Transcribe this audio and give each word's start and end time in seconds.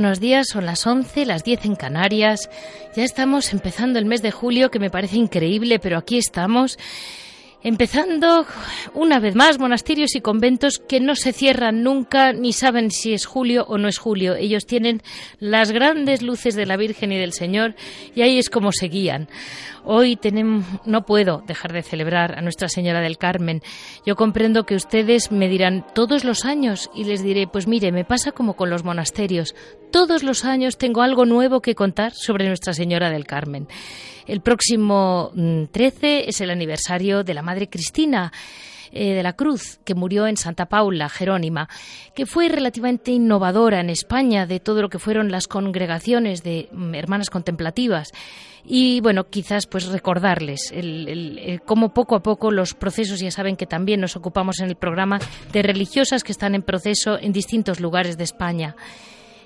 Buenos 0.00 0.18
días, 0.18 0.48
son 0.48 0.64
las 0.64 0.86
11, 0.86 1.26
las 1.26 1.44
10 1.44 1.66
en 1.66 1.76
Canarias. 1.76 2.48
Ya 2.96 3.04
estamos 3.04 3.52
empezando 3.52 3.98
el 3.98 4.06
mes 4.06 4.22
de 4.22 4.30
julio, 4.30 4.70
que 4.70 4.78
me 4.78 4.88
parece 4.88 5.16
increíble, 5.16 5.78
pero 5.78 5.98
aquí 5.98 6.16
estamos. 6.16 6.78
Empezando 7.62 8.46
una 8.94 9.20
vez 9.20 9.34
más 9.34 9.58
monasterios 9.58 10.14
y 10.14 10.22
conventos 10.22 10.78
que 10.78 11.00
no 11.00 11.16
se 11.16 11.34
cierran 11.34 11.82
nunca 11.82 12.32
ni 12.32 12.54
saben 12.54 12.90
si 12.90 13.12
es 13.12 13.26
julio 13.26 13.66
o 13.68 13.76
no 13.76 13.88
es 13.88 13.98
julio. 13.98 14.36
Ellos 14.36 14.64
tienen 14.64 15.02
las 15.38 15.70
grandes 15.70 16.22
luces 16.22 16.54
de 16.54 16.64
la 16.64 16.78
Virgen 16.78 17.12
y 17.12 17.18
del 17.18 17.34
Señor 17.34 17.74
y 18.14 18.22
ahí 18.22 18.38
es 18.38 18.48
como 18.48 18.72
se 18.72 18.88
guían. 18.88 19.28
Hoy 19.92 20.14
tenemos, 20.14 20.64
no 20.84 21.04
puedo 21.04 21.42
dejar 21.48 21.72
de 21.72 21.82
celebrar 21.82 22.38
a 22.38 22.42
Nuestra 22.42 22.68
Señora 22.68 23.00
del 23.00 23.18
Carmen. 23.18 23.60
Yo 24.06 24.14
comprendo 24.14 24.64
que 24.64 24.76
ustedes 24.76 25.32
me 25.32 25.48
dirán 25.48 25.84
todos 25.96 26.22
los 26.22 26.44
años 26.44 26.88
y 26.94 27.02
les 27.02 27.24
diré, 27.24 27.48
pues 27.48 27.66
mire, 27.66 27.90
me 27.90 28.04
pasa 28.04 28.30
como 28.30 28.54
con 28.54 28.70
los 28.70 28.84
monasterios. 28.84 29.56
Todos 29.90 30.22
los 30.22 30.44
años 30.44 30.78
tengo 30.78 31.02
algo 31.02 31.26
nuevo 31.26 31.60
que 31.60 31.74
contar 31.74 32.12
sobre 32.14 32.46
Nuestra 32.46 32.72
Señora 32.72 33.10
del 33.10 33.26
Carmen. 33.26 33.66
El 34.28 34.42
próximo 34.42 35.32
13 35.72 36.06
mm, 36.06 36.28
es 36.28 36.40
el 36.40 36.50
aniversario 36.50 37.24
de 37.24 37.34
la 37.34 37.42
Madre 37.42 37.68
Cristina 37.68 38.30
eh, 38.92 39.14
de 39.14 39.22
la 39.22 39.34
Cruz, 39.34 39.80
que 39.84 39.94
murió 39.94 40.26
en 40.26 40.36
Santa 40.36 40.66
Paula, 40.66 41.08
Jerónima, 41.08 41.68
que 42.14 42.26
fue 42.26 42.48
relativamente 42.48 43.12
innovadora 43.12 43.80
en 43.80 43.90
España 43.90 44.46
de 44.46 44.60
todo 44.60 44.82
lo 44.82 44.88
que 44.88 44.98
fueron 44.98 45.30
las 45.30 45.48
congregaciones 45.48 46.42
de 46.42 46.68
mm, 46.72 46.94
hermanas 46.94 47.30
contemplativas. 47.30 48.12
Y 48.64 49.00
bueno, 49.00 49.24
quizás 49.24 49.66
pues 49.66 49.86
recordarles 49.86 50.72
cómo 51.64 51.94
poco 51.94 52.14
a 52.14 52.22
poco 52.22 52.50
los 52.50 52.74
procesos, 52.74 53.18
ya 53.18 53.30
saben 53.30 53.56
que 53.56 53.66
también 53.66 54.00
nos 54.00 54.16
ocupamos 54.16 54.60
en 54.60 54.68
el 54.68 54.76
programa 54.76 55.18
de 55.50 55.62
religiosas 55.62 56.22
que 56.22 56.32
están 56.32 56.54
en 56.54 56.62
proceso 56.62 57.18
en 57.18 57.32
distintos 57.32 57.80
lugares 57.80 58.18
de 58.18 58.24
España 58.24 58.76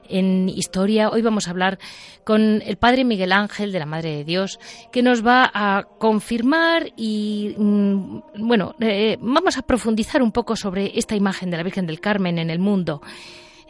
en 0.09 0.49
historia. 0.49 1.09
Hoy 1.11 1.23
vamos 1.23 1.47
a 1.47 1.51
hablar 1.51 1.79
con 2.25 2.63
el 2.63 2.77
Padre 2.77 3.05
Miguel 3.05 3.33
Ángel 3.33 3.73
de 3.73 3.79
la 3.79 3.87
Madre 3.87 4.17
de 4.17 4.25
Dios, 4.25 4.59
que 4.93 5.03
nos 5.03 5.25
va 5.25 5.51
a 5.53 5.85
confirmar 5.99 6.93
y, 6.97 7.55
mm, 7.57 8.21
bueno, 8.39 8.75
eh, 8.81 9.17
vamos 9.21 9.59
a 9.59 9.63
profundizar 9.63 10.23
un 10.23 10.33
poco 10.33 10.57
sobre 10.57 10.99
esta 10.99 11.17
imagen 11.17 11.51
de 11.51 11.57
la 11.57 11.63
Virgen 11.63 11.87
del 11.87 12.01
Carmen 12.01 12.39
en 12.39 12.51
el 12.51 12.59
mundo. 12.59 13.01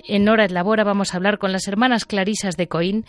En 0.06 0.28
Hora 0.28 0.46
de 0.46 0.52
Labora 0.52 0.84
vamos 0.84 1.14
a 1.14 1.16
hablar 1.16 1.38
con 1.38 1.50
las 1.52 1.66
hermanas 1.66 2.04
Clarisas 2.04 2.56
de 2.56 2.68
Coín, 2.68 3.06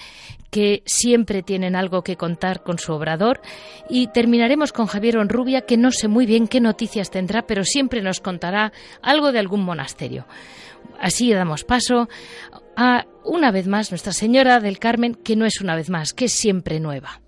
que 0.49 0.81
siempre 0.85 1.43
tienen 1.43 1.75
algo 1.75 2.03
que 2.03 2.15
contar 2.15 2.63
con 2.63 2.79
su 2.79 2.93
obrador. 2.93 3.41
Y 3.89 4.07
terminaremos 4.07 4.71
con 4.71 4.85
Javier 4.85 5.17
Onrubia, 5.17 5.61
que 5.61 5.75
no 5.75 5.91
sé 5.91 6.07
muy 6.07 6.25
bien 6.25 6.47
qué 6.47 6.61
noticias 6.61 7.11
tendrá, 7.11 7.45
pero 7.45 7.65
siempre 7.65 8.01
nos 8.01 8.21
contará 8.21 8.71
algo 9.01 9.33
de 9.33 9.39
algún 9.39 9.63
monasterio. 9.63 10.25
Así 10.99 11.33
damos 11.33 11.65
paso 11.65 12.07
a 12.75 13.05
una 13.23 13.51
vez 13.51 13.67
más 13.67 13.91
Nuestra 13.91 14.13
Señora 14.13 14.59
del 14.59 14.79
Carmen, 14.79 15.15
que 15.15 15.35
no 15.35 15.45
es 15.45 15.61
una 15.61 15.75
vez 15.75 15.89
más, 15.89 16.13
que 16.13 16.25
es 16.25 16.33
siempre 16.33 16.79
nueva. 16.79 17.21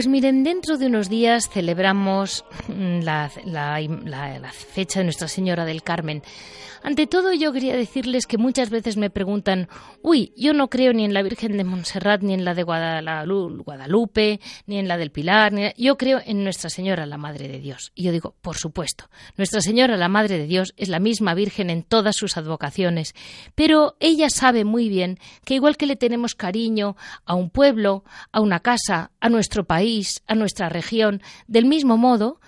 Pues 0.00 0.08
miren, 0.08 0.44
dentro 0.44 0.78
de 0.78 0.86
unos 0.86 1.10
días 1.10 1.50
celebramos 1.50 2.46
mm, 2.68 3.00
la, 3.00 3.30
fecha 4.54 5.00
de 5.00 5.04
Nuestra 5.04 5.28
Señora 5.28 5.66
del 5.66 5.82
Carmen. 5.82 6.22
Ante 6.82 7.06
todo, 7.06 7.34
yo 7.34 7.52
quería 7.52 7.76
decirles 7.76 8.26
que 8.26 8.38
muchas 8.38 8.70
veces 8.70 8.96
me 8.96 9.10
preguntan, 9.10 9.68
uy, 10.00 10.32
yo 10.34 10.54
no 10.54 10.70
creo 10.70 10.94
ni 10.94 11.04
en 11.04 11.12
la 11.12 11.22
Virgen 11.22 11.58
de 11.58 11.64
Montserrat, 11.64 12.22
ni 12.22 12.32
en 12.32 12.46
la 12.46 12.54
de 12.54 12.62
Guadalupe, 12.62 14.40
ni 14.66 14.78
en 14.78 14.88
la 14.88 14.96
del 14.96 15.10
Pilar, 15.10 15.52
yo 15.76 15.98
creo 15.98 16.22
en 16.24 16.42
Nuestra 16.42 16.70
Señora, 16.70 17.04
la 17.04 17.18
Madre 17.18 17.48
de 17.48 17.58
Dios. 17.58 17.92
Y 17.94 18.04
yo 18.04 18.12
digo, 18.12 18.34
por 18.40 18.56
supuesto, 18.56 19.10
Nuestra 19.36 19.60
Señora, 19.60 19.98
la 19.98 20.08
Madre 20.08 20.38
de 20.38 20.46
Dios, 20.46 20.72
es 20.78 20.88
la 20.88 21.00
misma 21.00 21.34
Virgen 21.34 21.68
en 21.68 21.82
todas 21.82 22.16
sus 22.16 22.38
advocaciones, 22.38 23.14
pero 23.54 23.96
ella 24.00 24.30
sabe 24.30 24.64
muy 24.64 24.88
bien 24.88 25.18
que 25.44 25.56
igual 25.56 25.76
que 25.76 25.84
le 25.84 25.96
tenemos 25.96 26.34
cariño 26.34 26.96
a 27.26 27.34
un 27.34 27.50
pueblo, 27.50 28.04
a 28.32 28.40
una 28.40 28.60
casa, 28.60 29.10
a 29.20 29.28
nuestro 29.28 29.64
país, 29.64 29.89
a 30.26 30.34
nuestra 30.34 30.68
región, 30.68 31.22
del 31.46 31.66
mismo 31.66 31.96
modo, 31.96 32.40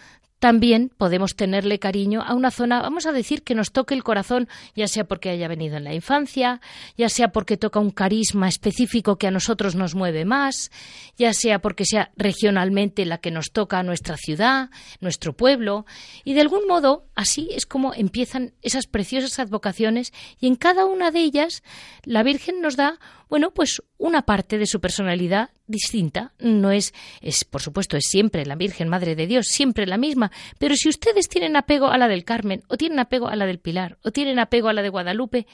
también 0.42 0.90
podemos 0.98 1.36
tenerle 1.36 1.78
cariño 1.78 2.20
a 2.20 2.34
una 2.34 2.50
zona, 2.50 2.82
vamos 2.82 3.06
a 3.06 3.12
decir, 3.12 3.44
que 3.44 3.54
nos 3.54 3.70
toque 3.70 3.94
el 3.94 4.02
corazón, 4.02 4.48
ya 4.74 4.88
sea 4.88 5.04
porque 5.04 5.30
haya 5.30 5.46
venido 5.46 5.76
en 5.76 5.84
la 5.84 5.94
infancia, 5.94 6.60
ya 6.98 7.08
sea 7.08 7.28
porque 7.28 7.56
toca 7.56 7.78
un 7.78 7.92
carisma 7.92 8.48
específico 8.48 9.18
que 9.18 9.28
a 9.28 9.30
nosotros 9.30 9.76
nos 9.76 9.94
mueve 9.94 10.24
más, 10.24 10.72
ya 11.16 11.32
sea 11.32 11.60
porque 11.60 11.84
sea 11.84 12.10
regionalmente 12.16 13.06
la 13.06 13.18
que 13.18 13.30
nos 13.30 13.52
toca 13.52 13.78
a 13.78 13.84
nuestra 13.84 14.16
ciudad, 14.16 14.70
nuestro 15.00 15.32
pueblo, 15.32 15.86
y 16.24 16.34
de 16.34 16.40
algún 16.40 16.66
modo 16.66 17.06
así 17.14 17.48
es 17.52 17.64
como 17.64 17.94
empiezan 17.94 18.52
esas 18.62 18.88
preciosas 18.88 19.38
advocaciones 19.38 20.12
y 20.40 20.48
en 20.48 20.56
cada 20.56 20.86
una 20.86 21.12
de 21.12 21.20
ellas 21.20 21.62
la 22.02 22.24
Virgen 22.24 22.60
nos 22.60 22.74
da 22.74 22.98
bueno, 23.32 23.50
pues 23.50 23.82
una 23.96 24.26
parte 24.26 24.58
de 24.58 24.66
su 24.66 24.78
personalidad 24.78 25.52
distinta. 25.66 26.34
No 26.38 26.70
es, 26.70 26.92
es, 27.22 27.46
por 27.46 27.62
supuesto, 27.62 27.96
es 27.96 28.04
siempre 28.06 28.44
la 28.44 28.56
Virgen 28.56 28.90
Madre 28.90 29.16
de 29.16 29.26
Dios, 29.26 29.46
siempre 29.46 29.86
la 29.86 29.96
misma. 29.96 30.30
Pero 30.58 30.76
si 30.76 30.90
ustedes 30.90 31.30
tienen 31.30 31.56
apego 31.56 31.86
a 31.86 31.96
la 31.96 32.08
del 32.08 32.26
Carmen, 32.26 32.62
o 32.68 32.76
tienen 32.76 32.98
apego 32.98 33.28
a 33.28 33.36
la 33.36 33.46
del 33.46 33.58
Pilar, 33.58 33.96
o 34.02 34.10
tienen 34.10 34.38
apego 34.38 34.68
a 34.68 34.74
la 34.74 34.82
de 34.82 34.90
Guadalupe, 34.90 35.46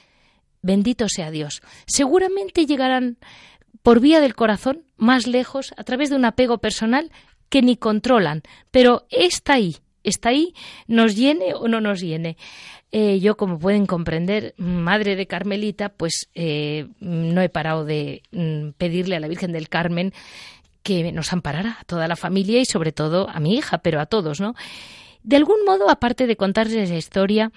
bendito 0.61 1.09
sea 1.09 1.31
Dios. 1.31 1.63
Seguramente 1.87 2.67
llegarán 2.67 3.19
por 3.85 4.01
vía 4.01 4.21
del 4.21 4.35
corazón 4.35 4.83
más 4.97 5.29
lejos 5.29 5.73
a 5.77 5.85
través 5.85 6.11
de 6.11 6.17
un 6.17 6.25
apego 6.25 6.59
personal 6.59 7.13
que 7.49 7.63
ni 7.63 7.77
controlan, 7.77 8.43
pero 8.73 9.07
está 9.09 9.53
ahí, 9.53 9.77
está 10.09 10.31
ahí, 10.31 10.55
nos 10.87 11.17
llene 11.17 11.55
o 11.55 11.69
no 11.69 11.81
nos 11.81 12.01
llene. 12.01 12.37
Eh, 12.91 13.21
yo, 13.21 13.37
como 13.37 13.59
pueden 13.59 13.87
comprender, 13.87 14.55
madre 14.57 15.15
de 15.15 15.27
Carmelita, 15.27 15.91
pues 15.91 16.29
eh, 16.35 16.87
no 17.01 17.43
he 17.43 17.49
parado 17.49 17.85
de 17.85 18.23
mm, 18.33 18.71
pedirle 18.79 19.17
a 19.17 19.21
la 19.21 19.29
Virgen 19.29 19.53
del 19.53 19.69
Carmen 19.69 20.13
que 20.83 21.13
nos 21.13 21.33
amparara 21.33 21.79
a 21.81 21.85
toda 21.85 22.09
la 22.09 22.17
familia 22.17 22.61
y 22.61 22.65
sobre 22.65 22.93
todo 22.93 23.29
a 23.29 23.41
mi 23.41 23.57
hija, 23.57 23.79
pero 23.79 24.01
a 24.01 24.07
todos, 24.07 24.41
¿no? 24.41 24.55
De 25.23 25.37
algún 25.37 25.65
modo, 25.67 25.91
aparte 25.91 26.27
de 26.27 26.37
contarles 26.37 26.89
la 26.89 26.97
historia, 26.97 27.53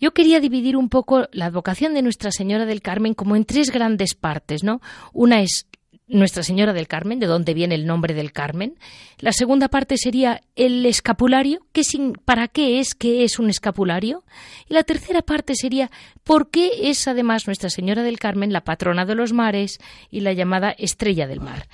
yo 0.00 0.12
quería 0.12 0.40
dividir 0.40 0.76
un 0.76 0.88
poco 0.88 1.28
la 1.30 1.46
advocación 1.46 1.94
de 1.94 2.02
Nuestra 2.02 2.32
Señora 2.32 2.66
del 2.66 2.82
Carmen 2.82 3.14
como 3.14 3.36
en 3.36 3.44
tres 3.44 3.70
grandes 3.70 4.14
partes, 4.14 4.64
¿no? 4.64 4.80
Una 5.12 5.42
es 5.42 5.68
nuestra 6.12 6.42
Señora 6.42 6.72
del 6.72 6.86
Carmen, 6.86 7.18
de 7.18 7.26
dónde 7.26 7.54
viene 7.54 7.74
el 7.74 7.86
nombre 7.86 8.14
del 8.14 8.32
Carmen. 8.32 8.74
La 9.18 9.32
segunda 9.32 9.68
parte 9.68 9.96
sería 9.96 10.42
el 10.54 10.86
escapulario, 10.86 11.60
¿qué 11.72 11.82
¿para 12.24 12.48
qué 12.48 12.78
es 12.78 12.94
qué 12.94 13.24
es 13.24 13.38
un 13.38 13.50
escapulario? 13.50 14.22
Y 14.68 14.74
la 14.74 14.84
tercera 14.84 15.22
parte 15.22 15.54
sería 15.56 15.90
por 16.22 16.50
qué 16.50 16.90
es 16.90 17.08
además 17.08 17.46
Nuestra 17.46 17.70
Señora 17.70 18.02
del 18.02 18.18
Carmen 18.18 18.52
la 18.52 18.62
patrona 18.64 19.04
de 19.04 19.14
los 19.14 19.32
mares 19.32 19.80
y 20.10 20.20
la 20.20 20.32
llamada 20.32 20.70
estrella 20.70 21.26
del 21.26 21.40
mar. 21.40 21.66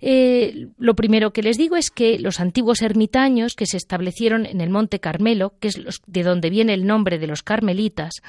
Eh, 0.00 0.68
lo 0.78 0.94
primero 0.94 1.32
que 1.32 1.42
les 1.42 1.58
digo 1.58 1.76
es 1.76 1.90
que 1.90 2.18
los 2.18 2.40
antiguos 2.40 2.80
ermitaños 2.80 3.54
que 3.54 3.66
se 3.66 3.76
establecieron 3.76 4.46
en 4.46 4.60
el 4.60 4.70
Monte 4.70 4.98
Carmelo, 4.98 5.54
que 5.60 5.68
es 5.68 5.80
de 6.06 6.22
donde 6.22 6.48
viene 6.48 6.72
el 6.72 6.86
nombre 6.86 7.18
de 7.18 7.26
los 7.26 7.42
carmelitas, 7.42 8.22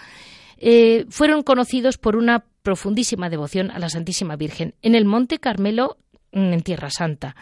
eh, 0.58 1.06
fueron 1.10 1.44
conocidos 1.44 1.98
por 1.98 2.16
una 2.16 2.44
profundísima 2.62 3.30
devoción 3.30 3.72
a 3.72 3.80
la 3.80 3.90
Santísima 3.90 4.36
Virgen 4.36 4.76
en 4.82 4.96
el 4.96 5.06
Monte 5.06 5.40
Carmelo, 5.40 5.98
mm, 6.32 6.54
en 6.54 6.62
Tierra 6.62 6.90
Santa. 6.90 7.36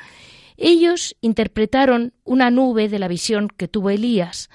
Ellos 0.58 1.16
interpretaron 1.22 2.14
una 2.26 2.52
nube 2.52 2.90
de 2.90 3.00
la 3.00 3.08
visión 3.08 3.48
que 3.48 3.68
tuvo 3.68 3.90
Elías 3.90 4.50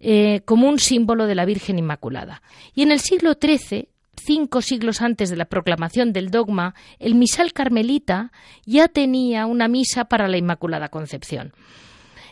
eh, 0.00 0.40
como 0.46 0.68
un 0.68 0.78
símbolo 0.78 1.26
de 1.26 1.34
la 1.34 1.44
Virgen 1.44 1.78
Inmaculada. 1.78 2.42
Y 2.74 2.82
en 2.82 2.92
el 2.92 3.00
siglo 3.00 3.34
XIII, 3.34 3.88
cinco 4.16 4.62
siglos 4.62 5.02
antes 5.02 5.28
de 5.28 5.36
la 5.36 5.44
proclamación 5.44 6.14
del 6.14 6.30
dogma, 6.30 6.74
el 6.98 7.14
misal 7.14 7.52
carmelita 7.52 8.32
ya 8.64 8.88
tenía 8.88 9.44
una 9.44 9.68
misa 9.68 10.06
para 10.06 10.28
la 10.28 10.38
Inmaculada 10.38 10.88
Concepción. 10.88 11.52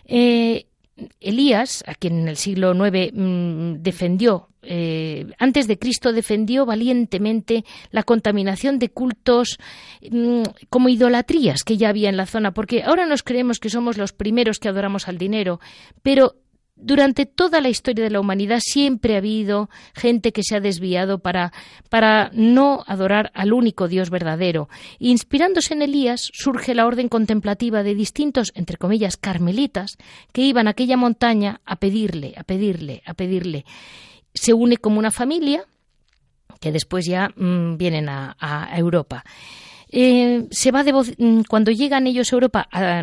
Eh, 0.07 0.67
Elías, 1.21 1.85
a 1.87 1.95
quien 1.95 2.21
en 2.21 2.29
el 2.29 2.37
siglo 2.37 2.73
IX 2.75 3.13
mm, 3.15 3.83
defendió, 3.83 4.49
eh, 4.63 5.27
antes 5.39 5.69
de 5.69 5.79
Cristo 5.79 6.13
defendió 6.13 6.67
valientemente 6.67 7.65
la 7.91 8.03
contaminación 8.03 8.79
de 8.79 8.91
cultos 8.91 9.59
mm, 10.11 10.43
como 10.69 10.89
idolatrías 10.89 11.63
que 11.63 11.77
ya 11.77 11.89
había 11.89 12.09
en 12.09 12.17
la 12.17 12.27
zona, 12.27 12.53
porque 12.53 12.83
ahora 12.83 13.07
nos 13.07 13.23
creemos 13.23 13.61
que 13.61 13.71
somos 13.71 13.97
los 13.97 14.13
primeros 14.13 14.59
que 14.59 14.69
adoramos 14.69 15.09
al 15.09 15.17
dinero, 15.17 15.61
pero 16.03 16.35
durante 16.81 17.27
toda 17.27 17.61
la 17.61 17.69
historia 17.69 18.05
de 18.05 18.11
la 18.11 18.21
humanidad 18.21 18.61
siempre 18.61 19.15
ha 19.15 19.19
habido 19.19 19.69
gente 19.95 20.33
que 20.33 20.43
se 20.43 20.57
ha 20.57 20.61
desviado 20.61 21.19
para, 21.19 21.53
para 21.91 22.31
no 22.33 22.85
adorar 22.87 23.31
al 23.35 23.53
único 23.53 23.89
Dios 23.89 24.11
verdadero. 24.11 24.69
Inspirándose 24.99 25.75
en 25.75 25.83
Elías, 25.83 26.31
surge 26.33 26.75
la 26.75 26.87
orden 26.87 27.09
contemplativa 27.09 27.83
de 27.83 27.95
distintos, 27.95 28.53
entre 28.55 28.77
comillas, 28.77 29.17
carmelitas, 29.17 29.97
que 30.33 30.43
iban 30.43 30.67
a 30.67 30.71
aquella 30.71 30.97
montaña 30.97 31.61
a 31.65 31.77
pedirle, 31.77 32.35
a 32.37 32.45
pedirle, 32.45 33.03
a 33.07 33.15
pedirle. 33.15 33.65
Se 34.35 34.53
une 34.53 34.77
como 34.77 34.99
una 34.99 35.11
familia 35.11 35.65
que 36.61 36.73
después 36.73 37.07
ya 37.07 37.31
mm, 37.37 37.77
vienen 37.77 38.09
a, 38.09 38.69
Europa. 38.77 39.25
Eh, 39.91 40.47
se 40.51 40.71
va 40.71 40.85
mm, 40.85 41.43
cuando 41.49 41.71
llegan 41.71 42.07
ellos 42.07 42.33
a 42.33 42.37
Europa 42.37 42.69
a, 42.71 43.03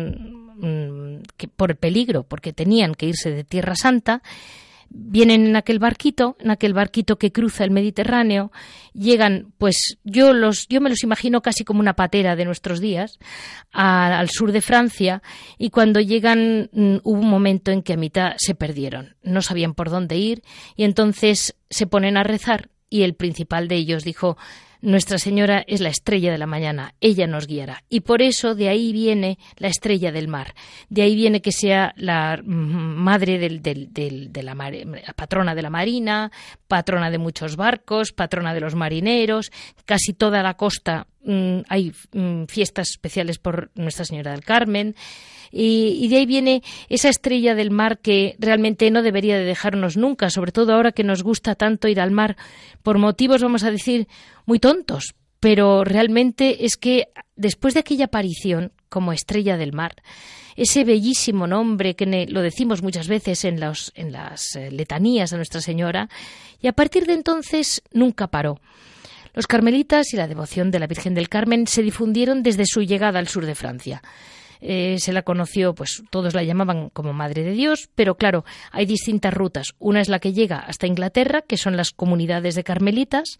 Mm, 0.58 0.95
que 1.36 1.48
por 1.48 1.70
el 1.70 1.76
peligro, 1.76 2.24
porque 2.24 2.52
tenían 2.52 2.94
que 2.94 3.06
irse 3.06 3.30
de 3.30 3.44
Tierra 3.44 3.74
Santa, 3.74 4.22
vienen 4.88 5.46
en 5.46 5.56
aquel 5.56 5.78
barquito, 5.78 6.36
en 6.40 6.50
aquel 6.50 6.72
barquito 6.72 7.18
que 7.18 7.32
cruza 7.32 7.64
el 7.64 7.70
Mediterráneo, 7.70 8.52
llegan, 8.92 9.52
pues 9.58 9.98
yo 10.04 10.32
los, 10.32 10.68
yo 10.68 10.80
me 10.80 10.90
los 10.90 11.02
imagino 11.02 11.42
casi 11.42 11.64
como 11.64 11.80
una 11.80 11.94
patera 11.94 12.36
de 12.36 12.44
nuestros 12.44 12.80
días, 12.80 13.18
al 13.72 14.30
sur 14.30 14.52
de 14.52 14.60
Francia, 14.60 15.22
y 15.58 15.70
cuando 15.70 16.00
llegan 16.00 16.70
mm, 16.72 16.96
hubo 17.02 17.20
un 17.20 17.28
momento 17.28 17.70
en 17.70 17.82
que 17.82 17.94
a 17.94 17.98
mitad 17.98 18.34
se 18.38 18.54
perdieron, 18.54 19.16
no 19.22 19.42
sabían 19.42 19.74
por 19.74 19.90
dónde 19.90 20.16
ir, 20.16 20.42
y 20.76 20.84
entonces 20.84 21.56
se 21.68 21.86
ponen 21.86 22.16
a 22.16 22.22
rezar, 22.22 22.70
y 22.88 23.02
el 23.02 23.14
principal 23.14 23.68
de 23.68 23.76
ellos 23.76 24.04
dijo 24.04 24.36
nuestra 24.86 25.18
Señora 25.18 25.64
es 25.66 25.80
la 25.80 25.88
estrella 25.88 26.30
de 26.30 26.38
la 26.38 26.46
mañana, 26.46 26.94
ella 27.00 27.26
nos 27.26 27.48
guiará. 27.48 27.82
Y 27.88 28.02
por 28.02 28.22
eso 28.22 28.54
de 28.54 28.68
ahí 28.68 28.92
viene 28.92 29.36
la 29.56 29.66
estrella 29.66 30.12
del 30.12 30.28
mar, 30.28 30.54
de 30.88 31.02
ahí 31.02 31.16
viene 31.16 31.42
que 31.42 31.50
sea 31.50 31.92
la 31.96 32.40
madre 32.44 33.40
de 33.40 34.42
la 34.42 35.12
patrona 35.16 35.56
de 35.56 35.62
la 35.62 35.70
marina, 35.70 36.30
patrona 36.68 37.10
de 37.10 37.18
muchos 37.18 37.56
barcos, 37.56 38.12
patrona 38.12 38.54
de 38.54 38.60
los 38.60 38.76
marineros, 38.76 39.50
casi 39.86 40.12
toda 40.12 40.44
la 40.44 40.54
costa 40.54 41.08
mm, 41.24 41.62
hay 41.68 41.92
mm, 42.12 42.44
fiestas 42.44 42.90
especiales 42.90 43.38
por 43.38 43.72
Nuestra 43.74 44.04
Señora 44.04 44.30
del 44.30 44.44
Carmen. 44.44 44.94
Y, 45.58 46.08
de 46.08 46.18
ahí 46.18 46.26
viene 46.26 46.62
esa 46.90 47.08
estrella 47.08 47.54
del 47.54 47.70
mar 47.70 47.98
que 47.98 48.36
realmente 48.38 48.90
no 48.90 49.02
debería 49.02 49.38
de 49.38 49.44
dejarnos 49.44 49.96
nunca, 49.96 50.28
sobre 50.28 50.52
todo 50.52 50.74
ahora 50.74 50.92
que 50.92 51.02
nos 51.02 51.22
gusta 51.22 51.54
tanto 51.54 51.88
ir 51.88 51.98
al 52.00 52.10
mar, 52.10 52.36
por 52.82 52.98
motivos, 52.98 53.42
vamos 53.42 53.64
a 53.64 53.70
decir, 53.70 54.06
muy 54.44 54.58
tontos. 54.58 55.14
Pero 55.40 55.84
realmente 55.84 56.66
es 56.66 56.76
que 56.76 57.08
después 57.36 57.72
de 57.74 57.80
aquella 57.80 58.06
aparición 58.06 58.72
como 58.90 59.12
estrella 59.12 59.56
del 59.56 59.72
mar, 59.72 59.94
ese 60.56 60.84
bellísimo 60.84 61.46
nombre 61.46 61.94
que 61.94 62.26
lo 62.28 62.42
decimos 62.42 62.82
muchas 62.82 63.08
veces 63.08 63.44
en, 63.44 63.58
en 63.94 64.12
las 64.12 64.56
eh, 64.56 64.70
letanías 64.70 65.30
de 65.30 65.36
Nuestra 65.36 65.60
Señora, 65.60 66.08
y 66.60 66.66
a 66.66 66.72
partir 66.72 67.06
de 67.06 67.14
entonces 67.14 67.82
nunca 67.92 68.26
paró. 68.26 68.60
Los 69.32 69.46
carmelitas 69.46 70.12
y 70.12 70.16
la 70.16 70.28
devoción 70.28 70.70
de 70.70 70.78
la 70.78 70.86
Virgen 70.86 71.14
del 71.14 71.28
Carmen 71.28 71.66
se 71.66 71.82
difundieron 71.82 72.42
desde 72.42 72.64
su 72.66 72.82
llegada 72.82 73.18
al 73.18 73.28
sur 73.28 73.44
de 73.44 73.54
Francia. 73.54 74.02
Eh, 74.60 74.96
se 74.98 75.12
la 75.12 75.22
conoció, 75.22 75.74
pues 75.74 76.02
todos 76.10 76.34
la 76.34 76.42
llamaban 76.42 76.90
como 76.90 77.12
Madre 77.12 77.42
de 77.42 77.52
Dios, 77.52 77.88
pero 77.94 78.16
claro, 78.16 78.44
hay 78.72 78.86
distintas 78.86 79.34
rutas. 79.34 79.74
Una 79.78 80.00
es 80.00 80.08
la 80.08 80.18
que 80.18 80.32
llega 80.32 80.58
hasta 80.58 80.86
Inglaterra, 80.86 81.42
que 81.42 81.56
son 81.56 81.76
las 81.76 81.90
comunidades 81.90 82.54
de 82.54 82.64
carmelitas. 82.64 83.38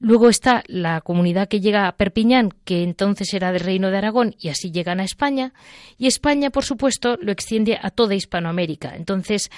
Luego 0.00 0.28
está 0.28 0.62
la 0.68 1.00
comunidad 1.00 1.48
que 1.48 1.60
llega 1.60 1.88
a 1.88 1.96
Perpiñán, 1.96 2.50
que 2.64 2.84
entonces 2.84 3.34
era 3.34 3.50
del 3.50 3.60
Reino 3.60 3.90
de 3.90 3.98
Aragón, 3.98 4.36
y 4.38 4.48
así 4.48 4.70
llegan 4.70 5.00
a 5.00 5.04
España. 5.04 5.52
Y 5.96 6.06
España, 6.06 6.50
por 6.50 6.64
supuesto, 6.64 7.16
lo 7.20 7.32
extiende 7.32 7.78
a 7.80 7.90
toda 7.90 8.14
Hispanoamérica. 8.14 8.94
Entonces, 8.94 9.50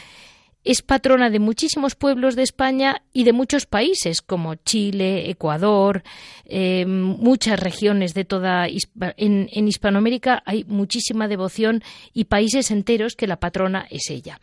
es 0.64 0.82
patrona 0.82 1.30
de 1.30 1.38
muchísimos 1.38 1.94
pueblos 1.94 2.36
de 2.36 2.42
España 2.42 3.02
y 3.12 3.24
de 3.24 3.32
muchos 3.32 3.66
países 3.66 4.20
como 4.20 4.56
Chile, 4.56 5.30
Ecuador, 5.30 6.02
eh, 6.44 6.84
muchas 6.86 7.58
regiones 7.58 8.12
de 8.12 8.24
toda 8.24 8.66
en, 8.68 9.48
en, 9.50 9.68
Hispanoamérica 9.68 10.42
hay 10.44 10.64
muchísima 10.64 11.28
devoción 11.28 11.82
y 12.12 12.24
países 12.24 12.70
enteros 12.70 13.16
que 13.16 13.26
la 13.26 13.40
patrona 13.40 13.86
es 13.90 14.10
ella. 14.10 14.40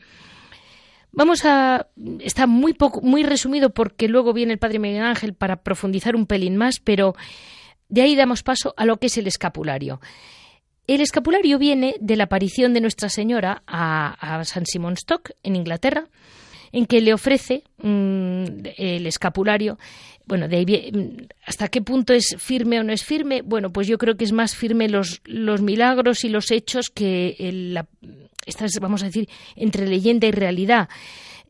Vamos 1.12 1.46
a 1.46 1.88
está 2.20 2.48
muy 2.48 2.74
poco 2.74 3.02
muy 3.02 3.24
resumido 3.24 3.70
porque 3.72 4.08
luego 4.08 4.34
viene 4.34 4.54
el 4.54 4.60
Padre 4.60 4.80
Miguel 4.80 5.04
Ángel 5.04 5.34
para 5.34 5.58
profundizar 5.58 6.16
un 6.16 6.26
pelín 6.26 6.58
más, 6.58 6.80
pero 6.80 7.16
de 7.90 8.02
ahí 8.02 8.16
damos 8.16 8.44
paso 8.44 8.74
a 8.78 8.86
lo 8.86 8.98
que 8.98 9.08
es 9.08 9.18
el 9.18 9.28
escapulario. 9.28 10.00
El 10.88 11.02
escapulario 11.02 11.60
viene 11.60 11.96
de 12.00 12.16
la 12.16 12.24
aparición 12.24 12.74
de 12.74 12.80
Nuestra 12.80 13.10
Señora 13.10 13.62
a, 13.68 14.42
San 14.46 14.66
Simon 14.66 14.94
Stock, 14.94 15.32
en 15.44 15.58
Inglaterra, 15.58 16.08
en 16.72 16.86
que 16.86 17.02
le 17.02 17.14
ofrece 17.14 17.64
mm, 17.84 18.46
el 18.78 19.06
escapulario. 19.06 19.78
Bueno, 20.26 20.48
de 20.48 20.58
ahí, 20.58 21.26
¿hasta 21.46 21.68
qué 21.68 21.82
punto 21.82 22.14
es 22.14 22.38
firme 22.38 22.80
o 22.80 22.84
no 22.84 22.94
es 22.94 23.04
firme? 23.04 23.42
Bueno, 23.42 23.74
pues 23.74 23.88
yo 23.88 23.98
creo 23.98 24.16
que 24.16 24.24
es 24.24 24.32
más 24.32 24.56
firme 24.56 24.88
los, 24.88 25.22
los 25.26 25.62
milagros 25.62 26.24
y 26.24 26.30
los 26.30 26.52
hechos 26.52 26.90
que 26.90 27.36
la, 27.52 27.86
vamos 28.80 29.04
a 29.04 29.08
decir, 29.08 29.28
entre 29.58 29.88
leyenda 29.88 30.28
y 30.28 30.32
realidad. 30.32 30.88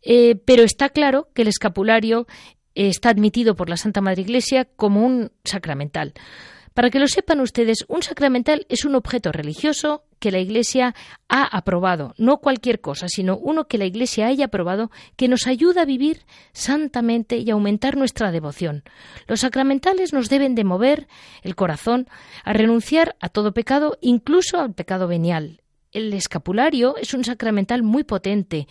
Eh, 0.01 0.35
pero 0.45 0.63
está 0.63 0.89
claro 0.89 1.29
que 1.35 1.43
el 1.43 1.47
escapulario 1.47 2.25
está 2.73 3.09
admitido 3.09 3.55
por 3.55 3.69
la 3.69 3.77
Santa 3.77 4.01
Madre 4.01 4.23
Iglesia 4.23 4.65
como 4.65 5.05
un 5.05 5.31
sacramental. 5.43 6.13
Para 6.77 6.91
que 6.91 6.99
lo 6.99 7.07
sepan 7.07 7.39
ustedes, 7.39 7.85
un 7.87 8.03
sacramental 8.03 8.67
es 8.69 8.85
un 8.85 8.93
objeto 8.93 9.31
religioso 9.31 10.03
que 10.19 10.29
la 10.29 10.37
Iglesia 10.37 10.93
ha 11.27 11.41
aprobado, 11.57 12.13
no 12.19 12.37
cualquier 12.37 12.81
cosa, 12.81 13.07
sino 13.09 13.35
uno 13.35 13.67
que 13.67 13.79
la 13.79 13.85
Iglesia 13.85 14.27
haya 14.27 14.45
aprobado 14.45 14.91
que 15.15 15.27
nos 15.27 15.47
ayuda 15.47 15.81
a 15.81 15.85
vivir 15.85 16.21
santamente 16.51 17.39
y 17.39 17.49
aumentar 17.49 17.97
nuestra 17.97 18.31
devoción. 18.31 18.83
Los 19.25 19.39
sacramentales 19.39 20.13
nos 20.13 20.29
deben 20.29 20.53
de 20.53 20.65
mover 20.65 21.07
el 21.41 21.55
corazón 21.55 22.07
a 22.43 22.53
renunciar 22.53 23.15
a 23.21 23.29
todo 23.29 23.55
pecado, 23.55 23.97
incluso 23.99 24.59
al 24.59 24.75
pecado 24.75 25.07
venial. 25.07 25.63
El 25.91 26.13
escapulario 26.13 26.95
es 26.97 27.15
un 27.15 27.23
sacramental 27.23 27.81
muy 27.81 28.03
potente. 28.03 28.67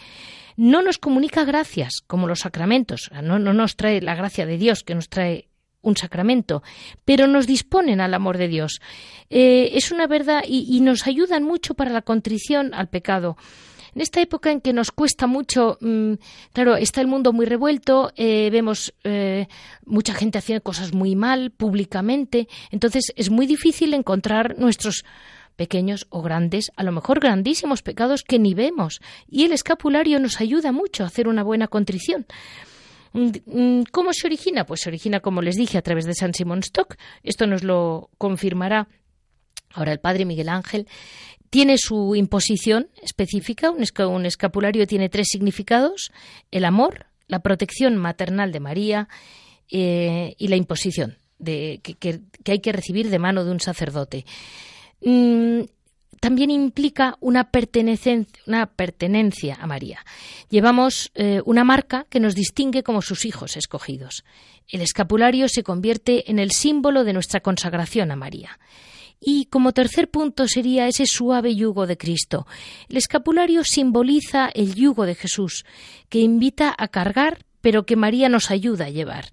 No 0.56 0.80
nos 0.80 0.98
comunica 0.98 1.44
gracias 1.44 2.02
como 2.06 2.28
los 2.28 2.38
sacramentos, 2.38 3.10
no, 3.20 3.40
no 3.40 3.52
nos 3.52 3.74
trae 3.74 4.00
la 4.00 4.14
gracia 4.14 4.46
de 4.46 4.58
Dios 4.58 4.84
que 4.84 4.94
nos 4.94 5.08
trae 5.08 5.48
un 5.86 5.96
sacramento, 5.96 6.62
pero 7.04 7.26
nos 7.26 7.46
disponen 7.46 8.00
al 8.00 8.12
amor 8.12 8.38
de 8.38 8.48
Dios. 8.48 8.80
Eh, 9.30 9.70
es 9.74 9.92
una 9.92 10.06
verdad 10.06 10.42
y, 10.46 10.80
nos 10.80 11.06
ayudan 11.06 11.42
mucho 11.42 11.74
para 11.74 11.90
la 11.90 12.02
contrición 12.02 12.74
al 12.74 12.88
pecado. 12.88 13.36
En 13.94 14.02
esta 14.02 14.20
época 14.20 14.50
en 14.50 14.60
que 14.60 14.74
nos 14.74 14.90
cuesta 14.90 15.26
mucho, 15.26 15.78
mm, 15.80 16.14
claro, 16.52 16.76
está 16.76 17.00
el 17.00 17.06
mundo 17.06 17.32
muy 17.32 17.46
revuelto, 17.46 18.12
eh, 18.16 18.50
vemos 18.50 18.92
eh, 19.04 19.46
mucha 19.86 20.12
gente 20.12 20.38
haciendo 20.38 20.62
cosas 20.62 20.92
muy 20.92 21.16
mal 21.16 21.50
públicamente, 21.50 22.46
entonces 22.70 23.12
es 23.16 23.30
muy 23.30 23.46
difícil 23.46 23.94
encontrar 23.94 24.58
nuestros 24.58 25.04
pequeños 25.56 26.06
o 26.10 26.20
grandes, 26.20 26.70
a 26.76 26.82
lo 26.82 26.92
mejor 26.92 27.20
grandísimos 27.20 27.82
pecados 27.82 28.22
que 28.22 28.38
ni 28.38 28.52
vemos, 28.52 29.00
y 29.30 29.44
el 29.44 29.52
escapulario 29.52 30.20
nos 30.20 30.40
ayuda 30.42 30.72
mucho 30.72 31.02
a 31.02 31.06
hacer 31.06 31.26
una 31.26 31.42
buena 31.42 31.66
contrición. 31.66 32.26
Mm, 33.16 33.30
mm, 33.46 33.84
¿Cómo 33.90 34.12
se 34.12 34.26
origina? 34.26 34.66
Pues 34.66 34.80
se 34.82 34.90
origina, 34.90 35.20
como 35.20 35.40
les 35.40 35.56
dije, 35.56 35.78
a 35.78 35.82
través 35.82 36.04
de 36.04 36.14
San 36.14 36.34
Simón 36.34 36.58
Stock. 36.60 36.96
Esto 37.22 37.46
nos 37.46 37.64
lo 37.64 38.10
confirmará 38.18 38.88
ahora 39.72 39.92
el 39.92 40.00
padre 40.00 40.26
Miguel 40.26 40.50
Ángel. 40.50 40.86
Tiene 41.48 41.78
su 41.78 42.14
imposición 42.14 42.90
específica. 43.02 43.70
Un 43.70 44.26
escapulario 44.26 44.86
tiene 44.86 45.08
tres 45.08 45.28
significados: 45.30 46.12
el 46.50 46.66
amor, 46.66 47.06
la 47.26 47.40
protección 47.40 47.96
maternal 47.96 48.52
de 48.52 48.60
María 48.60 49.08
eh, 49.70 50.34
y 50.36 50.48
la 50.48 50.56
imposición 50.56 51.16
que, 51.42 52.20
hay 52.46 52.60
que 52.60 52.72
recibir 52.72 53.08
de 53.10 53.18
mano 53.18 53.44
de 53.44 53.50
un 53.50 53.60
sacerdote. 53.60 54.24
Mm, 55.00 55.60
también 56.26 56.50
implica 56.50 57.16
una 57.20 57.52
pertenencia, 57.52 58.26
a 59.60 59.66
María. 59.68 60.04
Llevamos 60.50 61.12
eh, 61.14 61.40
una 61.44 61.62
marca 61.62 62.04
que 62.10 62.18
nos 62.18 62.34
distingue 62.34 62.82
como 62.82 63.00
sus 63.00 63.24
hijos 63.24 63.56
escogidos. 63.56 64.24
El 64.66 64.80
escapulario 64.80 65.46
se 65.48 65.62
convierte 65.62 66.28
en 66.28 66.40
el 66.40 66.50
símbolo 66.50 67.04
de 67.04 67.12
nuestra 67.12 67.38
consagración 67.38 68.10
a 68.10 68.16
María. 68.16 68.58
Y 69.20 69.44
como 69.44 69.70
tercer 69.70 70.10
punto 70.10 70.48
sería 70.48 70.88
ese 70.88 71.06
suave 71.06 71.54
yugo 71.54 71.86
de 71.86 71.96
Cristo. 71.96 72.48
El 72.88 72.96
escapulario 72.96 73.62
simboliza 73.62 74.48
el 74.48 74.74
yugo 74.74 75.06
de 75.06 75.14
Jesús, 75.14 75.64
que 76.08 76.18
invita 76.18 76.74
a 76.76 76.88
cargar, 76.88 77.44
pero 77.60 77.86
que 77.86 77.94
María 77.94 78.28
nos 78.28 78.50
ayuda 78.50 78.86
a 78.86 78.90
llevar. 78.90 79.26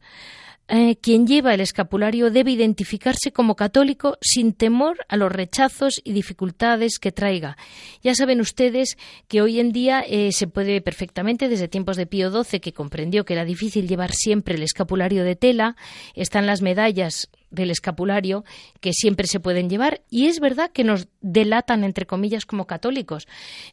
Eh, 0.69 0.95
quien 0.95 1.27
lleva 1.27 1.53
el 1.53 1.59
escapulario 1.59 2.31
debe 2.31 2.51
identificarse 2.51 3.33
como 3.33 3.55
católico 3.55 4.17
sin 4.21 4.53
temor 4.53 4.97
a 5.09 5.17
los 5.17 5.29
rechazos 5.29 6.01
y 6.05 6.13
dificultades 6.13 6.99
que 6.99 7.11
traiga. 7.11 7.57
Ya 8.01 8.15
saben 8.15 8.39
ustedes 8.39 8.97
que 9.27 9.41
hoy 9.41 9.59
en 9.59 9.73
día 9.73 10.01
eh, 10.07 10.31
se 10.31 10.47
puede 10.47 10.79
perfectamente, 10.79 11.49
desde 11.49 11.67
tiempos 11.67 11.97
de 11.97 12.05
Pío 12.05 12.31
XII, 12.31 12.61
que 12.61 12.71
comprendió 12.71 13.25
que 13.25 13.33
era 13.33 13.43
difícil 13.43 13.89
llevar 13.89 14.13
siempre 14.13 14.55
el 14.55 14.63
escapulario 14.63 15.25
de 15.25 15.35
tela, 15.35 15.75
están 16.15 16.45
las 16.45 16.61
medallas 16.61 17.29
del 17.53 17.69
escapulario 17.69 18.43
que 18.79 18.93
siempre 18.93 19.27
se 19.27 19.39
pueden 19.39 19.69
llevar 19.69 20.01
y 20.09 20.25
es 20.25 20.39
verdad 20.39 20.71
que 20.71 20.83
nos 20.83 21.07
delatan 21.21 21.83
entre 21.83 22.07
comillas 22.07 22.45
como 22.47 22.65
católicos 22.65 23.27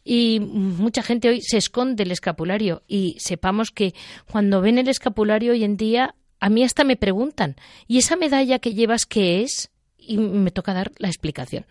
y 0.04 0.38
mucha 0.40 1.02
gente 1.02 1.30
hoy 1.30 1.40
se 1.40 1.56
esconde 1.56 2.02
el 2.02 2.12
escapulario 2.12 2.82
y 2.86 3.16
sepamos 3.18 3.70
que 3.70 3.94
cuando 4.30 4.60
ven 4.60 4.76
el 4.76 4.88
escapulario 4.88 5.52
hoy 5.52 5.64
en 5.64 5.78
día 5.78 6.14
a 6.40 6.48
mí 6.48 6.64
hasta 6.64 6.84
me 6.84 6.96
preguntan, 6.96 7.56
¿y 7.86 7.98
esa 7.98 8.16
medalla 8.16 8.58
que 8.58 8.74
llevas 8.74 9.06
qué 9.06 9.42
es? 9.42 9.70
Y 9.98 10.16
me 10.16 10.50
toca 10.50 10.72
dar 10.72 10.90
la 10.98 11.08
explicación. 11.08 11.66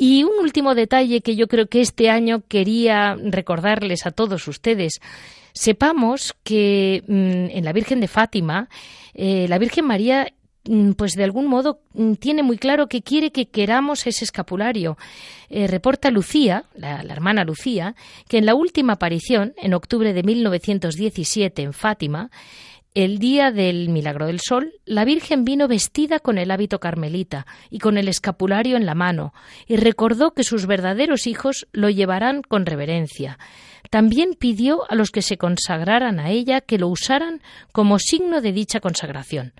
Y 0.00 0.22
un 0.22 0.38
último 0.40 0.74
detalle 0.74 1.22
que 1.22 1.34
yo 1.34 1.48
creo 1.48 1.66
que 1.66 1.80
este 1.80 2.10
año 2.10 2.42
quería 2.46 3.16
recordarles 3.16 4.06
a 4.06 4.12
todos 4.12 4.46
ustedes. 4.46 5.00
Sepamos 5.52 6.36
que 6.44 7.02
mm, 7.08 7.56
en 7.56 7.64
la 7.64 7.72
Virgen 7.72 8.00
de 8.00 8.06
Fátima, 8.06 8.68
eh, 9.14 9.46
la 9.48 9.58
Virgen 9.58 9.86
María 9.86 10.32
mm, 10.68 10.92
pues 10.92 11.14
de 11.14 11.24
algún 11.24 11.46
modo 11.46 11.80
mm, 11.94 12.12
tiene 12.14 12.44
muy 12.44 12.58
claro 12.58 12.86
que 12.86 13.02
quiere 13.02 13.32
que 13.32 13.46
queramos 13.46 14.06
ese 14.06 14.24
escapulario. 14.24 14.96
Eh, 15.48 15.66
reporta 15.66 16.12
Lucía, 16.12 16.66
la, 16.76 17.02
la, 17.02 17.12
hermana 17.12 17.42
Lucía, 17.42 17.96
que 18.28 18.38
en 18.38 18.46
la 18.46 18.54
última 18.54 18.92
aparición, 18.92 19.54
en 19.56 19.74
octubre 19.74 20.12
de 20.12 20.22
1917 20.22 21.62
en 21.62 21.72
Fátima, 21.72 22.30
el 23.04 23.20
día 23.20 23.52
del 23.52 23.90
Milagro 23.90 24.26
del 24.26 24.40
Sol, 24.40 24.72
la 24.84 25.04
Virgen 25.04 25.44
vino 25.44 25.68
vestida 25.68 26.18
con 26.18 26.36
el 26.36 26.50
hábito 26.50 26.80
carmelita 26.80 27.46
y 27.70 27.78
con 27.78 27.96
el 27.96 28.08
escapulario 28.08 28.76
en 28.76 28.86
la 28.86 28.96
mano, 28.96 29.32
y 29.68 29.76
recordó 29.76 30.32
que 30.32 30.42
sus 30.42 30.66
verdaderos 30.66 31.28
hijos 31.28 31.68
lo 31.70 31.90
llevarán 31.90 32.42
con 32.42 32.66
reverencia. 32.66 33.38
También 33.90 34.30
pidió 34.36 34.80
a 34.90 34.96
los 34.96 35.12
que 35.12 35.22
se 35.22 35.38
consagraran 35.38 36.18
a 36.18 36.30
ella 36.30 36.60
que 36.60 36.76
lo 36.76 36.88
usaran 36.88 37.40
como 37.70 38.00
signo 38.00 38.40
de 38.40 38.50
dicha 38.50 38.80
consagración. 38.80 39.52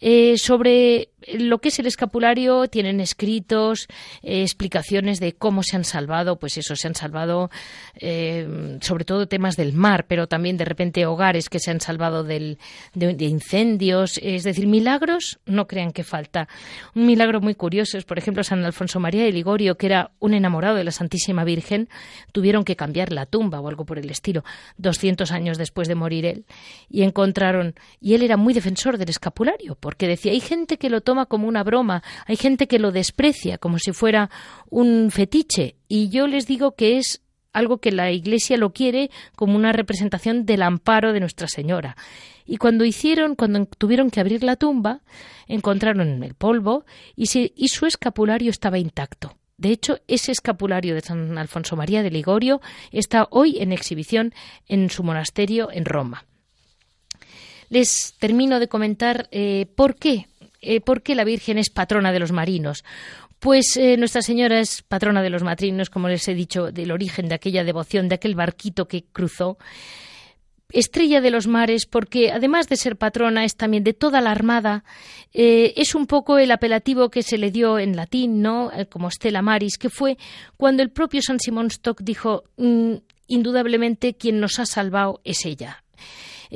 Eh, 0.00 0.36
sobre 0.38 1.10
lo 1.32 1.58
que 1.58 1.68
es 1.68 1.78
el 1.78 1.86
escapulario 1.86 2.66
tienen 2.68 3.00
escritos 3.00 3.86
eh, 4.22 4.42
explicaciones 4.42 5.20
de 5.20 5.32
cómo 5.32 5.62
se 5.62 5.76
han 5.76 5.84
salvado, 5.84 6.38
pues 6.38 6.58
eso, 6.58 6.76
se 6.76 6.88
han 6.88 6.94
salvado 6.94 7.50
eh, 7.94 8.78
sobre 8.80 9.04
todo 9.04 9.26
temas 9.26 9.56
del 9.56 9.72
mar, 9.72 10.06
pero 10.06 10.26
también 10.26 10.56
de 10.56 10.64
repente 10.64 11.06
hogares 11.06 11.48
que 11.48 11.58
se 11.58 11.70
han 11.70 11.80
salvado 11.80 12.24
del, 12.24 12.58
de, 12.94 13.24
incendios, 13.24 14.18
es 14.22 14.44
decir, 14.44 14.66
milagros, 14.66 15.38
no 15.46 15.66
crean 15.66 15.92
que 15.92 16.04
falta. 16.04 16.48
Un 16.94 17.06
milagro 17.06 17.40
muy 17.40 17.54
curioso 17.54 17.96
es, 17.96 18.04
por 18.04 18.18
ejemplo, 18.18 18.44
San 18.44 18.64
Alfonso 18.64 19.00
María 19.00 19.24
de 19.24 19.32
Ligorio, 19.32 19.76
que 19.76 19.86
era 19.86 20.10
un 20.18 20.34
enamorado 20.34 20.76
de 20.76 20.84
la 20.84 20.90
Santísima 20.90 21.44
Virgen, 21.44 21.88
tuvieron 22.32 22.64
que 22.64 22.76
cambiar 22.76 23.12
la 23.12 23.26
tumba 23.26 23.60
o 23.60 23.68
algo 23.68 23.84
por 23.84 23.98
el 23.98 24.10
estilo, 24.10 24.44
200 24.78 25.30
años 25.32 25.58
después 25.58 25.88
de 25.88 25.94
morir 25.94 26.26
él, 26.26 26.44
y 26.88 27.02
encontraron, 27.02 27.74
y 28.00 28.14
él 28.14 28.22
era 28.22 28.36
muy 28.36 28.54
defensor 28.54 28.98
del 28.98 29.08
escapulario, 29.08 29.76
porque 29.84 30.08
decía, 30.08 30.32
hay 30.32 30.40
gente 30.40 30.78
que 30.78 30.88
lo 30.88 31.02
toma 31.02 31.26
como 31.26 31.46
una 31.46 31.62
broma, 31.62 32.02
hay 32.24 32.36
gente 32.36 32.66
que 32.66 32.78
lo 32.78 32.90
desprecia 32.90 33.58
como 33.58 33.78
si 33.78 33.92
fuera 33.92 34.30
un 34.70 35.10
fetiche 35.10 35.76
y 35.88 36.08
yo 36.08 36.26
les 36.26 36.46
digo 36.46 36.74
que 36.74 36.96
es 36.96 37.20
algo 37.52 37.76
que 37.76 37.92
la 37.92 38.10
Iglesia 38.10 38.56
lo 38.56 38.72
quiere 38.72 39.10
como 39.36 39.56
una 39.56 39.74
representación 39.74 40.46
del 40.46 40.62
amparo 40.62 41.12
de 41.12 41.20
Nuestra 41.20 41.48
Señora. 41.48 41.98
Y 42.46 42.56
cuando 42.56 42.86
hicieron, 42.86 43.34
cuando 43.34 43.66
tuvieron 43.66 44.08
que 44.08 44.20
abrir 44.20 44.42
la 44.42 44.56
tumba, 44.56 45.02
encontraron 45.48 46.24
el 46.24 46.32
polvo 46.32 46.86
y, 47.14 47.26
y 47.54 47.68
su 47.68 47.84
escapulario 47.84 48.48
estaba 48.48 48.78
intacto. 48.78 49.36
De 49.58 49.68
hecho, 49.68 49.98
ese 50.08 50.32
escapulario 50.32 50.94
de 50.94 51.02
San 51.02 51.36
Alfonso 51.36 51.76
María 51.76 52.02
de 52.02 52.10
Ligorio 52.10 52.62
está 52.90 53.28
hoy 53.30 53.58
en 53.58 53.70
exhibición 53.70 54.32
en 54.66 54.88
su 54.88 55.02
monasterio 55.02 55.70
en 55.70 55.84
Roma. 55.84 56.24
Les 57.68 58.14
termino 58.18 58.60
de 58.60 58.68
comentar 58.68 59.28
eh, 59.30 59.66
por 59.74 59.96
qué 59.96 60.26
eh, 60.60 60.80
¿por 60.80 61.02
qué 61.02 61.14
la 61.14 61.24
Virgen 61.24 61.58
es 61.58 61.68
patrona 61.68 62.10
de 62.10 62.20
los 62.20 62.32
marinos? 62.32 62.84
Pues 63.38 63.76
eh, 63.76 63.98
Nuestra 63.98 64.22
Señora 64.22 64.60
es 64.60 64.80
patrona 64.80 65.22
de 65.22 65.28
los 65.28 65.42
matrinos, 65.42 65.90
como 65.90 66.08
les 66.08 66.26
he 66.26 66.34
dicho, 66.34 66.72
del 66.72 66.90
origen 66.90 67.28
de 67.28 67.34
aquella 67.34 67.64
devoción, 67.64 68.08
de 68.08 68.14
aquel 68.14 68.34
barquito 68.34 68.88
que 68.88 69.04
cruzó. 69.04 69.58
Estrella 70.70 71.20
de 71.20 71.30
los 71.30 71.46
mares, 71.46 71.84
porque 71.84 72.32
además 72.32 72.68
de 72.68 72.76
ser 72.76 72.96
patrona 72.96 73.44
es 73.44 73.56
también 73.56 73.84
de 73.84 73.92
toda 73.92 74.22
la 74.22 74.30
armada. 74.30 74.84
Es 75.34 75.94
un 75.94 76.06
poco 76.06 76.38
el 76.38 76.50
apelativo 76.50 77.10
que 77.10 77.22
se 77.22 77.36
le 77.36 77.50
dio 77.50 77.78
en 77.78 77.94
latín, 77.94 78.40
¿no? 78.40 78.70
como 78.90 79.10
Stella 79.10 79.42
Maris, 79.42 79.76
que 79.76 79.90
fue 79.90 80.16
cuando 80.56 80.82
el 80.82 80.90
propio 80.90 81.20
San 81.22 81.38
Simón 81.38 81.66
Stock 81.66 82.00
dijo, 82.02 82.44
mm, 82.56 82.94
indudablemente 83.26 84.14
quien 84.14 84.40
nos 84.40 84.58
ha 84.58 84.66
salvado 84.66 85.20
es 85.24 85.44
ella. 85.44 85.84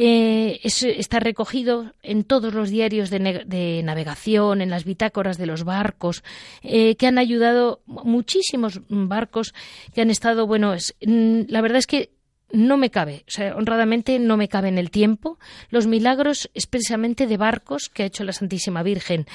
Eh, 0.00 0.60
está 0.62 1.18
recogido 1.18 1.92
en 2.04 2.22
todos 2.22 2.54
los 2.54 2.70
diarios 2.70 3.10
de, 3.10 3.82
navegación, 3.82 4.60
en 4.60 4.70
las 4.70 4.84
bitácoras 4.84 5.38
de 5.38 5.46
los 5.46 5.64
barcos, 5.64 6.22
eh, 6.62 6.94
que 6.94 7.08
han 7.08 7.18
ayudado 7.18 7.80
muchísimos 7.86 8.80
barcos 8.88 9.54
que 9.92 10.00
han 10.00 10.10
estado, 10.10 10.46
bueno, 10.46 10.72
mm, 11.04 11.40
la 11.48 11.60
verdad 11.62 11.78
es 11.78 11.88
que 11.88 12.10
no 12.52 12.76
me 12.76 12.90
cabe, 12.90 13.24
o 13.26 13.30
sea, 13.30 13.56
honradamente 13.56 14.20
no 14.20 14.36
me 14.36 14.48
cabe 14.48 14.68
en 14.68 14.78
el 14.78 14.92
tiempo 14.92 15.36
los 15.68 15.88
milagros 15.88 16.48
expresamente 16.54 17.26
de 17.26 17.36
barcos 17.36 17.88
que 17.92 18.04
ha 18.04 18.06
hecho 18.06 18.22
la 18.22 18.32
Santísima 18.32 18.84
Virgen. 18.84 19.26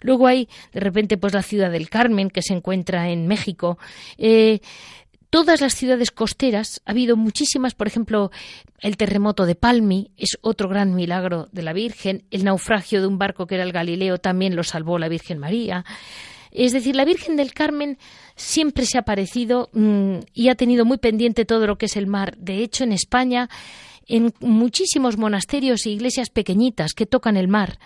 Luego 0.00 0.26
hay, 0.26 0.48
de 0.72 0.80
repente, 0.80 1.16
pues 1.16 1.32
la 1.32 1.42
ciudad 1.42 1.70
del 1.70 1.88
Carmen, 1.88 2.28
que 2.28 2.42
se 2.42 2.54
encuentra 2.54 3.08
en 3.08 3.28
México. 3.28 3.78
Eh, 4.18 4.58
todas 5.30 5.60
las 5.60 5.74
ciudades 5.74 6.10
costeras, 6.10 6.80
ha 6.84 6.92
habido 6.92 7.16
muchísimas, 7.16 7.74
por 7.74 7.86
ejemplo, 7.86 8.30
el 8.80 8.96
terremoto 8.96 9.46
de 9.46 9.54
Palmi 9.54 10.10
es 10.16 10.38
otro 10.40 10.68
gran 10.68 10.94
milagro 10.94 11.48
de 11.52 11.62
la 11.62 11.72
Virgen, 11.72 12.24
el 12.30 12.44
naufragio 12.44 13.00
de 13.00 13.06
un 13.06 13.18
barco 13.18 13.46
que 13.46 13.56
era 13.56 13.64
el 13.64 13.72
Galileo 13.72 14.18
también 14.18 14.56
lo 14.56 14.64
salvó 14.64 14.98
la 14.98 15.08
Virgen 15.08 15.38
María. 15.38 15.84
Es 16.50 16.72
decir, 16.72 16.96
la 16.96 17.04
Virgen 17.04 17.36
del 17.36 17.52
Carmen 17.52 17.98
siempre 18.36 18.86
se 18.86 18.98
ha 18.98 19.02
parecido 19.02 19.68
mm, 19.72 20.18
y 20.32 20.48
ha 20.48 20.54
tenido 20.54 20.84
muy 20.84 20.98
pendiente 20.98 21.44
todo 21.44 21.66
lo 21.66 21.76
que 21.76 21.86
es 21.86 21.96
el 21.96 22.06
mar. 22.06 22.36
De 22.38 22.62
hecho, 22.62 22.84
en 22.84 22.92
España, 22.92 23.50
en 24.06 24.32
muchísimos 24.40 25.18
monasterios 25.18 25.84
e 25.84 25.90
iglesias 25.90 26.30
pequeñitas 26.30 26.94
que 26.94 27.06
tocan 27.06 27.36
el 27.36 27.48
mar, 27.48 27.78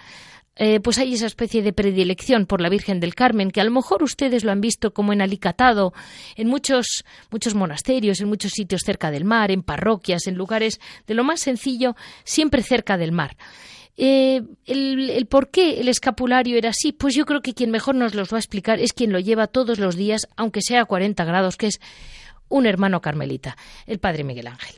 eh, 0.56 0.80
pues 0.80 0.98
hay 0.98 1.14
esa 1.14 1.26
especie 1.26 1.62
de 1.62 1.72
predilección 1.72 2.46
por 2.46 2.60
la 2.60 2.68
Virgen 2.68 3.00
del 3.00 3.14
Carmen, 3.14 3.50
que 3.50 3.60
a 3.60 3.64
lo 3.64 3.70
mejor 3.70 4.02
ustedes 4.02 4.44
lo 4.44 4.52
han 4.52 4.60
visto 4.60 4.92
como 4.92 5.12
en 5.12 5.22
Alicatado, 5.22 5.94
en 6.36 6.48
muchos, 6.48 7.04
muchos 7.30 7.54
monasterios, 7.54 8.20
en 8.20 8.28
muchos 8.28 8.52
sitios 8.52 8.82
cerca 8.84 9.10
del 9.10 9.24
mar, 9.24 9.50
en 9.50 9.62
parroquias, 9.62 10.26
en 10.26 10.34
lugares 10.34 10.80
de 11.06 11.14
lo 11.14 11.24
más 11.24 11.40
sencillo, 11.40 11.96
siempre 12.24 12.62
cerca 12.62 12.98
del 12.98 13.12
mar. 13.12 13.36
Eh, 13.96 14.42
el, 14.66 15.10
el, 15.10 15.26
por 15.26 15.50
qué 15.50 15.80
el 15.80 15.88
escapulario 15.88 16.56
era 16.56 16.70
así, 16.70 16.92
pues 16.92 17.14
yo 17.14 17.24
creo 17.24 17.40
que 17.40 17.54
quien 17.54 17.70
mejor 17.70 17.94
nos 17.94 18.14
los 18.14 18.32
va 18.32 18.36
a 18.36 18.40
explicar 18.40 18.78
es 18.78 18.92
quien 18.92 19.12
lo 19.12 19.20
lleva 19.20 19.46
todos 19.46 19.78
los 19.78 19.96
días, 19.96 20.28
aunque 20.36 20.60
sea 20.62 20.82
a 20.82 20.86
40 20.86 21.24
grados, 21.24 21.56
que 21.56 21.68
es 21.68 21.80
un 22.48 22.66
hermano 22.66 23.00
carmelita, 23.00 23.56
el 23.86 23.98
padre 23.98 24.24
Miguel 24.24 24.48
Ángel. 24.48 24.76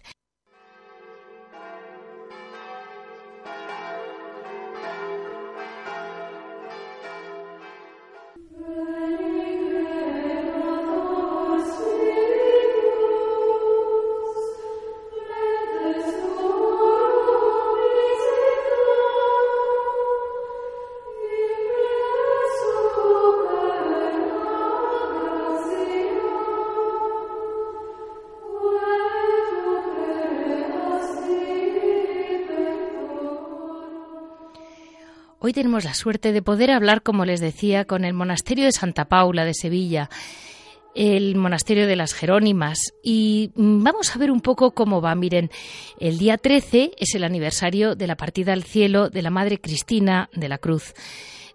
Hoy 35.46 35.52
tenemos 35.52 35.84
la 35.84 35.92
suerte 35.92 36.32
de 36.32 36.40
poder 36.40 36.70
hablar, 36.70 37.02
como 37.02 37.26
les 37.26 37.38
decía, 37.38 37.84
con 37.84 38.06
el 38.06 38.14
monasterio 38.14 38.64
de 38.64 38.72
Santa 38.72 39.04
Paula 39.04 39.44
de 39.44 39.52
Sevilla, 39.52 40.08
el 40.94 41.36
monasterio 41.36 41.86
de 41.86 41.96
las 41.96 42.14
Jerónimas. 42.14 42.78
Y 43.02 43.50
mm, 43.54 43.82
vamos 43.82 44.16
a 44.16 44.18
ver 44.18 44.30
un 44.30 44.40
poco 44.40 44.70
cómo 44.70 45.02
va. 45.02 45.14
Miren, 45.14 45.50
el 46.00 46.16
día 46.16 46.38
13 46.38 46.92
es 46.96 47.14
el 47.14 47.24
aniversario 47.24 47.94
de 47.94 48.06
la 48.06 48.16
partida 48.16 48.54
al 48.54 48.62
cielo 48.62 49.10
de 49.10 49.20
la 49.20 49.28
Madre 49.28 49.60
Cristina 49.60 50.30
de 50.32 50.48
la 50.48 50.56
Cruz. 50.56 50.94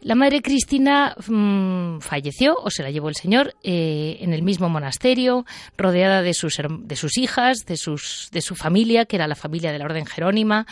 La 0.01 0.13
madre 0.13 0.43
Cristina 0.43 1.15
mm, 1.27 1.99
falleció 1.99 2.57
o 2.61 2.69
se 2.69 2.83
la 2.83 2.91
llevó 2.91 3.09
el 3.09 3.15
Señor 3.15 3.55
eh, 3.63 4.19
en 4.21 4.33
el 4.33 4.43
mismo 4.43 4.69
monasterio, 4.69 5.45
rodeada 5.77 6.21
de 6.21 6.35
sus, 6.35 6.61
de 6.61 6.95
sus 6.95 7.17
hijas, 7.17 7.65
de, 7.65 7.75
sus, 7.75 8.29
de 8.31 8.41
su 8.41 8.55
familia, 8.55 9.05
que 9.05 9.15
era 9.15 9.27
la 9.27 9.35
familia 9.35 9.71
de 9.71 9.79
la 9.79 9.85
Orden 9.85 10.05
Jerónima. 10.05 10.67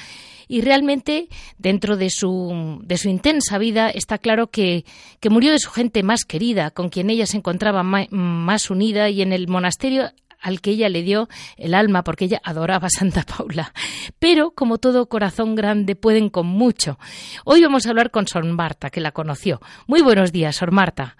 Y 0.47 0.61
realmente, 0.61 1.27
dentro 1.57 1.97
de 1.97 2.09
su, 2.09 2.79
de 2.83 2.97
su 2.97 3.09
intensa 3.09 3.57
vida, 3.57 3.89
está 3.89 4.17
claro 4.17 4.47
que, 4.47 4.85
que 5.19 5.29
murió 5.29 5.51
de 5.51 5.59
su 5.59 5.71
gente 5.71 6.03
más 6.03 6.23
querida, 6.25 6.71
con 6.71 6.89
quien 6.89 7.09
ella 7.09 7.25
se 7.25 7.37
encontraba 7.37 7.83
más 7.83 8.69
unida, 8.69 9.09
y 9.09 9.21
en 9.21 9.33
el 9.33 9.47
monasterio 9.47 10.11
al 10.41 10.61
que 10.61 10.71
ella 10.71 10.89
le 10.89 11.01
dio 11.01 11.27
el 11.57 11.73
alma 11.73 12.03
porque 12.03 12.25
ella 12.25 12.41
adoraba 12.43 12.87
a 12.87 12.89
Santa 12.89 13.23
Paula. 13.23 13.73
Pero, 14.19 14.51
como 14.51 14.77
todo 14.77 15.09
corazón 15.09 15.55
grande, 15.55 15.95
pueden 15.95 16.29
con 16.29 16.47
mucho. 16.47 16.97
Hoy 17.45 17.61
vamos 17.61 17.85
a 17.85 17.89
hablar 17.89 18.11
con 18.11 18.27
Sor 18.27 18.45
Marta, 18.45 18.89
que 18.89 19.01
la 19.01 19.11
conoció. 19.11 19.59
Muy 19.87 20.01
buenos 20.01 20.31
días, 20.31 20.55
Sor 20.55 20.71
Marta. 20.71 21.17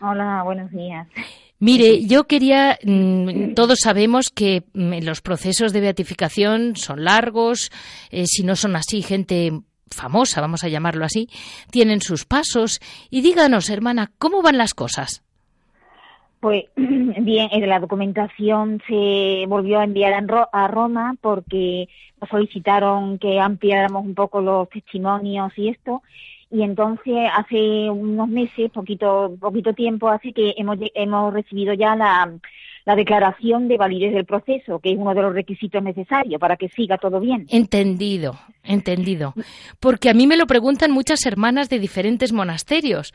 Hola, 0.00 0.42
buenos 0.44 0.70
días. 0.70 1.08
Mire, 1.60 2.06
yo 2.06 2.24
quería, 2.24 2.78
mm, 2.84 3.54
todos 3.54 3.80
sabemos 3.82 4.30
que 4.30 4.64
mm, 4.74 5.02
los 5.02 5.20
procesos 5.20 5.72
de 5.72 5.80
beatificación 5.80 6.76
son 6.76 7.04
largos, 7.04 7.70
eh, 8.10 8.26
si 8.26 8.44
no 8.44 8.54
son 8.54 8.76
así, 8.76 9.02
gente 9.02 9.50
famosa, 9.90 10.40
vamos 10.40 10.62
a 10.62 10.68
llamarlo 10.68 11.04
así, 11.04 11.28
tienen 11.70 12.00
sus 12.00 12.24
pasos. 12.24 12.80
Y 13.10 13.22
díganos, 13.22 13.70
hermana, 13.70 14.12
¿cómo 14.18 14.42
van 14.42 14.58
las 14.58 14.74
cosas? 14.74 15.24
Pues 16.40 16.66
bien, 16.76 17.48
eh, 17.50 17.66
la 17.66 17.80
documentación 17.80 18.80
se 18.86 19.44
volvió 19.48 19.80
a 19.80 19.84
enviar 19.84 20.14
a 20.52 20.68
Roma 20.68 21.16
porque 21.20 21.88
nos 22.20 22.30
solicitaron 22.30 23.18
que 23.18 23.40
ampliáramos 23.40 24.04
un 24.04 24.14
poco 24.14 24.40
los 24.40 24.68
testimonios 24.68 25.52
y 25.56 25.68
esto. 25.68 26.02
Y 26.50 26.62
entonces 26.62 27.14
hace 27.34 27.90
unos 27.90 28.28
meses, 28.28 28.70
poquito, 28.70 29.36
poquito 29.38 29.74
tiempo, 29.74 30.08
hace 30.08 30.32
que 30.32 30.54
hemos, 30.56 30.78
hemos 30.94 31.34
recibido 31.34 31.74
ya 31.74 31.94
la, 31.94 32.32
la 32.86 32.96
declaración 32.96 33.68
de 33.68 33.76
validez 33.76 34.14
del 34.14 34.24
proceso, 34.24 34.78
que 34.78 34.92
es 34.92 34.98
uno 34.98 35.12
de 35.12 35.20
los 35.20 35.34
requisitos 35.34 35.82
necesarios 35.82 36.40
para 36.40 36.56
que 36.56 36.70
siga 36.70 36.96
todo 36.96 37.20
bien. 37.20 37.46
Entendido, 37.50 38.38
entendido. 38.64 39.34
Porque 39.78 40.08
a 40.08 40.14
mí 40.14 40.26
me 40.26 40.38
lo 40.38 40.46
preguntan 40.46 40.90
muchas 40.90 41.26
hermanas 41.26 41.68
de 41.68 41.78
diferentes 41.78 42.32
monasterios. 42.32 43.12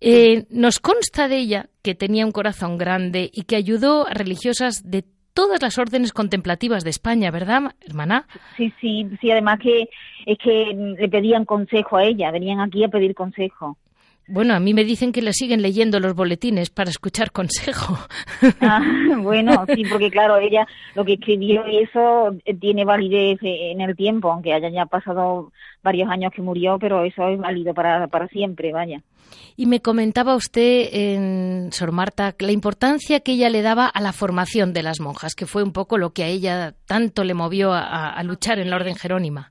Eh, 0.00 0.46
nos 0.48 0.80
consta 0.80 1.28
de 1.28 1.36
ella 1.36 1.68
que 1.82 1.94
tenía 1.94 2.24
un 2.24 2.32
corazón 2.32 2.78
grande 2.78 3.30
y 3.32 3.42
que 3.42 3.56
ayudó 3.56 4.08
a 4.08 4.14
religiosas 4.14 4.90
de 4.90 5.04
todas 5.34 5.62
las 5.62 5.78
órdenes 5.78 6.12
contemplativas 6.12 6.84
de 6.84 6.90
España, 6.90 7.30
¿verdad, 7.30 7.74
hermana? 7.80 8.26
Sí, 8.56 8.72
sí, 8.80 9.08
sí, 9.20 9.30
además 9.30 9.58
que 9.60 9.88
es 10.26 10.38
que 10.38 10.96
le 10.98 11.08
pedían 11.08 11.44
consejo 11.44 11.96
a 11.96 12.04
ella, 12.04 12.30
venían 12.30 12.60
aquí 12.60 12.84
a 12.84 12.88
pedir 12.88 13.14
consejo. 13.14 13.76
Bueno, 14.28 14.54
a 14.54 14.60
mí 14.60 14.72
me 14.72 14.84
dicen 14.84 15.12
que 15.12 15.20
le 15.20 15.32
siguen 15.32 15.62
leyendo 15.62 15.98
los 15.98 16.14
boletines 16.14 16.70
para 16.70 16.90
escuchar 16.90 17.32
consejo. 17.32 17.98
Ah, 18.60 18.80
bueno, 19.18 19.64
sí, 19.74 19.82
porque 19.90 20.10
claro, 20.10 20.38
ella 20.38 20.66
lo 20.94 21.04
que 21.04 21.14
escribió 21.14 21.66
y 21.66 21.78
eso 21.78 22.34
eh, 22.44 22.54
tiene 22.54 22.84
validez 22.84 23.38
en 23.42 23.80
el 23.80 23.96
tiempo, 23.96 24.30
aunque 24.30 24.52
hayan 24.52 24.72
ya 24.72 24.86
pasado 24.86 25.52
varios 25.82 26.08
años 26.08 26.32
que 26.34 26.42
murió, 26.42 26.78
pero 26.78 27.04
eso 27.04 27.28
es 27.28 27.38
válido 27.38 27.74
para, 27.74 28.06
para 28.06 28.28
siempre, 28.28 28.72
vaya. 28.72 29.02
Y 29.56 29.66
me 29.66 29.80
comentaba 29.80 30.36
usted, 30.36 30.88
en 30.92 31.72
Sor 31.72 31.90
Marta, 31.90 32.34
la 32.38 32.52
importancia 32.52 33.20
que 33.20 33.32
ella 33.32 33.50
le 33.50 33.62
daba 33.62 33.86
a 33.86 34.00
la 34.00 34.12
formación 34.12 34.72
de 34.72 34.82
las 34.82 35.00
monjas, 35.00 35.34
que 35.34 35.46
fue 35.46 35.62
un 35.62 35.72
poco 35.72 35.98
lo 35.98 36.12
que 36.12 36.22
a 36.22 36.28
ella 36.28 36.74
tanto 36.86 37.24
le 37.24 37.34
movió 37.34 37.72
a 37.72 38.22
luchar 38.24 38.58
en 38.58 38.70
la 38.70 38.76
Orden 38.76 38.94
Jerónima. 38.94 39.50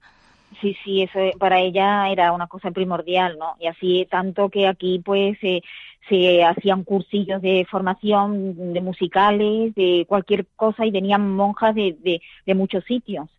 Sí, 0.62 0.78
sí, 0.84 1.02
eso 1.02 1.20
para 1.40 1.60
ella 1.60 2.10
era 2.10 2.32
una 2.32 2.48
cosa 2.48 2.70
primordial, 2.72 3.38
¿no? 3.40 3.56
Y 3.60 3.68
así 3.68 4.08
tanto 4.10 4.50
que 4.50 4.68
aquí 4.68 5.02
pues 5.04 5.38
se 5.40 6.44
hacían 6.44 6.84
cursillos 6.84 7.42
de 7.42 7.66
formación 7.70 8.74
de 8.74 8.82
musicales, 8.82 9.74
de 9.76 10.06
cualquier 10.08 10.46
cosa 10.56 10.86
y 10.86 10.92
venían 10.92 11.34
monjas 11.36 11.74
de, 11.74 12.22
de, 12.46 12.54
muchos 12.56 12.84
sitios. 12.84 13.30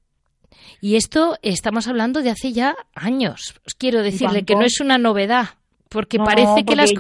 Y 0.80 0.96
esto 0.96 1.36
estamos 1.42 1.86
hablando 1.86 2.22
de 2.22 2.30
hace 2.30 2.52
ya 2.52 2.74
años. 2.94 3.60
Quiero 3.78 4.02
decirle 4.02 4.44
que 4.44 4.54
no 4.54 4.62
es 4.62 4.80
una 4.80 4.98
novedad, 4.98 5.46
porque 5.88 6.18
parece 6.18 6.64
que 6.64 6.76
las... 6.76 6.92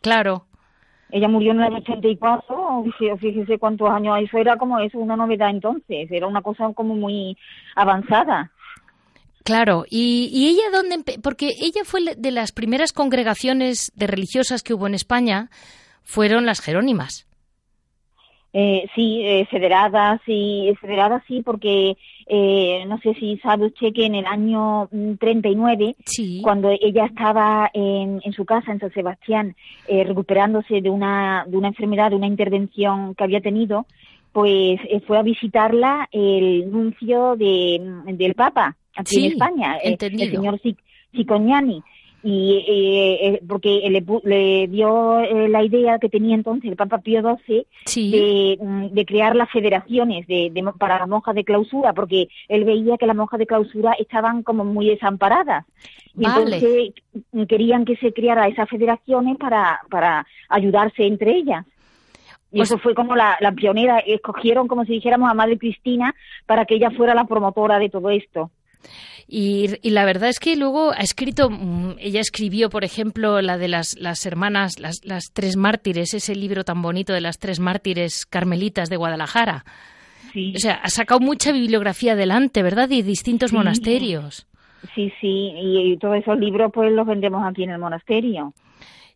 claro. 0.00 0.44
Ella 1.10 1.28
murió 1.28 1.52
en 1.52 1.60
el 1.60 1.74
84, 1.74 2.84
fíjese 3.18 3.58
cuántos 3.58 3.90
años, 3.90 4.18
eso 4.22 4.38
era 4.38 4.56
como 4.56 4.78
eso, 4.80 4.98
una 4.98 5.14
novedad 5.14 5.50
entonces, 5.50 6.10
era 6.10 6.26
una 6.26 6.40
cosa 6.40 6.72
como 6.74 6.94
muy 6.94 7.36
avanzada. 7.76 8.50
Claro, 9.44 9.84
y, 9.90 10.48
ella 10.48 10.70
dónde, 10.70 11.18
porque 11.20 11.54
ella 11.60 11.82
fue 11.84 12.14
de 12.16 12.30
las 12.30 12.52
primeras 12.52 12.92
congregaciones 12.92 13.90
de 13.96 14.06
religiosas 14.06 14.62
que 14.62 14.74
hubo 14.74 14.86
en 14.86 14.94
España, 14.94 15.50
fueron 16.02 16.46
las 16.46 16.60
Jerónimas. 16.60 17.26
Eh, 18.54 18.86
sí, 18.94 19.22
eh, 19.24 19.46
federadas, 19.50 20.20
sí, 20.26 20.70
federadas 20.80 21.22
sí, 21.26 21.40
porque 21.42 21.96
eh, 22.26 22.84
no 22.86 22.98
sé 22.98 23.14
si 23.14 23.38
sabe 23.38 23.66
usted 23.66 23.94
que 23.94 24.04
en 24.04 24.14
el 24.14 24.26
año 24.26 24.88
39, 25.18 25.96
mm, 25.96 26.42
cuando 26.42 26.68
ella 26.70 27.06
estaba 27.06 27.70
en, 27.72 28.20
en, 28.22 28.32
su 28.34 28.44
casa 28.44 28.70
en 28.70 28.78
San 28.78 28.92
Sebastián, 28.92 29.56
eh, 29.88 30.04
recuperándose 30.04 30.82
de 30.82 30.90
una, 30.90 31.46
de 31.48 31.56
una 31.56 31.68
enfermedad, 31.68 32.10
de 32.10 32.16
una 32.16 32.26
intervención 32.26 33.14
que 33.14 33.24
había 33.24 33.40
tenido, 33.40 33.86
pues 34.32 34.80
fue 35.06 35.18
a 35.18 35.22
visitarla 35.22 36.08
el 36.12 36.70
nuncio 36.70 37.36
de, 37.36 37.80
del 38.06 38.34
Papa, 38.34 38.76
aquí 38.96 39.26
en 39.26 39.32
España, 39.32 39.78
eh, 39.82 39.96
el 40.00 40.30
señor 40.30 40.60
Cicognani. 41.14 41.82
Y 42.24 42.64
eh, 42.68 43.26
eh, 43.26 43.42
porque 43.48 43.80
le, 44.24 44.68
dio 44.68 45.20
la 45.48 45.64
idea 45.64 45.98
que 45.98 46.08
tenía 46.08 46.36
entonces 46.36 46.70
el 46.70 46.76
Papa 46.76 46.98
Pío 46.98 47.20
XII 47.20 47.66
mm, 48.60 48.94
de, 48.94 49.04
crear 49.04 49.34
las 49.34 49.50
federaciones 49.50 50.28
de, 50.28 50.52
para 50.78 51.00
las 51.00 51.08
monjas 51.08 51.34
de 51.34 51.42
clausura, 51.42 51.92
porque 51.92 52.28
él 52.46 52.62
veía 52.62 52.96
que 52.96 53.08
las 53.08 53.16
monjas 53.16 53.40
de 53.40 53.46
clausura 53.46 53.94
estaban 53.98 54.44
como 54.44 54.64
muy 54.64 54.86
desamparadas. 54.86 55.66
Y 56.16 56.24
entonces 56.24 56.92
querían 57.48 57.84
que 57.84 57.96
se 57.96 58.12
creara 58.12 58.46
esas 58.46 58.68
federaciones 58.68 59.36
para, 59.36 59.80
para 59.90 60.24
ayudarse 60.48 61.04
entre 61.04 61.36
ellas. 61.36 61.66
Y 62.52 62.58
pues 62.58 62.70
eso 62.70 62.78
fue 62.78 62.94
como 62.94 63.16
la, 63.16 63.36
la, 63.40 63.50
pionera, 63.50 63.98
escogieron 63.98 64.68
como 64.68 64.84
si 64.84 64.92
dijéramos 64.92 65.28
a 65.28 65.34
Madre 65.34 65.58
Cristina 65.58 66.14
para 66.46 66.66
que 66.66 66.74
ella 66.74 66.90
fuera 66.90 67.14
la 67.14 67.24
promotora 67.24 67.80
de 67.80 67.88
todo 67.88 68.10
esto. 68.10 68.50
Y, 69.28 69.68
la 69.90 70.04
verdad 70.04 70.28
es 70.28 70.38
que 70.38 70.56
luego 70.56 70.92
ha 70.92 71.00
escrito, 71.00 71.48
mm, 71.48 71.94
ella 71.98 72.20
escribió, 72.20 72.68
por 72.68 72.84
ejemplo, 72.84 73.40
la 73.40 73.56
de 73.56 73.68
las, 73.68 73.96
las 73.98 74.26
hermanas, 74.26 74.78
las, 74.78 75.04
las, 75.04 75.32
tres 75.32 75.56
mártires, 75.56 76.12
ese 76.12 76.34
libro 76.34 76.64
tan 76.64 76.82
bonito 76.82 77.12
de 77.12 77.22
las 77.22 77.38
tres 77.38 77.58
mártires 77.58 78.26
carmelitas 78.26 78.90
de 78.90 78.96
Guadalajara. 78.96 79.64
O 80.34 80.58
sea, 80.58 80.74
ha 80.74 80.88
sacado 80.88 81.20
mucha 81.20 81.52
bibliografía 81.52 82.12
adelante, 82.12 82.62
¿verdad? 82.62 82.88
De 82.88 83.02
distintos 83.02 83.52
monasterios. 83.52 84.46
Sí, 84.94 85.12
sí, 85.20 85.52
y, 85.56 85.96
todos 85.98 86.16
esos 86.16 86.38
libros 86.38 86.70
pues 86.72 86.92
los 86.92 87.06
vendemos 87.06 87.42
aquí 87.46 87.64
en 87.64 87.70
el 87.70 87.78
monasterio. 87.78 88.52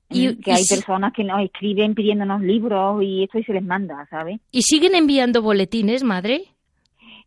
Y, 0.09 0.37
que 0.37 0.53
hay 0.53 0.63
personas 0.69 1.13
que 1.13 1.25
nos 1.25 1.43
escriben 1.43 1.95
pidiéndonos 1.95 2.41
libros 2.41 3.03
y 3.03 3.25
esto 3.25 3.39
y 3.39 3.45
se 3.45 3.53
les 3.53 3.65
manda, 3.65 4.07
¿sabes? 4.09 4.41
¿Y 4.53 4.63
siguen 4.63 4.95
enviando 4.95 5.43
boletines, 5.43 6.05
madre? 6.05 6.45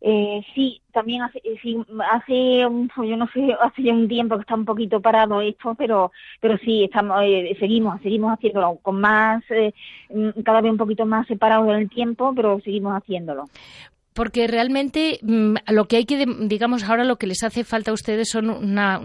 Eh, 0.02 0.42
sí, 0.56 0.82
también 0.94 1.24
hace, 1.24 1.40
eh, 1.40 1.58
sí, 1.62 1.78
hace 2.10 2.66
un, 2.66 2.90
yo 2.96 3.18
no 3.18 3.28
sé, 3.34 3.54
hace 3.60 3.84
ya 3.84 3.92
un 3.92 4.08
tiempo 4.08 4.36
que 4.36 4.42
está 4.42 4.56
un 4.56 4.64
poquito 4.64 5.02
parado 5.02 5.42
esto, 5.42 5.76
pero, 5.76 6.12
pero 6.40 6.58
sí, 6.60 6.86
estamos, 6.86 7.22
eh, 7.24 7.56
seguimos, 7.60 8.02
seguimos 8.02 8.34
haciéndolo 8.34 8.78
con 8.82 9.02
más, 9.02 9.44
eh, 9.50 9.74
mm, 10.10 10.42
cada 10.46 10.62
vez 10.62 10.72
un 10.72 10.78
poquito 10.78 11.06
más 11.06 11.28
separados 11.28 11.68
en 11.68 11.76
el 11.76 11.90
tiempo, 11.90 12.34
pero 12.34 12.60
seguimos 12.62 12.94
haciéndolo 12.94 13.46
porque 14.14 14.48
realmente 14.48 15.20
mm, 15.22 15.56
lo 15.72 15.86
que 15.86 15.96
hay 15.96 16.06
que, 16.06 16.26
digamos, 16.42 16.84
ahora 16.84 17.06
lo 17.06 17.16
que 17.16 17.28
les 17.28 17.42
hace 17.44 17.64
falta 17.64 17.92
a 17.92 17.94
ustedes 17.94 18.30
son 18.30 18.50
una, 18.50 19.00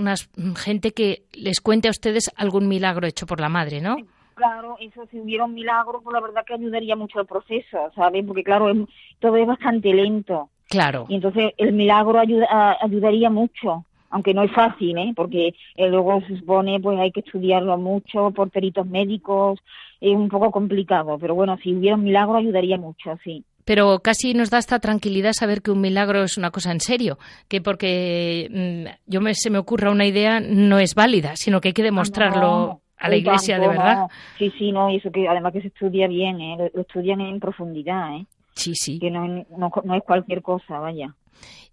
gente 0.56 0.90
que 0.90 1.22
les 1.32 1.60
cuente 1.60 1.86
a 1.86 1.92
ustedes 1.92 2.32
algún 2.36 2.66
milagro 2.66 3.06
hecho 3.06 3.24
por 3.24 3.40
la 3.40 3.48
madre, 3.48 3.80
¿no? 3.80 3.96
Claro, 4.34 4.76
eso 4.80 5.06
si 5.12 5.20
hubiera 5.20 5.44
un 5.44 5.54
milagro, 5.54 6.00
pues 6.02 6.14
la 6.14 6.20
verdad 6.20 6.44
que 6.44 6.54
ayudaría 6.54 6.96
mucho 6.96 7.20
al 7.20 7.26
proceso, 7.26 7.92
¿sabes? 7.94 8.24
Porque 8.26 8.42
claro, 8.42 8.72
todo 9.20 9.36
es 9.36 9.46
bastante 9.46 9.94
lento. 9.94 10.50
Claro. 10.68 11.06
Y 11.08 11.16
entonces 11.16 11.52
el 11.56 11.72
milagro 11.72 12.18
ayuda, 12.18 12.76
ayudaría 12.80 13.30
mucho, 13.30 13.84
aunque 14.10 14.34
no 14.34 14.42
es 14.42 14.52
fácil, 14.52 14.96
¿eh? 14.98 15.12
porque 15.14 15.54
eh, 15.74 15.88
luego 15.88 16.20
se 16.26 16.38
supone 16.38 16.78
pues 16.80 16.98
hay 16.98 17.10
que 17.10 17.20
estudiarlo 17.20 17.76
mucho 17.78 18.30
por 18.30 18.50
peritos 18.50 18.86
médicos, 18.86 19.58
es 20.00 20.14
un 20.14 20.28
poco 20.28 20.50
complicado, 20.50 21.18
pero 21.18 21.34
bueno, 21.34 21.56
si 21.62 21.74
hubiera 21.74 21.96
un 21.96 22.04
milagro 22.04 22.36
ayudaría 22.36 22.78
mucho, 22.78 23.18
sí. 23.24 23.44
Pero 23.64 24.00
casi 24.00 24.34
nos 24.34 24.50
da 24.50 24.58
esta 24.58 24.78
tranquilidad 24.78 25.32
saber 25.32 25.62
que 25.62 25.70
un 25.70 25.80
milagro 25.80 26.22
es 26.22 26.36
una 26.36 26.50
cosa 26.50 26.70
en 26.70 26.80
serio, 26.80 27.18
que 27.48 27.60
porque 27.60 28.48
mm, 28.50 29.10
yo 29.10 29.20
me, 29.20 29.34
se 29.34 29.50
me 29.50 29.58
ocurra 29.58 29.90
una 29.90 30.06
idea 30.06 30.38
no 30.38 30.78
es 30.78 30.94
válida, 30.94 31.34
sino 31.34 31.60
que 31.60 31.68
hay 31.68 31.74
que 31.74 31.82
ah, 31.82 31.86
demostrarlo 31.86 32.82
a 32.98 33.08
la 33.08 33.16
iglesia 33.16 33.58
de 33.58 33.68
verdad. 33.68 34.06
Sí, 34.38 34.52
sí, 34.58 34.70
no, 34.70 34.90
y 34.90 34.96
eso 34.96 35.10
que 35.10 35.26
además 35.26 35.52
que 35.52 35.62
se 35.62 35.68
estudia 35.68 36.06
bien, 36.06 36.40
¿eh? 36.40 36.70
lo 36.72 36.82
estudian 36.82 37.20
en 37.20 37.40
profundidad, 37.40 38.16
¿eh? 38.16 38.26
Sí, 38.54 38.74
sí. 38.74 38.98
Que 38.98 39.10
no, 39.10 39.26
no, 39.26 39.94
es 39.94 40.02
cualquier 40.04 40.42
cosa, 40.42 40.78
vaya. 40.78 41.14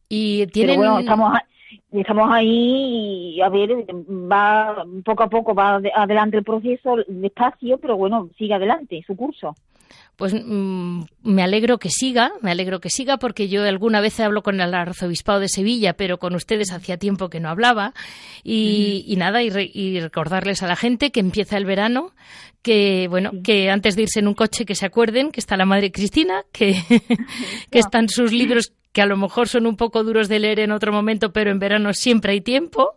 Y 0.10 0.48
tienen... 0.48 0.80
Pero 0.80 0.91
bueno, 0.91 1.00
estamos, 1.00 1.38
estamos 1.91 2.30
ahí 2.32 3.36
y 3.36 3.41
a 3.41 3.50
ver, 3.50 3.72
va 3.72 4.86
poco 5.06 5.24
a 5.24 5.30
poco, 5.30 5.54
va 5.54 5.82
adelante 5.96 6.38
el 6.38 6.44
proceso, 6.44 6.98
despacio, 7.08 7.78
pero 7.78 7.98
bueno, 7.98 8.30
sigue 8.38 8.54
adelante 8.54 9.04
su 9.06 9.15
curso. 9.15 9.56
Pues 10.16 10.34
mm, 10.34 11.04
me 11.24 11.44
alegro 11.44 11.80
que 11.80 11.90
siga, 11.90 12.32
me 12.42 12.52
alegro 12.52 12.80
que 12.80 12.90
siga 12.90 13.18
porque 13.18 13.48
yo 13.48 13.64
alguna 13.64 14.02
vez 14.02 14.20
hablo 14.20 14.44
con 14.44 14.62
el 14.62 14.74
arzobispado 14.74 15.40
de 15.40 15.50
Sevilla, 15.50 15.94
pero 15.94 16.20
con 16.20 16.36
ustedes 16.36 16.72
hacía 16.72 16.98
tiempo 16.98 17.30
que 17.30 17.40
no 17.40 17.50
hablaba. 17.50 17.94
Y, 18.44 19.16
nada, 19.18 19.42
y, 19.42 20.00
recordarles 20.00 20.62
a 20.64 20.68
la 20.68 20.76
gente 20.76 21.12
que 21.12 21.20
empieza 21.20 21.58
el 21.58 21.66
verano, 21.66 22.14
que 22.62 23.08
bueno, 23.10 23.32
que 23.44 23.72
antes 23.72 23.96
de 23.96 24.04
irse 24.04 24.20
en 24.20 24.28
un 24.28 24.36
coche 24.36 24.66
que 24.66 24.76
se 24.76 24.86
acuerden 24.86 25.32
que 25.32 25.40
está 25.40 25.58
la 25.58 25.66
Madre 25.66 25.92
Cristina, 25.92 26.44
que, 26.52 26.76
que 27.72 27.80
están 27.80 28.08
sus 28.08 28.32
libros 28.32 28.74
que 28.94 29.02
a 29.02 29.06
lo 29.06 29.18
mejor 29.18 29.48
son 29.48 29.66
un 29.66 29.78
poco 29.78 30.04
duros 30.04 30.28
de 30.28 30.40
leer 30.40 30.60
en 30.60 30.72
otro 30.72 30.92
momento, 30.92 31.32
pero 31.32 31.52
en 31.52 31.60
verano 31.60 31.94
siempre 31.94 32.34
hay 32.34 32.42
tiempo. 32.42 32.96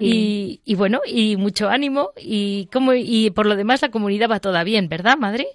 Y, 0.00 0.60
y, 0.64 0.74
bueno, 0.74 1.00
y 1.06 1.36
mucho 1.36 1.68
ánimo 1.68 2.10
y 2.16 2.66
como 2.72 2.94
y 2.94 3.30
por 3.30 3.46
lo 3.46 3.54
demás 3.54 3.80
la 3.80 3.90
comunidad 3.90 4.28
va 4.28 4.40
toda 4.40 4.64
bien, 4.64 4.88
¿verdad, 4.88 5.16
madre? 5.16 5.46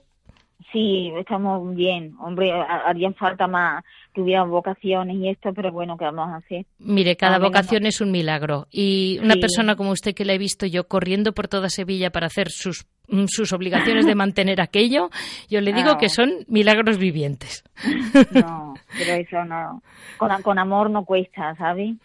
Sí, 0.72 1.12
estamos 1.18 1.76
bien. 1.76 2.14
Hombre, 2.20 2.52
harían 2.52 3.16
falta 3.16 3.48
más 3.48 3.84
que 4.14 4.22
vocaciones 4.42 5.18
y 5.18 5.30
esto, 5.30 5.52
pero 5.54 5.72
bueno, 5.72 5.98
¿qué 5.98 6.06
vamos 6.06 6.30
a 6.30 6.38
hacer? 6.38 6.66
Mire, 6.78 7.16
cada 7.16 7.40
vocación 7.40 7.86
es 7.86 8.02
un 8.02 8.12
milagro. 8.12 8.68
Y 8.70 9.20
una 9.24 9.36
persona 9.36 9.76
como 9.76 9.92
usted 9.92 10.14
que 10.14 10.26
la 10.26 10.34
he 10.34 10.38
visto 10.38 10.66
yo 10.66 10.88
corriendo 10.88 11.34
por 11.34 11.48
toda 11.48 11.70
Sevilla 11.70 12.12
para 12.12 12.28
hacer 12.28 12.50
sus, 12.50 12.86
mm, 13.08 13.26
sus 13.28 13.52
obligaciones 13.54 14.06
de 14.06 14.16
mantener 14.16 14.62
aquello, 14.62 15.10
yo 15.50 15.62
le 15.62 15.74
digo 15.74 15.98
que 15.98 16.10
son 16.10 16.30
milagros 16.48 16.98
vivientes. 16.98 17.64
No, 18.32 18.76
pero 18.98 19.14
eso 19.14 19.44
no. 19.46 19.82
Con, 20.18 20.42
con 20.44 20.60
amor 20.60 20.90
no 20.90 21.06
cuesta, 21.06 21.56
¿sabes? 21.56 21.96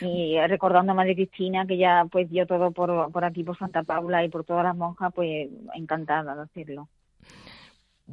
y 0.00 0.38
recordando 0.46 0.92
a 0.92 0.94
Madre 0.94 1.16
Cristina 1.16 1.66
que 1.66 1.76
ya 1.76 2.04
pues 2.08 2.30
dio 2.30 2.46
todo 2.46 2.70
por, 2.70 3.10
por 3.10 3.24
aquí 3.24 3.42
por 3.42 3.58
Santa 3.58 3.82
Paula 3.82 4.24
y 4.24 4.28
por 4.28 4.44
todas 4.44 4.62
las 4.62 4.76
monjas 4.76 5.12
pues 5.12 5.48
encantada 5.74 6.36
de 6.36 6.42
hacerlo 6.42 6.88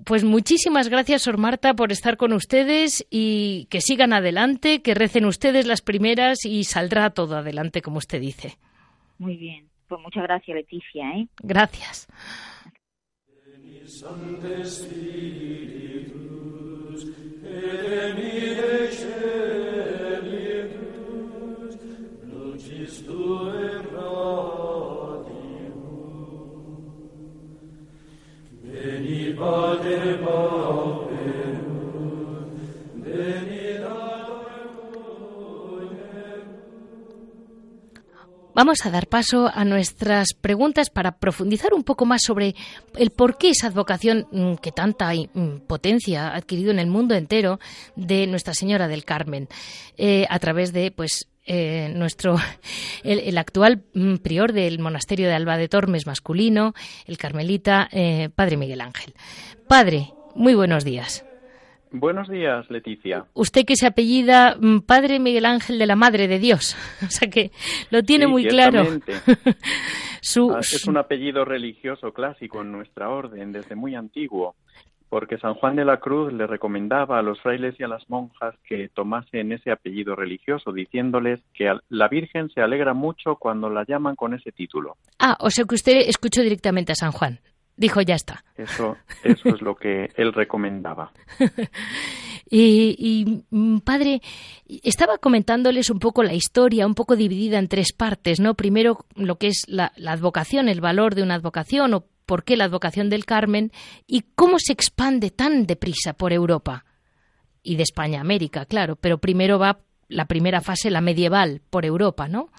pues 0.06 0.24
muchísimas 0.24 0.90
gracias, 0.90 1.24
Sor 1.24 1.38
Marta, 1.38 1.74
por 1.74 1.92
estar 1.92 2.18
con 2.18 2.34
ustedes 2.34 3.06
y 3.10 3.66
que 3.70 3.82
sigan 3.82 4.14
adelante, 4.14 4.82
que 4.82 4.94
recen 4.94 5.26
ustedes 5.26 5.66
las 5.66 5.82
primeras 5.82 6.46
y 6.46 6.64
saldrá 6.64 7.10
todo 7.12 7.38
adelante, 7.38 7.82
como 7.82 7.98
usted 7.98 8.22
dice. 8.22 8.58
Muy 9.18 9.38
bien. 9.38 9.68
Pues 9.88 10.02
muchas 10.02 10.24
gracias, 10.24 10.56
Leticia. 10.56 11.10
¿eh? 11.12 11.28
Gracias. 11.42 12.08
Vamos 38.60 38.86
a 38.86 38.90
dar 38.92 39.08
paso 39.08 39.50
a 39.54 39.64
nuestras 39.64 40.34
preguntas 40.34 40.90
para 40.90 41.18
profundizar 41.18 41.74
un 41.74 41.86
poco 41.86 42.06
más 42.06 42.22
sobre 42.24 42.56
el 42.98 43.10
por 43.10 43.38
qué 43.38 43.52
esa 43.52 43.68
advocación 43.68 44.28
mm, 44.32 44.56
que 44.56 44.74
tanta 44.74 45.14
mm, 45.14 45.62
potencia 45.66 46.28
ha 46.28 46.36
adquirido 46.36 46.72
en 46.72 46.80
el 46.80 46.88
mundo 46.88 47.16
entero 47.16 47.60
de 47.96 48.28
Nuestra 48.28 48.54
Señora 48.54 48.90
del 48.90 49.06
Carmen 49.06 49.48
eh, 49.98 50.26
a 50.30 50.40
través 50.40 50.74
de 50.74 50.92
pues 50.92 51.30
eh, 51.52 51.92
nuestro 51.96 52.36
el, 53.04 53.38
actual 53.40 53.82
mm, 53.96 54.18
prior 54.18 54.54
del 54.54 54.78
monasterio 54.78 55.28
de 55.28 55.34
Alba 55.34 55.58
de 55.58 55.68
Tormes 55.68 56.06
masculino, 56.06 56.74
el 57.08 57.18
carmelita 57.18 57.90
eh, 57.92 58.30
Padre 58.36 58.56
Miguel 58.56 58.82
Ángel. 58.82 59.16
Padre, 59.68 60.14
muy 60.36 60.54
buenos 60.54 60.86
días. 60.86 61.26
Buenos 61.92 62.30
días, 62.30 62.70
Leticia. 62.70 63.26
Usted 63.34 63.66
que 63.66 63.76
se 63.76 63.88
apellida 63.88 64.56
mm, 64.60 64.82
Padre 64.82 65.20
Miguel 65.20 65.48
Ángel 65.48 65.80
de 65.80 65.88
la 65.88 65.96
Madre 65.96 66.28
de 66.28 66.38
Dios, 66.38 66.78
o 67.06 67.10
sea 67.10 67.30
que 67.32 67.50
lo 67.90 68.04
tiene 68.04 68.28
muy 68.28 68.46
claro. 68.46 68.84
Ah, 70.54 70.60
es 70.60 70.86
un 70.86 70.98
apellido 70.98 71.46
religioso 71.46 72.12
clásico 72.12 72.62
en 72.62 72.74
nuestra 72.74 73.10
orden 73.10 73.54
desde 73.54 73.76
muy 73.76 73.96
antiguo, 73.96 74.56
porque 75.10 75.38
San 75.38 75.56
Juan 75.56 75.76
de 75.76 75.86
la 75.86 75.98
Cruz 75.98 76.32
le 76.32 76.48
recomendaba 76.48 77.20
a 77.20 77.22
los 77.22 77.42
frailes 77.42 77.80
y 77.80 77.84
a 77.84 77.88
las 77.88 78.08
monjas 78.10 78.56
que 78.68 78.90
tomasen 78.90 79.52
ese 79.52 79.72
apellido 79.72 80.16
religioso, 80.16 80.72
diciéndoles 80.72 81.42
que 81.54 81.74
la 81.90 82.08
Virgen 82.08 82.50
se 82.50 82.62
alegra 82.62 82.94
mucho 82.94 83.36
cuando 83.36 83.70
la 83.70 83.86
llaman 83.86 84.16
con 84.16 84.34
ese 84.34 84.52
título. 84.52 84.98
Ah, 85.20 85.38
o 85.40 85.50
sea 85.50 85.66
que 85.66 85.76
usted 85.76 85.98
escuchó 86.08 86.42
directamente 86.42 86.92
a 86.92 86.96
San 86.96 87.12
Juan. 87.12 87.40
Dijo, 87.80 88.02
ya 88.02 88.16
está. 88.16 88.44
Eso, 88.58 88.98
eso 89.24 89.50
es 89.50 89.62
lo 89.62 89.76
que 89.76 90.10
él 90.18 90.34
recomendaba. 90.34 91.14
y, 92.52 93.46
mm, 93.50 93.78
padre, 93.80 94.22
estaba 94.84 95.18
comentándoles 95.18 95.90
un 95.90 96.00
poco 96.00 96.22
la 96.22 96.34
historia, 96.34 96.86
un 96.86 96.94
poco 96.94 97.16
dividida 97.16 97.58
en 97.58 97.70
tres 97.70 97.94
partes, 97.94 98.42
¿no? 98.42 98.56
Primero, 98.56 99.06
lo 99.16 99.38
que 99.38 99.48
es 99.48 99.64
la, 99.70 99.94
advocación, 100.08 100.68
el 100.68 100.82
valor 100.82 101.16
de 101.16 101.24
una 101.24 101.36
advocación 101.36 101.94
o 101.94 102.04
por 102.30 102.44
qué 102.44 102.56
la 102.58 102.66
advocación 102.66 103.10
del 103.10 103.26
Carmen 103.26 103.72
y 104.06 104.22
cómo 104.36 104.60
se 104.60 104.72
expande 104.72 105.32
tan 105.32 105.66
deprisa 105.66 106.14
por 106.14 106.32
Europa 106.32 106.86
y 107.64 107.76
de 107.76 107.82
España 107.82 108.20
a 108.20 108.22
América, 108.22 108.66
claro, 108.66 108.98
pero 108.98 109.18
primero 109.18 109.58
va 109.58 109.80
la 110.10 110.26
primera 110.26 110.62
fase, 110.62 110.92
la 110.92 111.02
medieval, 111.02 111.62
por 111.72 111.86
Europa, 111.86 112.28
¿no? 112.28 112.50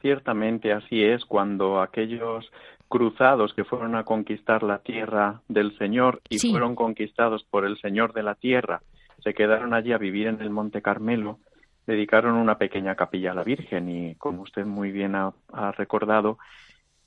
Ciertamente 0.00 0.72
así 0.72 1.04
es 1.04 1.26
cuando 1.26 1.82
aquellos 1.82 2.50
cruzados 2.88 3.52
que 3.52 3.64
fueron 3.64 3.96
a 3.96 4.04
conquistar 4.04 4.62
la 4.62 4.78
tierra 4.78 5.42
del 5.48 5.76
Señor 5.76 6.22
y 6.30 6.38
fueron 6.38 6.74
conquistados 6.74 7.44
por 7.50 7.66
el 7.66 7.78
Señor 7.82 8.14
de 8.14 8.22
la 8.22 8.34
tierra, 8.34 8.80
se 9.22 9.34
quedaron 9.34 9.74
allí 9.74 9.92
a 9.92 9.98
vivir 9.98 10.28
en 10.28 10.40
el 10.40 10.48
Monte 10.48 10.80
Carmelo, 10.80 11.38
dedicaron 11.86 12.36
una 12.36 12.56
pequeña 12.56 12.94
capilla 12.94 13.32
a 13.32 13.34
la 13.34 13.44
Virgen 13.44 13.88
y, 13.90 14.14
como 14.14 14.42
usted 14.42 14.64
muy 14.64 14.90
bien 14.90 15.14
ha, 15.14 15.32
recordado, 15.72 16.38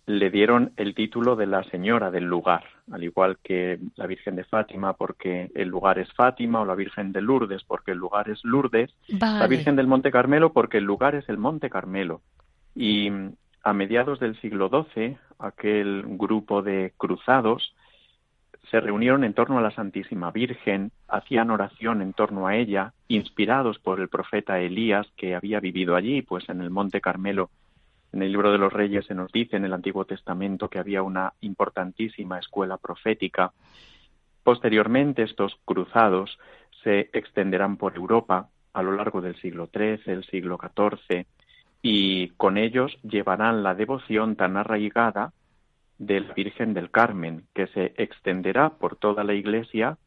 le 0.07 0.29
dieron 0.29 0.71
el 0.77 0.93
título 0.93 1.35
de 1.35 1.47
la 1.47 1.63
Señora 1.63 2.11
del 2.11 2.25
lugar, 2.25 2.63
al 2.91 3.03
igual 3.03 3.37
que 3.43 3.79
la 3.95 4.05
Virgen 4.05 4.35
de 4.35 4.43
Fátima 4.43 4.93
porque 4.93 5.49
el 5.55 5.69
lugar 5.69 5.97
es 5.97 6.11
Fátima 6.13 6.61
o 6.61 6.65
la 6.65 6.75
Virgen 6.75 7.11
de 7.11 7.21
Lourdes 7.21 7.63
porque 7.63 7.91
el 7.91 7.97
lugar 7.97 8.29
es 8.29 8.43
Lourdes, 8.43 8.93
la 9.07 9.47
Virgen 9.47 9.75
del 9.75 9.87
Monte 9.87 10.11
Carmelo 10.11 10.53
porque 10.53 10.77
el 10.77 10.83
lugar 10.83 11.15
es 11.15 11.27
el 11.27 11.37
Monte 11.37 11.69
Carmelo. 11.69 12.21
Y 12.75 13.09
a 13.63 13.73
mediados 13.73 14.19
del 14.19 14.39
siglo 14.41 14.69
XII, 14.69 15.17
aquel 15.39 16.03
grupo 16.05 16.61
de 16.61 16.93
cruzados 16.97 17.73
se 18.69 18.79
reunieron 18.79 19.23
en 19.23 19.33
torno 19.33 19.57
a 19.57 19.61
la 19.61 19.71
Santísima 19.71 20.31
Virgen, 20.31 20.91
hacían 21.07 21.49
oración 21.51 22.01
en 22.01 22.13
torno 22.13 22.47
a 22.47 22.55
ella, 22.55 22.93
inspirados 23.07 23.79
por 23.79 23.99
el 23.99 24.09
profeta 24.09 24.59
Elías 24.59 25.07
que 25.15 25.35
había 25.35 25.59
vivido 25.59 25.95
allí, 25.95 26.21
pues 26.21 26.47
en 26.49 26.61
el 26.61 26.69
Monte 26.69 27.01
Carmelo, 27.01 27.49
en 28.15 28.23
el 28.23 28.31
libro 28.31 28.51
de 28.51 28.57
los 28.57 28.71
Reyes 28.71 29.05
se 29.05 29.13
nos 29.13 29.29
dice 29.31 29.57
en 29.57 29.65
el 29.65 29.73
Antiguo 29.73 30.05
Testamento 30.05 30.69
que 30.69 30.79
había 30.79 31.03
una 31.03 31.33
importantísima 31.41 32.39
escuela 32.39 32.77
profética. 32.77 33.51
Posteriormente 34.41 35.23
estos 35.23 35.59
cruzados 35.65 36.39
se 36.81 37.09
extenderán 37.11 37.75
por 37.75 37.95
Europa 37.97 38.47
a 38.71 38.83
lo 38.83 38.93
largo 38.93 39.19
del 39.19 39.35
siglo 39.41 39.67
XIII, 39.67 40.13
el 40.13 40.23
siglo 40.25 40.57
XIV, 40.57 41.25
y 41.81 42.29
con 42.37 42.57
ellos 42.57 42.97
llevarán 43.03 43.63
la 43.63 43.75
devoción 43.75 44.37
tan 44.37 44.55
arraigada 44.55 45.33
de 45.97 46.21
la 46.21 46.33
Virgen 46.33 46.73
del 46.73 46.91
Carmen, 46.91 47.43
que 47.53 47.67
se 47.67 47.93
extenderá 47.97 48.69
por 48.69 48.95
toda 48.95 49.25
la 49.25 49.33
Iglesia 49.33 49.97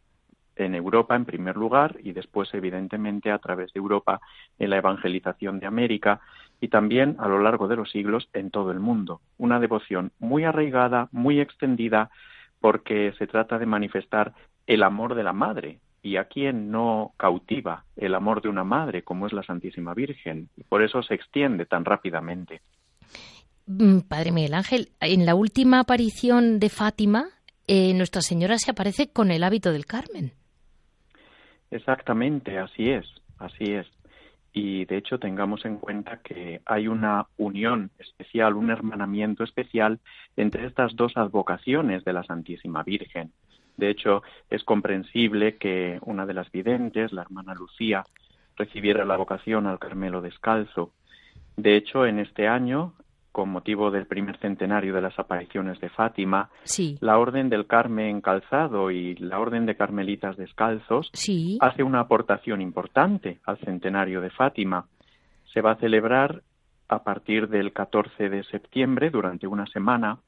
en 0.57 0.75
Europa 0.75 1.15
en 1.15 1.27
primer 1.27 1.57
lugar 1.57 1.97
y 2.03 2.13
después 2.13 2.53
evidentemente 2.55 3.31
a 3.31 3.39
través 3.39 3.73
de 3.73 3.79
Europa 3.79 4.21
en 4.59 4.71
la 4.71 4.79
evangelización 4.79 5.61
de 5.61 5.67
América 5.67 6.21
y 6.61 6.69
también 6.69 7.17
a 7.19 7.29
lo 7.29 7.41
largo 7.41 7.69
de 7.69 7.77
los 7.77 7.91
siglos 7.91 8.29
en 8.33 8.51
todo 8.51 8.71
el 8.71 8.81
mundo. 8.81 9.21
Una 9.37 9.61
devoción 9.61 10.13
muy 10.19 10.45
arraigada, 10.45 11.09
muy 11.13 11.41
extendida, 11.41 12.11
porque 12.61 13.13
se 13.19 13.27
trata 13.27 13.59
de 13.59 13.67
manifestar 13.67 14.35
el 14.67 14.83
amor 14.83 15.15
de 15.15 15.23
la 15.23 15.33
Madre, 15.33 15.79
y 16.03 16.17
a 16.17 16.25
quien 16.25 16.71
no 16.71 17.13
cautiva 17.17 17.85
el 17.97 18.15
amor 18.15 18.41
de 18.43 18.49
una 18.49 18.65
madre 18.65 19.03
como 19.03 19.27
es 19.27 19.33
la 19.33 19.43
Santísima 19.43 19.95
Virgen, 19.95 20.49
y 20.57 20.63
por 20.65 20.83
eso 20.83 21.03
se 21.03 21.15
extiende 21.15 21.67
tan 21.67 21.85
rápidamente. 21.85 22.61
Mm, 23.67 24.01
Padre 24.09 24.33
Miguel 24.33 24.55
Ángel, 24.55 24.89
en 25.01 25.27
la 25.27 25.35
última 25.35 25.81
aparición 25.81 26.59
de 26.59 26.69
Fátima, 26.69 27.27
eh, 27.67 27.93
Nuestra 27.95 28.23
Señora 28.23 28.59
se 28.59 28.71
aparece 28.71 29.13
con 29.13 29.31
el 29.31 29.45
hábito 29.45 29.73
del 29.73 29.87
Carmen. 29.87 30.33
Exactamente, 31.71 32.59
así 32.59 32.91
es, 32.91 33.07
así 33.39 33.65
es. 33.65 33.87
Y 34.53 34.85
de 34.87 34.97
hecho 34.97 35.19
tengamos 35.19 35.65
en 35.65 35.77
cuenta 35.77 36.21
que 36.23 36.61
hay 36.65 36.89
una 36.89 37.27
unión 37.37 37.91
especial, 37.99 38.55
un 38.55 38.71
hermanamiento 38.71 39.45
especial 39.45 40.01
entre 40.37 40.67
estas 40.67 40.97
dos 40.97 41.17
advocaciones 41.17 42.05
de 42.05 42.13
la 42.13 42.25
Santísima 42.25 42.83
Virgen. 42.83 43.33
De 43.77 43.91
hecho, 43.91 44.23
es 44.51 44.65
comprensible 44.65 45.57
que 45.57 45.99
una 46.03 46.27
de 46.27 46.35
las 46.35 46.51
videntes, 46.51 47.13
la 47.13 47.23
hermana 47.23 47.55
Lucía, 47.55 48.05
recibiera 48.57 49.05
la 49.05 49.17
vocación 49.17 49.67
al 49.67 49.79
Carmelo 49.79 50.21
descalzo. 50.21 50.93
De 51.57 51.77
hecho, 51.77 52.05
en 52.05 52.19
este 52.19 52.49
año, 52.49 52.95
con 53.39 53.51
motivo 53.51 53.93
del 53.93 54.09
primer 54.09 54.37
centenario 54.39 54.93
de 54.93 55.01
las 55.01 55.17
apariciones 55.17 55.79
de 55.79 55.91
Fátima, 55.91 56.51
la 56.99 57.19
Orden 57.19 57.49
del 57.49 57.69
Carmen 57.69 58.21
Calzado 58.21 58.91
y 58.91 59.15
la 59.15 59.39
Orden 59.39 59.65
de 59.65 59.77
Carmelitas 59.77 60.37
Descalzos 60.37 61.09
hace 61.61 61.85
una 61.85 62.01
aportación 62.01 62.61
importante 62.61 63.39
al 63.45 63.57
centenario 63.59 64.21
de 64.21 64.31
Fátima. 64.31 64.87
Se 65.55 65.61
va 65.61 65.71
a 65.71 65.77
celebrar 65.77 66.43
a 66.89 67.05
partir 67.05 67.49
del 67.49 67.73
14 67.73 68.29
de 68.29 68.43
septiembre, 68.43 69.09
durante 69.09 69.47
una 69.47 69.67
semana, 69.67 70.19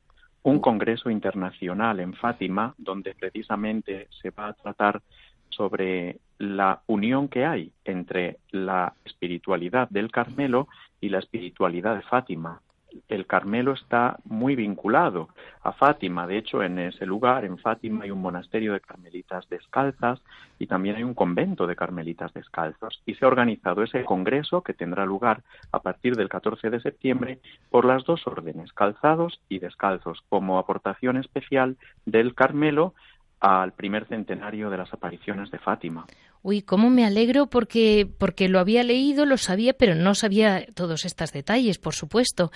un 0.44 0.60
congreso 0.60 1.10
internacional 1.10 1.98
en 1.98 2.14
Fátima, 2.14 2.76
donde 2.78 3.16
precisamente 3.16 4.06
se 4.22 4.30
va 4.30 4.50
a 4.50 4.52
tratar 4.52 5.02
sobre 5.48 6.20
la 6.38 6.82
unión 6.86 7.26
que 7.26 7.44
hay 7.44 7.72
entre 7.84 8.36
la 8.52 8.94
espiritualidad 9.04 9.88
del 9.88 10.12
Carmelo 10.12 10.68
y 11.00 11.08
la 11.08 11.18
espiritualidad 11.18 11.96
de 11.96 12.02
Fátima 12.02 12.60
el 13.08 13.26
Carmelo 13.26 13.72
está 13.72 14.18
muy 14.24 14.56
vinculado 14.56 15.28
a 15.62 15.72
Fátima. 15.72 16.26
De 16.26 16.38
hecho, 16.38 16.62
en 16.62 16.78
ese 16.78 17.06
lugar, 17.06 17.44
en 17.44 17.58
Fátima, 17.58 18.04
hay 18.04 18.10
un 18.10 18.20
monasterio 18.20 18.72
de 18.72 18.80
carmelitas 18.80 19.48
descalzas 19.48 20.20
y 20.58 20.66
también 20.66 20.96
hay 20.96 21.02
un 21.02 21.14
convento 21.14 21.66
de 21.66 21.76
carmelitas 21.76 22.32
descalzos. 22.32 23.02
Y 23.06 23.14
se 23.14 23.24
ha 23.24 23.28
organizado 23.28 23.82
ese 23.82 24.04
congreso 24.04 24.62
que 24.62 24.74
tendrá 24.74 25.06
lugar 25.06 25.42
a 25.72 25.80
partir 25.80 26.16
del 26.16 26.28
14 26.28 26.70
de 26.70 26.80
septiembre 26.80 27.38
por 27.70 27.84
las 27.84 28.04
dos 28.04 28.26
órdenes, 28.26 28.72
calzados 28.72 29.40
y 29.48 29.58
descalzos, 29.58 30.22
como 30.28 30.58
aportación 30.58 31.16
especial 31.16 31.76
del 32.06 32.34
Carmelo 32.34 32.94
al 33.40 33.72
primer 33.72 34.06
centenario 34.06 34.70
de 34.70 34.76
las 34.76 34.92
apariciones 34.92 35.50
de 35.50 35.58
Fátima. 35.58 36.06
Uy, 36.42 36.62
cómo 36.62 36.88
me 36.88 37.04
alegro 37.04 37.46
porque 37.46 38.06
porque 38.18 38.48
lo 38.48 38.60
había 38.60 38.82
leído, 38.82 39.26
lo 39.26 39.36
sabía, 39.36 39.74
pero 39.74 39.94
no 39.94 40.14
sabía 40.14 40.64
todos 40.74 41.04
estos 41.04 41.32
detalles, 41.32 41.78
por 41.78 41.94
supuesto. 41.94 42.50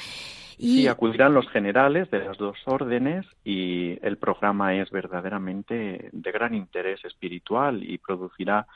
Y... 0.57 0.83
Sí, 0.83 0.88
acudirán 0.88 1.35
los 1.35 1.49
generales 1.51 2.11
de 2.11 2.20
las 2.20 2.38
dos 2.38 2.57
órdenes 2.64 3.27
y 3.44 3.99
el 4.07 4.16
programa 4.16 4.75
es 4.75 4.90
verdaderamente 4.90 6.09
de 6.12 6.33
gran 6.33 6.55
interés 6.55 7.05
espiritual 7.05 7.83
y 7.83 7.99
producirá 7.99 8.66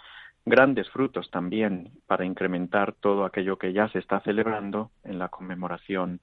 grandes 0.45 0.89
frutos 0.91 1.31
también 1.31 1.91
para 2.07 2.25
incrementar 2.25 2.95
todo 2.95 3.25
aquello 3.25 3.57
que 3.59 3.73
ya 3.73 3.89
se 3.89 3.99
está 3.99 4.21
celebrando 4.21 4.91
en 5.05 5.19
la 5.19 5.29
conmemoración 5.29 6.21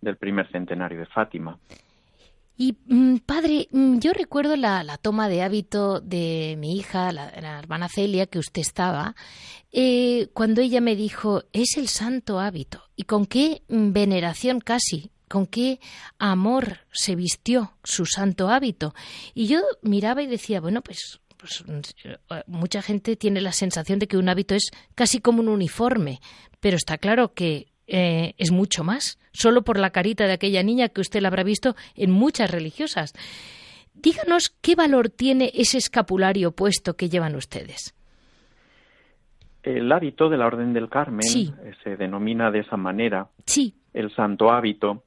del 0.00 0.16
primer 0.16 0.50
centenario 0.50 1.00
de 1.00 1.06
Fátima. 1.06 1.58
Y 2.56 2.76
mm, 2.86 3.16
padre, 3.26 3.68
mm, 3.72 3.98
yo 3.98 4.12
recuerdo 4.12 4.56
la, 4.56 4.98
toma 4.98 5.28
de 5.28 5.42
hábito 5.42 6.00
de 6.00 6.56
mi 6.58 6.76
hija, 6.76 7.12
la, 7.12 7.28
hermana 7.30 7.88
Celia, 7.88 8.26
que 8.26 8.38
usted 8.38 8.62
estaba, 8.62 9.16
eh, 9.72 10.28
cuando 10.34 10.60
ella 10.60 10.80
me 10.80 10.94
dijo, 10.94 11.44
es 11.52 11.76
el 11.76 11.88
santo 11.88 12.38
hábito. 12.38 12.82
Y 12.94 13.04
con 13.04 13.26
qué 13.26 13.62
veneración 13.68 14.60
casi, 14.60 15.10
con 15.28 15.46
qué 15.46 15.80
amor 16.18 16.78
se 16.92 17.16
vistió 17.16 17.74
su 17.82 18.06
santo 18.06 18.48
hábito. 18.48 18.94
Y 19.34 19.48
yo 19.48 19.62
miraba 19.82 20.22
y 20.22 20.28
decía, 20.28 20.60
bueno, 20.60 20.80
pues, 20.80 21.20
pues 21.36 21.64
mucha 22.46 22.82
gente 22.82 23.16
tiene 23.16 23.40
la 23.40 23.52
sensación 23.52 23.98
de 23.98 24.06
que 24.06 24.16
un 24.16 24.28
hábito 24.28 24.54
es 24.54 24.70
casi 24.94 25.20
como 25.20 25.40
un 25.40 25.48
uniforme, 25.48 26.20
pero 26.60 26.76
está 26.76 26.98
claro 26.98 27.34
que 27.34 27.73
eh, 27.86 28.34
es 28.38 28.50
mucho 28.50 28.84
más, 28.84 29.18
solo 29.32 29.62
por 29.62 29.78
la 29.78 29.90
carita 29.90 30.26
de 30.26 30.32
aquella 30.32 30.62
niña 30.62 30.88
que 30.88 31.00
usted 31.00 31.20
la 31.20 31.28
habrá 31.28 31.42
visto 31.42 31.74
en 31.94 32.10
muchas 32.10 32.50
religiosas. 32.50 33.12
Díganos 33.94 34.50
qué 34.60 34.74
valor 34.74 35.08
tiene 35.08 35.50
ese 35.54 35.78
escapulario 35.78 36.52
puesto 36.52 36.94
que 36.94 37.08
llevan 37.08 37.36
ustedes. 37.36 37.94
El 39.62 39.90
hábito 39.92 40.28
de 40.28 40.36
la 40.36 40.46
Orden 40.46 40.74
del 40.74 40.90
Carmen 40.90 41.26
se 41.82 41.96
denomina 41.96 42.50
de 42.50 42.60
esa 42.60 42.76
manera, 42.76 43.28
sí. 43.46 43.74
el 43.94 44.14
santo 44.14 44.50
hábito, 44.50 45.04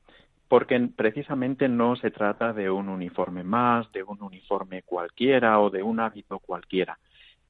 porque 0.48 0.80
precisamente 0.96 1.68
no 1.68 1.96
se 1.96 2.10
trata 2.10 2.54
de 2.54 2.70
un 2.70 2.90
uniforme 2.90 3.44
más, 3.44 3.92
de 3.92 4.02
un 4.02 4.22
uniforme 4.22 4.82
cualquiera 4.82 5.60
o 5.60 5.70
de 5.70 5.84
un 5.84 6.00
hábito 6.00 6.40
cualquiera. 6.40 6.98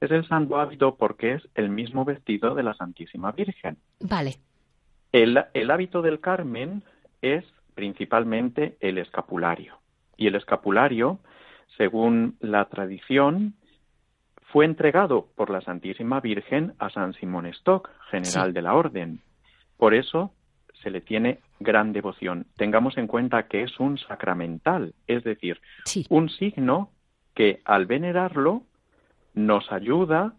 Es 0.00 0.10
el 0.10 0.26
santo 0.28 0.60
hábito 0.60 0.96
porque 0.96 1.34
es 1.34 1.48
el 1.54 1.70
mismo 1.70 2.04
vestido 2.04 2.54
de 2.54 2.62
la 2.62 2.74
Santísima 2.74 3.32
Virgen. 3.32 3.78
Vale. 4.00 4.36
El, 5.12 5.70
hábito 5.70 6.02
del 6.02 6.20
Carmen 6.20 6.82
es 7.22 7.44
principalmente 7.74 8.76
el 8.80 8.98
escapulario. 8.98 9.78
Y 10.16 10.26
el 10.26 10.34
escapulario, 10.34 11.18
según 11.76 12.36
la 12.40 12.66
tradición, 12.66 13.54
fue 14.52 14.64
entregado 14.64 15.28
por 15.36 15.50
la 15.50 15.60
Santísima 15.60 16.20
Virgen 16.20 16.74
a 16.78 16.90
San 16.90 17.14
Simón 17.14 17.46
Stock, 17.46 17.90
general 18.10 18.52
de 18.52 18.62
la 18.62 18.74
Orden. 18.74 19.20
Por 19.76 19.94
eso 19.94 20.32
se 20.82 20.90
le 20.90 21.00
tiene 21.00 21.40
gran 21.60 21.92
devoción. 21.92 22.46
Tengamos 22.56 22.96
en 22.98 23.06
cuenta 23.06 23.46
que 23.46 23.62
es 23.62 23.78
un 23.78 23.98
sacramental, 23.98 24.94
es 25.06 25.24
decir, 25.24 25.60
un 26.08 26.28
signo 26.28 26.90
que 27.34 27.60
al 27.64 27.86
venerarlo 27.86 28.62
nos 29.38 29.70
ayuda 29.70 30.34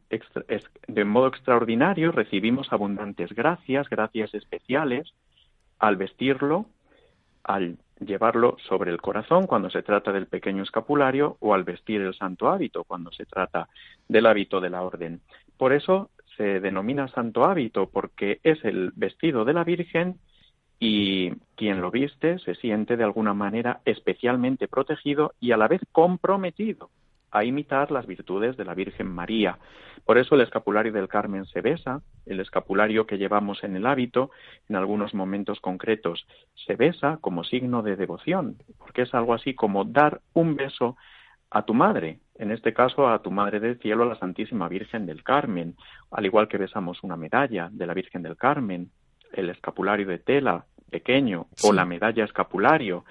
de 0.88 1.06
modo 1.06 1.28
extraordinario, 1.28 2.12
recibimos 2.12 2.72
abundantes 2.74 3.34
gracias, 3.34 3.90
gracias 3.90 4.34
especiales 4.34 5.14
al 5.80 5.96
vestirlo, 5.96 6.66
al 7.44 7.78
llevarlo 8.00 8.58
sobre 8.68 8.92
el 8.92 9.02
corazón 9.02 9.48
cuando 9.48 9.70
se 9.70 9.84
trata 9.84 10.12
del 10.12 10.28
pequeño 10.28 10.64
escapulario 10.64 11.38
o 11.40 11.54
al 11.54 11.64
vestir 11.64 12.02
el 12.02 12.14
santo 12.14 12.50
hábito 12.50 12.84
cuando 12.84 13.12
se 13.12 13.26
trata 13.26 13.70
del 14.10 14.26
hábito 14.26 14.60
de 14.60 14.70
la 14.70 14.82
orden. 14.82 15.22
Por 15.58 15.72
eso 15.72 16.10
se 16.36 16.60
denomina 16.60 17.08
santo 17.08 17.46
hábito 17.46 17.90
porque 17.90 18.42
es 18.44 18.64
el 18.66 18.92
vestido 18.96 19.46
de 19.46 19.54
la 19.54 19.64
Virgen 19.64 20.20
y 20.78 21.32
quien 21.56 21.80
lo 21.80 21.90
viste 21.90 22.40
se 22.40 22.56
siente 22.56 22.98
de 22.98 23.04
alguna 23.06 23.34
manera 23.34 23.80
especialmente 23.86 24.68
protegido 24.68 25.34
y 25.40 25.52
a 25.52 25.58
la 25.58 25.70
vez 25.70 25.82
comprometido 25.94 26.90
a 27.32 27.44
imitar 27.44 27.92
las 27.92 28.06
virtudes 28.06 28.58
de 28.58 28.66
la 28.66 28.74
Virgen 28.74 29.08
María. 29.08 29.58
Por 30.06 30.18
eso 30.18 30.36
el 30.36 30.42
escapulario 30.42 30.92
del 30.92 31.08
Carmen 31.08 31.46
se 31.46 31.62
besa, 31.62 32.02
el 32.26 32.40
escapulario 32.40 33.06
que 33.06 33.18
llevamos 33.18 33.64
en 33.64 33.76
el 33.76 33.86
hábito, 33.86 34.32
en 34.68 34.76
algunos 34.76 35.14
momentos 35.14 35.60
concretos, 35.60 36.26
se 36.66 36.76
besa 36.76 37.18
como 37.22 37.44
signo 37.44 37.84
de 37.84 37.96
devoción, 37.96 38.58
porque 38.78 39.04
es 39.04 39.14
algo 39.14 39.34
así 39.34 39.54
como 39.54 39.86
dar 39.86 40.22
un 40.34 40.56
beso 40.56 40.98
a 41.52 41.64
tu 41.64 41.74
madre, 41.74 42.20
en 42.36 42.52
este 42.52 42.74
caso 42.74 43.10
a 43.10 43.22
tu 43.22 43.32
Madre 43.32 43.60
del 43.60 43.80
Cielo, 43.80 44.06
la 44.06 44.18
Santísima 44.18 44.70
Virgen 44.70 45.06
del 45.06 45.24
Carmen, 45.24 45.76
al 46.12 46.26
igual 46.26 46.48
que 46.48 46.58
besamos 46.58 47.04
una 47.04 47.18
medalla 47.18 47.70
de 47.72 47.86
la 47.86 47.94
Virgen 47.94 48.22
del 48.22 48.38
Carmen, 48.38 48.92
el 49.34 49.50
escapulario 49.50 50.08
de 50.08 50.20
tela 50.20 50.66
pequeño 50.90 51.48
o 51.64 51.74
la 51.74 51.86
medalla 51.86 52.24
escapulario, 52.24 53.04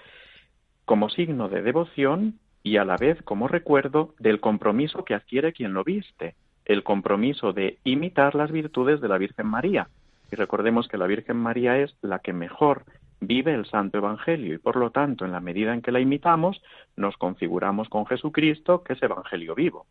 como 0.85 1.11
signo 1.11 1.49
de 1.49 1.63
devoción 1.63 2.39
y 2.69 2.77
a 2.77 2.85
la 2.85 2.97
vez 2.97 3.23
como 3.23 3.49
recuerdo 3.49 4.15
del 4.19 4.41
compromiso 4.41 5.05
que 5.05 5.15
adquiere 5.15 5.53
quien 5.53 5.73
lo 5.73 5.85
viste, 5.85 6.35
el 6.67 6.83
compromiso 6.83 7.55
de 7.55 7.79
imitar 7.85 8.35
las 8.35 8.53
virtudes 8.53 9.01
de 9.01 9.09
la 9.09 9.17
Virgen 9.17 9.47
María. 9.47 9.89
Y 10.31 10.37
recordemos 10.37 10.87
que 10.87 10.99
la 10.99 11.07
Virgen 11.07 11.39
María 11.39 11.79
es 11.79 11.95
la 12.03 12.19
que 12.19 12.35
mejor 12.35 12.85
vive 13.21 13.55
el 13.55 13.65
Santo 13.65 13.97
Evangelio 13.97 14.55
y 14.55 14.59
por 14.59 14.77
lo 14.77 14.91
tanto, 14.91 15.25
en 15.25 15.33
la 15.33 15.41
medida 15.41 15.73
en 15.73 15.81
que 15.81 15.91
la 15.91 16.01
imitamos, 16.01 16.61
nos 16.95 17.17
configuramos 17.17 17.89
con 17.89 18.05
Jesucristo, 18.07 18.83
que 18.85 18.93
es 18.93 19.03
Evangelio 19.03 19.55
vivo. 19.55 19.87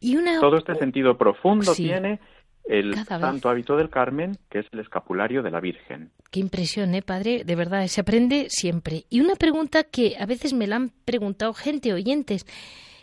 Y 0.00 0.16
Todo 0.40 0.56
este 0.56 0.76
sentido 0.76 1.18
profundo 1.18 1.74
tiene 1.74 2.20
el 2.68 2.94
santo 2.94 3.48
hábito 3.48 3.76
del 3.76 3.88
Carmen, 3.88 4.36
que 4.50 4.60
es 4.60 4.66
el 4.72 4.80
escapulario 4.80 5.42
de 5.42 5.50
la 5.50 5.60
Virgen. 5.60 6.10
Qué 6.30 6.40
impresión, 6.40 6.94
¿eh, 6.94 7.02
padre? 7.02 7.42
De 7.44 7.56
verdad, 7.56 7.86
se 7.86 8.02
aprende 8.02 8.46
siempre. 8.50 9.04
Y 9.08 9.20
una 9.20 9.34
pregunta 9.36 9.84
que 9.84 10.16
a 10.20 10.26
veces 10.26 10.52
me 10.52 10.66
la 10.66 10.76
han 10.76 10.90
preguntado 11.04 11.54
gente, 11.54 11.94
oyentes. 11.94 12.44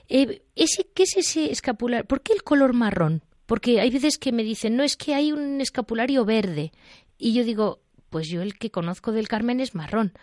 Eh, 0.08 0.44
ese, 0.56 0.86
¿Qué 0.94 1.04
es 1.04 1.18
ese 1.18 1.52
escapulario? 1.52 2.06
¿Por 2.06 2.22
qué 2.22 2.34
el 2.34 2.44
color 2.44 2.74
marrón? 2.74 3.22
Porque 3.48 3.80
hay 3.80 3.90
veces 3.90 4.20
que 4.20 4.32
me 4.32 4.44
dicen, 4.44 4.78
no, 4.78 4.84
es 4.84 4.96
que 4.96 5.16
hay 5.16 5.32
un 5.32 5.60
escapulario 5.60 6.26
verde. 6.26 6.72
Y 7.18 7.34
yo 7.34 7.44
digo, 7.44 7.80
pues 8.12 8.30
yo 8.30 8.44
el 8.44 8.58
que 8.58 8.70
conozco 8.70 9.12
del 9.12 9.28
Carmen 9.28 9.60
es 9.60 9.74
marrón. 9.74 10.14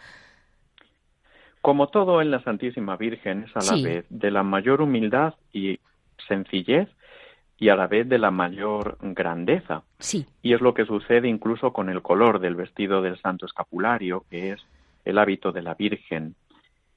Como 1.61 1.89
todo 1.89 2.23
en 2.23 2.31
la 2.31 2.43
Santísima 2.43 2.97
Virgen 2.97 3.45
es 3.45 3.57
a 3.57 3.75
la 3.75 3.83
vez 3.83 4.07
de 4.09 4.31
la 4.31 4.43
mayor 4.43 4.83
humildad 4.83 5.35
y 5.53 5.79
sencillez 6.29 6.89
y 7.63 7.69
a 7.69 7.77
la 7.77 7.87
vez 7.87 8.09
de 8.09 8.19
la 8.19 8.33
mayor 8.33 8.99
grandeza. 9.01 9.85
Sí. 10.01 10.27
Y 10.43 10.53
es 10.53 10.61
lo 10.61 10.75
que 10.75 10.85
sucede 10.85 11.29
incluso 11.29 11.73
con 11.73 11.91
el 11.91 12.03
color 12.03 12.41
del 12.41 12.57
vestido 12.57 13.03
del 13.03 13.21
santo 13.21 13.47
escapulario, 13.47 14.25
que 14.29 14.51
es 14.51 14.67
el 15.05 15.17
hábito 15.17 15.53
de 15.53 15.63
la 15.63 15.75
Virgen. 15.75 16.35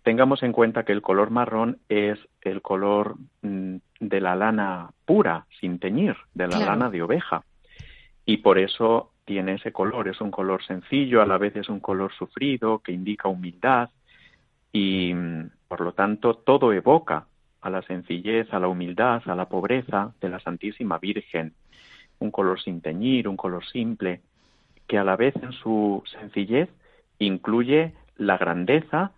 Tengamos 0.01 0.41
en 0.41 0.53
cuenta 0.53 0.83
que 0.83 0.91
el 0.91 1.03
color 1.03 1.29
marrón 1.29 1.77
es 1.87 2.17
el 2.41 2.63
color 2.63 3.13
mm, 3.43 3.75
de 3.99 4.19
la 4.19 4.35
lana 4.35 4.89
pura, 5.05 5.45
sin 5.59 5.77
teñir, 5.77 6.15
de 6.33 6.47
la 6.47 6.57
lana 6.57 6.89
de 6.89 7.03
oveja. 7.03 7.43
Y 8.25 8.37
por 8.37 8.57
eso 8.57 9.11
tiene 9.23 9.53
ese 9.53 9.71
color, 9.71 10.07
es 10.07 10.19
un 10.19 10.31
color 10.31 10.65
sencillo, 10.65 11.21
a 11.21 11.27
la 11.27 11.37
vez 11.37 11.55
es 11.55 11.69
un 11.69 11.79
color 11.79 12.11
sufrido, 12.17 12.79
que 12.79 12.91
indica 12.91 13.29
humildad 13.29 13.91
y 14.71 15.13
mm, 15.13 15.51
por 15.67 15.81
lo 15.81 15.91
tanto 15.91 16.33
todo 16.33 16.73
evoca 16.73 17.27
a 17.65 17.69
la 17.71 17.81
sencillez, 17.81 18.53
a 18.53 18.59
la 18.59 18.67
humildad, 18.67 19.23
a 19.25 19.33
la 19.33 19.49
pobreza 19.49 20.13
de 20.21 20.29
la 20.29 20.39
Santísima 20.39 20.99
Virgen. 20.99 21.53
un 22.19 22.31
color 22.31 22.61
sin 22.61 22.79
teñir, 22.79 23.27
un 23.27 23.35
color 23.35 23.65
simple, 23.65 24.21
que 24.87 24.97
a 24.97 25.03
la 25.03 25.17
vez 25.17 25.35
en 25.41 25.51
su 25.51 26.01
sencillez 26.05 26.69
incluye 27.19 27.93
la 28.17 28.37
grandeza 28.37 29.11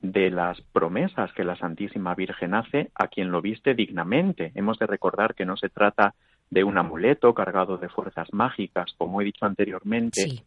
de 0.00 0.30
las 0.30 0.60
promesas 0.72 1.32
que 1.34 1.44
la 1.44 1.56
Santísima 1.56 2.14
Virgen 2.14 2.54
hace 2.54 2.90
a 2.94 3.08
quien 3.08 3.30
lo 3.30 3.42
viste 3.42 3.74
dignamente. 3.74 4.50
Hemos 4.54 4.78
de 4.78 4.86
recordar 4.86 5.34
que 5.34 5.44
no 5.44 5.56
se 5.56 5.68
trata 5.68 6.14
de 6.48 6.64
un 6.64 6.78
amuleto 6.78 7.34
cargado 7.34 7.76
de 7.76 7.90
fuerzas 7.90 8.32
mágicas, 8.32 8.92
como 8.96 9.20
he 9.20 9.24
dicho 9.26 9.44
anteriormente, 9.44 10.42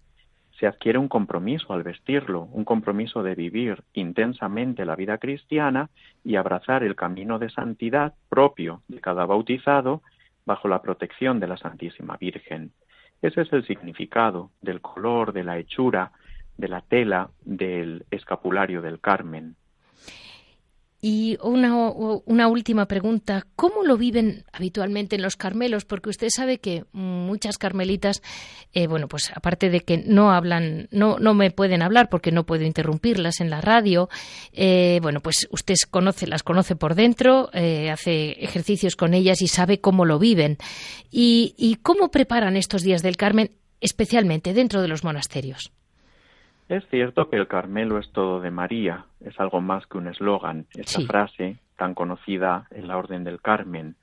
se 0.59 0.67
adquiere 0.67 0.99
un 0.99 1.07
compromiso 1.07 1.73
al 1.73 1.83
vestirlo, 1.83 2.47
un 2.51 2.63
compromiso 2.63 3.23
de 3.23 3.35
vivir 3.35 3.83
intensamente 3.93 4.85
la 4.85 4.95
vida 4.95 5.17
cristiana 5.17 5.89
y 6.23 6.35
abrazar 6.35 6.83
el 6.83 6.95
camino 6.95 7.39
de 7.39 7.49
santidad 7.49 8.13
propio 8.29 8.81
de 8.87 9.01
cada 9.01 9.25
bautizado 9.25 10.01
bajo 10.45 10.67
la 10.67 10.81
protección 10.81 11.39
de 11.39 11.47
la 11.47 11.57
Santísima 11.57 12.17
Virgen. 12.17 12.71
Ese 13.21 13.41
es 13.41 13.53
el 13.53 13.65
significado 13.65 14.51
del 14.61 14.81
color, 14.81 15.33
de 15.33 15.43
la 15.43 15.57
hechura, 15.57 16.11
de 16.57 16.67
la 16.67 16.81
tela 16.81 17.29
del 17.43 18.05
escapulario 18.11 18.81
del 18.81 18.99
Carmen. 18.99 19.55
Y 21.05 21.37
una, 21.43 21.75
una, 21.75 22.47
última 22.47 22.87
pregunta, 22.87 23.45
¿cómo 23.57 23.83
lo 23.83 23.97
viven 23.97 24.45
habitualmente 24.53 25.17
en 25.17 25.21
los 25.21 25.35
Carmelos? 25.35 25.83
Porque 25.83 26.09
usted 26.09 26.29
sabe 26.33 26.59
que 26.59 26.85
muchas 26.93 27.57
carmelitas, 27.57 28.21
eh, 28.71 28.87
bueno, 28.87 29.09
pues 29.09 29.29
aparte 29.35 29.69
de 29.69 29.81
que 29.81 29.97
no 29.97 30.31
hablan, 30.31 30.87
no, 30.91 31.19
no 31.19 31.33
me 31.33 31.51
pueden 31.51 31.81
hablar 31.81 32.07
porque 32.07 32.31
no 32.31 32.45
puedo 32.45 32.63
interrumpirlas 32.63 33.41
en 33.41 33.49
la 33.49 33.59
radio, 33.59 34.07
eh, 34.53 34.99
bueno, 35.01 35.19
pues 35.19 35.45
usted 35.51 35.75
las 36.25 36.41
conoce 36.41 36.77
por 36.77 36.95
dentro, 36.95 37.49
eh, 37.51 37.91
hace 37.91 38.41
ejercicios 38.41 38.95
con 38.95 39.13
ellas 39.13 39.41
y 39.41 39.49
sabe 39.49 39.81
cómo 39.81 40.05
lo 40.05 40.19
viven. 40.19 40.57
¿Y, 41.11 41.53
¿Y 41.57 41.75
cómo 41.83 42.11
preparan 42.11 42.55
estos 42.55 42.81
días 42.81 43.03
del 43.03 43.17
Carmen, 43.17 43.51
especialmente 43.81 44.53
dentro 44.53 44.81
de 44.81 44.87
los 44.87 45.03
monasterios? 45.03 45.73
Es 46.69 46.87
cierto 46.89 47.29
que 47.29 47.35
el 47.35 47.47
Carmelo 47.47 47.99
es 47.99 48.11
todo 48.11 48.39
de 48.39 48.51
María, 48.51 49.05
es 49.19 49.39
algo 49.39 49.61
más 49.61 49.85
que 49.87 49.97
un 49.97 50.07
eslogan, 50.07 50.65
esa 50.73 51.01
frase 51.01 51.57
tan 51.77 51.93
conocida 51.93 52.67
en 52.71 52.87
la 52.87 52.97
Orden 52.97 53.23
del 53.23 53.41
Carmen. 53.41 53.95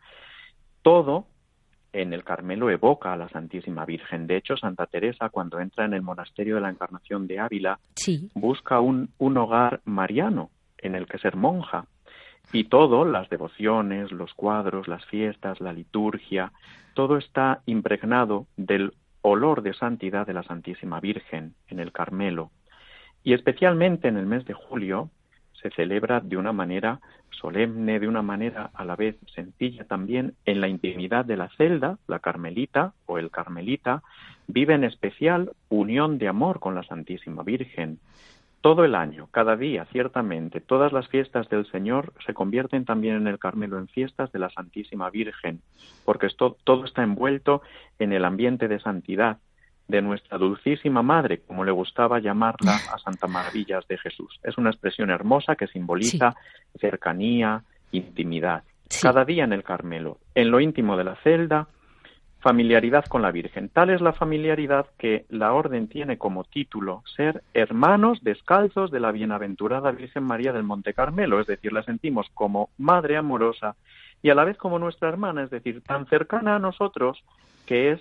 Todo 0.83 1.27
en 1.93 2.13
el 2.13 2.23
Carmelo 2.23 2.71
evoca 2.71 3.13
a 3.13 3.17
la 3.17 3.29
Santísima 3.29 3.85
Virgen. 3.85 4.27
De 4.27 4.37
hecho, 4.37 4.57
Santa 4.57 4.87
Teresa, 4.87 5.29
cuando 5.31 5.59
entra 5.59 5.85
en 5.85 5.95
el 5.95 6.03
monasterio 6.03 6.57
de 6.57 6.61
la 6.61 6.71
Encarnación 6.71 7.27
de 7.27 7.41
Ávila, 7.41 7.79
busca 8.35 8.81
un, 8.81 9.11
un 9.19 9.37
hogar 9.37 9.81
mariano 9.85 10.51
en 10.79 10.95
el 10.95 11.07
que 11.07 11.19
ser 11.19 11.37
monja. 11.37 11.87
Y 12.53 12.65
todo, 12.65 13.05
las 13.05 13.29
devociones, 13.29 14.11
los 14.13 14.35
cuadros, 14.35 14.89
las 14.89 15.05
fiestas, 15.07 15.61
la 15.61 15.73
liturgia, 15.73 16.53
todo 16.95 17.17
está 17.17 17.63
impregnado 17.67 18.47
del 18.57 18.93
olor 19.23 19.63
de 19.63 19.75
santidad 19.75 20.27
de 20.27 20.35
la 20.35 20.43
Santísima 20.43 21.01
Virgen 21.01 21.55
en 21.69 21.81
el 21.81 21.93
Carmelo. 21.93 22.51
Y 23.23 23.35
especialmente 23.35 24.09
en 24.09 24.17
el 24.17 24.27
mes 24.27 24.45
de 24.47 24.55
julio 24.55 25.11
se 25.61 25.71
celebra 25.71 26.21
de 26.21 26.37
una 26.37 26.53
manera 26.53 27.01
solemne, 27.31 28.01
de 28.01 28.09
una 28.09 28.23
manera 28.23 28.71
a 28.75 28.85
la 28.85 28.97
vez 28.97 29.17
sencilla 29.35 29.85
también, 29.85 30.35
en 30.45 30.61
la 30.61 30.69
intimidad 30.69 31.25
de 31.25 31.37
la 31.37 31.49
celda, 31.57 31.99
la 32.07 32.19
carmelita 32.19 32.93
o 33.07 33.19
el 33.19 33.31
carmelita 33.31 34.03
vive 34.47 34.75
en 34.75 34.85
especial 34.85 35.53
unión 35.69 36.19
de 36.19 36.29
amor 36.29 36.61
con 36.61 36.75
la 36.75 36.83
Santísima 36.83 37.43
Virgen. 37.43 37.99
Todo 38.61 38.85
el 38.85 38.95
año, 38.95 39.29
cada 39.31 39.57
día, 39.57 39.87
ciertamente, 39.91 40.61
todas 40.61 40.93
las 40.93 41.09
fiestas 41.09 41.49
del 41.49 41.65
Señor 41.71 42.13
se 42.27 42.35
convierten 42.35 42.85
también 42.85 43.17
en 43.17 43.27
el 43.27 43.39
Carmelo 43.39 43.79
en 43.79 43.89
fiestas 43.89 44.31
de 44.33 44.39
la 44.39 44.51
Santísima 44.51 45.09
Virgen, 45.09 45.63
porque 46.05 46.27
esto, 46.27 46.59
todo 46.65 46.85
está 46.85 47.03
envuelto 47.03 47.63
en 47.99 48.13
el 48.13 48.25
ambiente 48.25 48.69
de 48.69 48.79
santidad, 48.79 49.39
de 49.91 50.03
nuestra 50.03 50.39
dulcísima 50.39 51.03
madre, 51.03 51.41
como 51.41 51.65
le 51.65 51.73
gustaba 51.73 52.21
llamarla 52.21 52.77
a 52.93 52.99
Santa 52.99 53.27
Maravillas 53.27 53.87
de 53.89 53.99
Jesús. 53.99 54.39
Es 54.43 54.57
una 54.57 54.71
expresión 54.71 55.11
hermosa 55.11 55.57
que 55.57 55.67
simboliza 55.67 56.37
cercanía, 56.79 57.65
intimidad. 57.91 58.63
Cada 59.03 59.25
día 59.25 59.45
en 59.45 59.53
el 59.53 59.65
Carmelo, 59.65 60.19
en 60.35 60.51
lo 60.51 60.61
íntimo 60.61 60.97
de 60.97 61.05
la 61.05 61.17
celda, 61.17 61.67
familiaridad 62.41 63.05
con 63.05 63.23
la 63.23 63.33
Virgen. 63.33 63.69
Tal 63.69 63.91
es 63.91 64.01
la 64.01 64.13
familiaridad 64.13 64.87
que 64.99 65.27
la 65.29 65.53
orden 65.53 65.89
tiene 65.89 66.19
como 66.19 66.45
título 66.45 67.03
ser 67.17 67.43
hermanos 67.55 68.23
descalzos 68.23 68.91
de 68.91 69.01
la 69.01 69.13
bienaventurada 69.13 69.91
Virgen 69.91 70.25
María 70.25 70.53
del 70.53 70.63
Monte 70.63 70.95
Carmelo, 70.95 71.41
es 71.41 71.47
decir, 71.47 71.73
la 71.73 71.83
sentimos 71.83 72.29
como 72.35 72.71
madre 72.79 73.17
amorosa 73.17 73.77
y 74.23 74.31
a 74.31 74.35
la 74.35 74.45
vez 74.45 74.57
como 74.57 74.79
nuestra 74.79 75.09
hermana, 75.09 75.43
es 75.43 75.51
decir, 75.51 75.83
tan 75.83 76.07
cercana 76.07 76.57
a 76.57 76.59
nosotros 76.59 77.23
que 77.67 77.93
es 77.93 78.01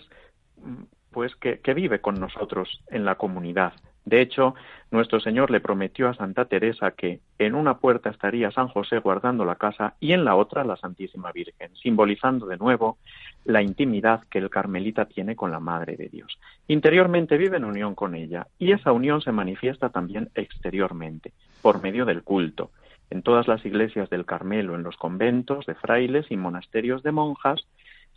pues 1.11 1.35
que, 1.35 1.73
vive 1.73 2.01
con 2.01 2.19
nosotros 2.19 2.81
en 2.87 3.03
la 3.03 3.15
comunidad. 3.15 3.73
De 4.09 4.21
hecho, 4.21 4.55
nuestro 4.89 5.19
Señor 5.19 5.51
le 5.51 5.61
prometió 5.61 6.09
a 6.09 6.15
Santa 6.15 6.45
Teresa 6.45 6.91
que 6.91 7.19
en 7.37 7.53
una 7.53 7.77
puerta 7.77 8.09
estaría 8.09 8.49
San 8.49 8.67
José 8.67 8.97
guardando 8.97 9.45
la 9.45 9.53
casa 9.53 9.93
y 9.99 10.13
en 10.13 10.25
la 10.25 10.35
otra 10.35 10.63
la 10.63 10.77
Santísima 10.77 11.31
Virgen, 11.31 11.75
simbolizando 11.75 12.47
de 12.47 12.57
nuevo 12.57 12.97
la 13.45 13.61
intimidad 13.61 14.23
que 14.31 14.39
el 14.39 14.49
carmelita 14.49 15.05
tiene 15.05 15.35
con 15.35 15.51
la 15.51 15.59
Madre 15.59 15.95
de 15.95 16.09
Dios. 16.09 16.39
Interiormente 16.67 17.37
vive 17.37 17.57
en 17.57 17.65
unión 17.65 17.93
con 17.93 18.15
ella 18.15 18.47
y 18.57 18.71
esa 18.71 18.93
unión 18.93 19.21
se 19.21 19.31
manifiesta 19.31 19.89
también 19.89 20.29
exteriormente, 20.33 21.31
por 21.61 21.83
medio 21.83 22.03
del 22.03 22.23
culto. 22.23 22.71
En 23.11 23.21
todas 23.21 23.47
las 23.47 23.63
iglesias 23.63 24.09
del 24.09 24.25
Carmelo, 24.25 24.73
en 24.73 24.81
los 24.81 24.97
conventos 24.97 25.67
de 25.67 25.75
frailes 25.75 26.31
y 26.31 26.37
monasterios 26.37 27.03
de 27.03 27.11
monjas, 27.11 27.63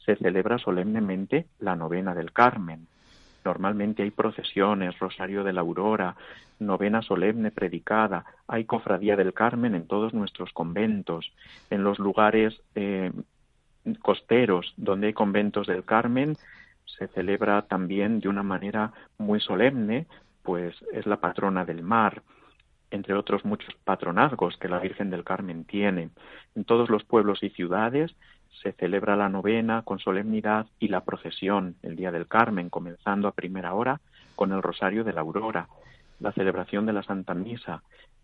se 0.07 0.17
celebra 0.17 0.57
solemnemente 0.57 1.45
la 1.61 1.77
novena 1.77 2.15
del 2.15 2.33
Carmen. 2.33 2.87
Normalmente 3.45 4.03
hay 4.03 4.11
procesiones, 4.11 4.99
Rosario 4.99 5.45
de 5.45 5.53
la 5.53 5.63
Aurora, 5.63 6.17
novena 6.59 7.03
solemne 7.03 7.51
predicada, 7.51 8.25
hay 8.47 8.65
cofradía 8.65 9.17
del 9.17 9.35
Carmen 9.35 9.75
en 9.75 9.87
todos 9.87 10.15
nuestros 10.15 10.53
conventos, 10.53 11.33
en 11.71 11.83
los 11.83 11.99
lugares 11.99 12.61
eh, 12.75 13.11
costeros 14.01 14.73
donde 14.77 15.09
hay 15.09 15.13
conventos 15.13 15.67
del 15.67 15.85
Carmen 15.85 16.37
se 16.99 17.09
celebra 17.09 17.63
también 17.63 18.21
de 18.21 18.29
una 18.29 18.43
manera 18.43 18.93
muy 19.19 19.41
solemne, 19.41 20.07
pues 20.43 20.75
es 20.93 21.07
la 21.07 21.19
patrona 21.21 21.65
del 21.65 21.83
mar, 21.83 22.23
entre 22.91 23.15
otros 23.15 23.45
muchos 23.45 23.75
patronazgos 23.85 24.57
que 24.59 24.69
la 24.69 24.79
Virgen 24.79 25.11
del 25.11 25.25
Carmen 25.25 25.65
tiene. 25.65 26.11
En 26.55 26.65
todos 26.65 26.91
los 26.91 27.05
pueblos 27.05 27.43
y 27.43 27.51
ciudades 27.51 28.15
se 28.63 28.73
celebra 28.73 29.17
la 29.17 29.29
novena 29.29 29.83
con 29.83 29.99
solemnidad 29.99 30.67
y 30.79 30.89
la 30.89 31.05
procesión 31.05 31.77
el 31.83 31.97
día 31.97 32.13
del 32.13 32.29
Carmen, 32.29 32.71
comenzando 32.71 33.29
a 33.29 33.33
primera 33.33 33.75
hora 33.75 34.01
con 34.37 34.53
el 34.53 34.63
Rosario 34.63 35.05
de 35.05 35.13
la 35.13 35.21
Aurora, 35.23 35.69
la 36.21 36.33
celebración 36.33 36.87
de 36.87 36.93
la 36.93 37.03
Santa 37.03 37.35
Misa, 37.35 37.83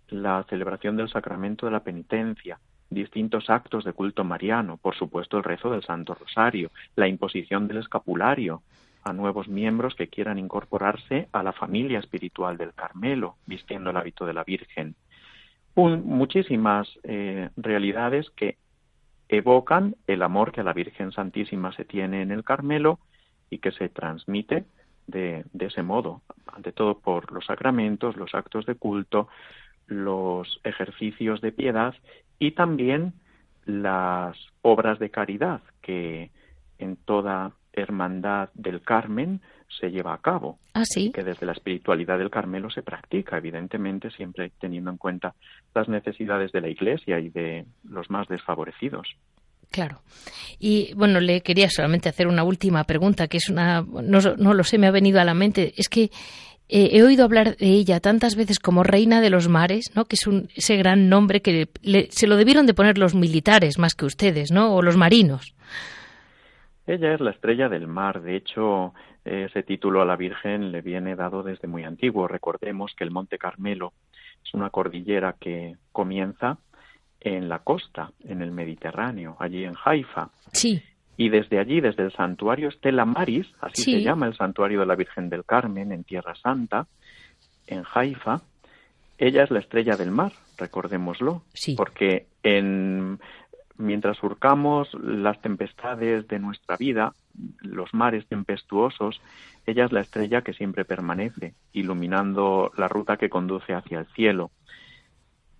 la 0.09 0.45
celebración 0.49 0.97
del 0.97 1.09
sacramento 1.09 1.67
de 1.67 1.73
la 1.73 1.81
penitencia, 1.81 2.59
distintos 2.91 3.51
actos 3.51 3.85
de 3.85 3.93
culto 3.93 4.25
mariano, 4.25 4.79
por 4.79 4.95
supuesto 4.95 5.37
el 5.37 5.45
rezo 5.45 5.71
del 5.71 5.83
Santo 5.83 6.15
Rosario, 6.15 6.71
la 6.97 7.09
imposición 7.09 7.69
del 7.69 7.79
escapulario 7.79 8.63
a 9.05 9.13
nuevos 9.13 9.49
miembros 9.49 9.95
que 9.95 10.09
quieran 10.09 10.39
incorporarse 10.39 11.29
a 11.33 11.43
la 11.43 11.53
familia 11.53 11.99
espiritual 11.99 12.57
del 12.57 12.75
Carmelo, 12.75 13.37
vistiendo 13.47 13.91
el 13.91 13.97
hábito 13.97 14.27
de 14.27 14.35
la 14.35 14.45
Virgen. 14.45 14.95
muchísimas 15.75 16.89
eh, 17.05 17.51
realidades 17.57 18.29
que 18.31 18.57
evocan 19.29 19.97
el 20.07 20.23
amor 20.23 20.53
que 20.53 20.63
a 20.63 20.65
la 20.65 20.73
Virgen 20.73 21.13
Santísima 21.13 21.73
se 21.73 21.85
tiene 21.85 22.23
en 22.23 22.31
el 22.31 22.45
Carmelo 22.45 22.99
y 23.51 23.59
que 23.59 23.73
se 23.73 23.89
transmite 23.89 24.65
de, 25.07 25.45
ese 25.59 25.83
modo, 25.83 26.23
ante 26.47 26.73
todo 26.73 26.99
por 26.99 27.33
los 27.33 27.47
sacramentos, 27.47 28.17
los 28.17 28.35
actos 28.35 28.67
de 28.67 28.75
culto, 28.75 29.29
los 29.87 30.61
ejercicios 30.65 31.41
de 31.41 31.53
piedad 31.53 31.95
y 32.39 32.53
también 32.53 33.15
las 33.65 34.37
obras 34.63 34.99
de 34.99 35.11
caridad 35.11 35.63
que 35.83 36.31
en 36.79 36.97
toda 36.97 37.53
hermandad 37.73 38.51
del 38.55 38.83
Carmen 38.83 39.41
se 39.69 39.91
lleva 39.91 40.15
a 40.15 40.19
cabo. 40.19 40.59
¿Ah, 40.75 40.85
Que 40.95 41.25
desde 41.25 41.47
la 41.47 41.53
espiritualidad 41.53 42.19
del 42.19 42.31
Carmelo 42.31 42.71
se 42.71 42.83
practica, 42.83 43.37
evidentemente, 43.37 44.11
siempre 44.11 44.51
teniendo 44.61 44.91
en 44.91 44.97
cuenta 44.97 45.35
las 45.75 45.89
necesidades 45.89 46.53
de 46.53 46.61
la 46.61 46.69
Iglesia 46.69 47.19
y 47.21 47.29
de 47.31 47.67
los 47.85 48.11
más 48.11 48.29
desfavorecidos. 48.29 49.09
Claro. 49.71 50.01
Y 50.59 50.95
bueno, 50.95 51.21
le 51.21 51.43
quería 51.43 51.69
solamente 51.69 52.09
hacer 52.09 52.27
una 52.27 52.43
última 52.43 52.85
pregunta, 52.85 53.29
que 53.29 53.37
es 53.37 53.51
una, 53.51 53.83
no, 53.83 54.19
no 54.21 54.55
lo 54.55 54.65
sé, 54.65 54.79
me 54.79 54.87
ha 54.87 54.91
venido 54.91 55.21
a 55.21 55.25
la 55.25 55.35
mente. 55.35 55.75
Es 55.77 55.89
que 55.89 56.11
eh, 56.71 56.91
he 56.93 57.03
oído 57.03 57.25
hablar 57.25 57.57
de 57.57 57.67
ella 57.67 58.01
tantas 58.01 58.35
veces 58.35 58.59
como 58.59 58.83
reina 58.83 59.21
de 59.21 59.31
los 59.31 59.49
mares, 59.49 59.91
¿no? 59.95 60.05
Que 60.05 60.17
es 60.17 60.27
un, 60.27 60.49
ese 60.55 60.77
gran 60.77 61.09
nombre 61.09 61.41
que 61.41 61.69
se 62.11 62.27
lo 62.27 62.37
debieron 62.37 62.67
de 62.67 62.75
poner 62.75 62.99
los 62.99 63.15
militares 63.15 63.79
más 63.79 63.95
que 63.95 64.05
ustedes, 64.05 64.51
¿no? 64.51 64.75
O 64.75 64.83
los 64.83 64.97
marinos. 64.97 65.55
Ella 66.89 67.13
es 67.13 67.21
la 67.21 67.33
estrella 67.33 67.69
del 67.69 67.87
mar. 67.87 68.23
De 68.23 68.35
hecho, 68.35 68.95
ese 69.25 69.63
título 69.63 70.01
a 70.01 70.07
la 70.07 70.17
Virgen 70.17 70.73
le 70.73 70.81
viene 70.81 71.17
dado 71.17 71.43
desde 71.43 71.69
muy 71.69 71.85
antiguo. 71.85 72.27
Recordemos 72.27 72.95
que 72.97 73.05
el 73.05 73.11
Monte 73.11 73.37
Carmelo 73.37 73.93
es 74.43 74.55
una 74.55 74.71
cordillera 74.71 75.37
que 75.39 75.77
comienza 75.93 76.59
en 77.21 77.51
la 77.51 77.59
costa, 77.59 78.13
en 78.25 78.41
el 78.41 78.53
Mediterráneo, 78.53 79.37
allí 79.39 79.65
en 79.65 79.75
Haifa. 79.85 80.31
Sí. 80.53 80.83
y 81.19 81.29
desde 81.29 81.59
allí, 81.59 81.81
desde 81.81 82.05
el 82.05 82.13
santuario 82.13 82.69
Estela 82.69 83.05
Maris, 83.05 83.47
así 83.61 83.83
se 83.83 84.03
llama 84.03 84.27
el 84.27 84.37
santuario 84.37 84.81
de 84.81 84.87
la 84.87 84.95
Virgen 84.95 85.29
del 85.29 85.45
Carmen 85.45 85.93
en 85.93 86.05
Tierra 86.05 86.35
Santa, 86.37 86.87
en 87.67 87.83
Haifa, 87.93 88.41
ella 89.19 89.43
es 89.43 89.51
la 89.51 89.59
estrella 89.59 89.97
del 89.97 90.13
mar, 90.13 90.33
recordémoslo, 90.57 91.43
porque 91.77 92.29
en, 92.45 93.19
mientras 93.79 94.19
surcamos 94.19 94.93
las 94.95 95.41
tempestades 95.41 96.29
de 96.29 96.39
nuestra 96.39 96.77
vida, 96.77 97.15
los 97.61 97.95
mares 97.95 98.27
tempestuosos, 98.27 99.21
ella 99.67 99.87
es 99.87 99.93
la 99.93 100.01
estrella 100.01 100.43
que 100.43 100.53
siempre 100.53 100.85
permanece, 100.85 101.55
iluminando 101.73 102.71
la 102.77 102.89
ruta 102.89 103.17
que 103.17 103.31
conduce 103.31 103.73
hacia 103.73 104.01
el 104.01 104.07
cielo. 104.09 104.51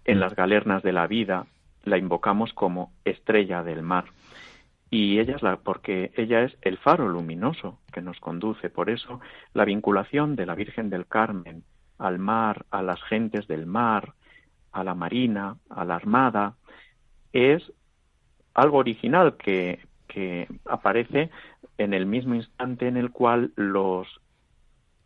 En 0.05 0.21
las 0.21 0.35
galernas 0.35 0.83
de 0.83 0.93
la 0.93 1.07
vida 1.07 1.47
la 1.85 1.99
invocamos 1.99 2.53
como 2.53 2.93
estrella 3.05 3.63
del 3.63 3.83
mar 3.83 4.07
y 4.91 5.19
ella 5.19 5.37
es 5.37 5.43
la 5.43 5.57
porque 5.57 6.13
ella 6.17 6.43
es 6.43 6.57
el 6.63 6.79
faro 6.79 7.09
luminoso 7.09 7.79
que 7.93 8.01
nos 8.01 8.19
conduce 8.21 8.71
por 8.71 8.89
eso 8.91 9.21
la 9.53 9.65
vinculación 9.65 10.35
de 10.35 10.47
la 10.47 10.55
Virgen 10.55 10.89
del 10.89 11.07
Carmen 11.07 11.65
al 11.99 12.19
mar 12.19 12.65
a 12.71 12.83
las 12.83 13.03
gentes 13.03 13.47
del 13.49 13.67
mar 13.67 14.15
a 14.73 14.85
la 14.85 14.95
marina 14.95 15.57
a 15.69 15.85
la 15.85 15.97
armada 15.97 16.55
es 17.33 17.73
algo 18.59 18.79
original 18.79 19.37
que, 19.37 19.79
aparece 20.65 21.31
en 21.77 21.95
el 21.95 22.05
mismo 22.05 22.35
instante 22.35 22.89
en 22.89 22.97
el 22.97 23.13
cual 23.13 23.53
los 23.55 24.09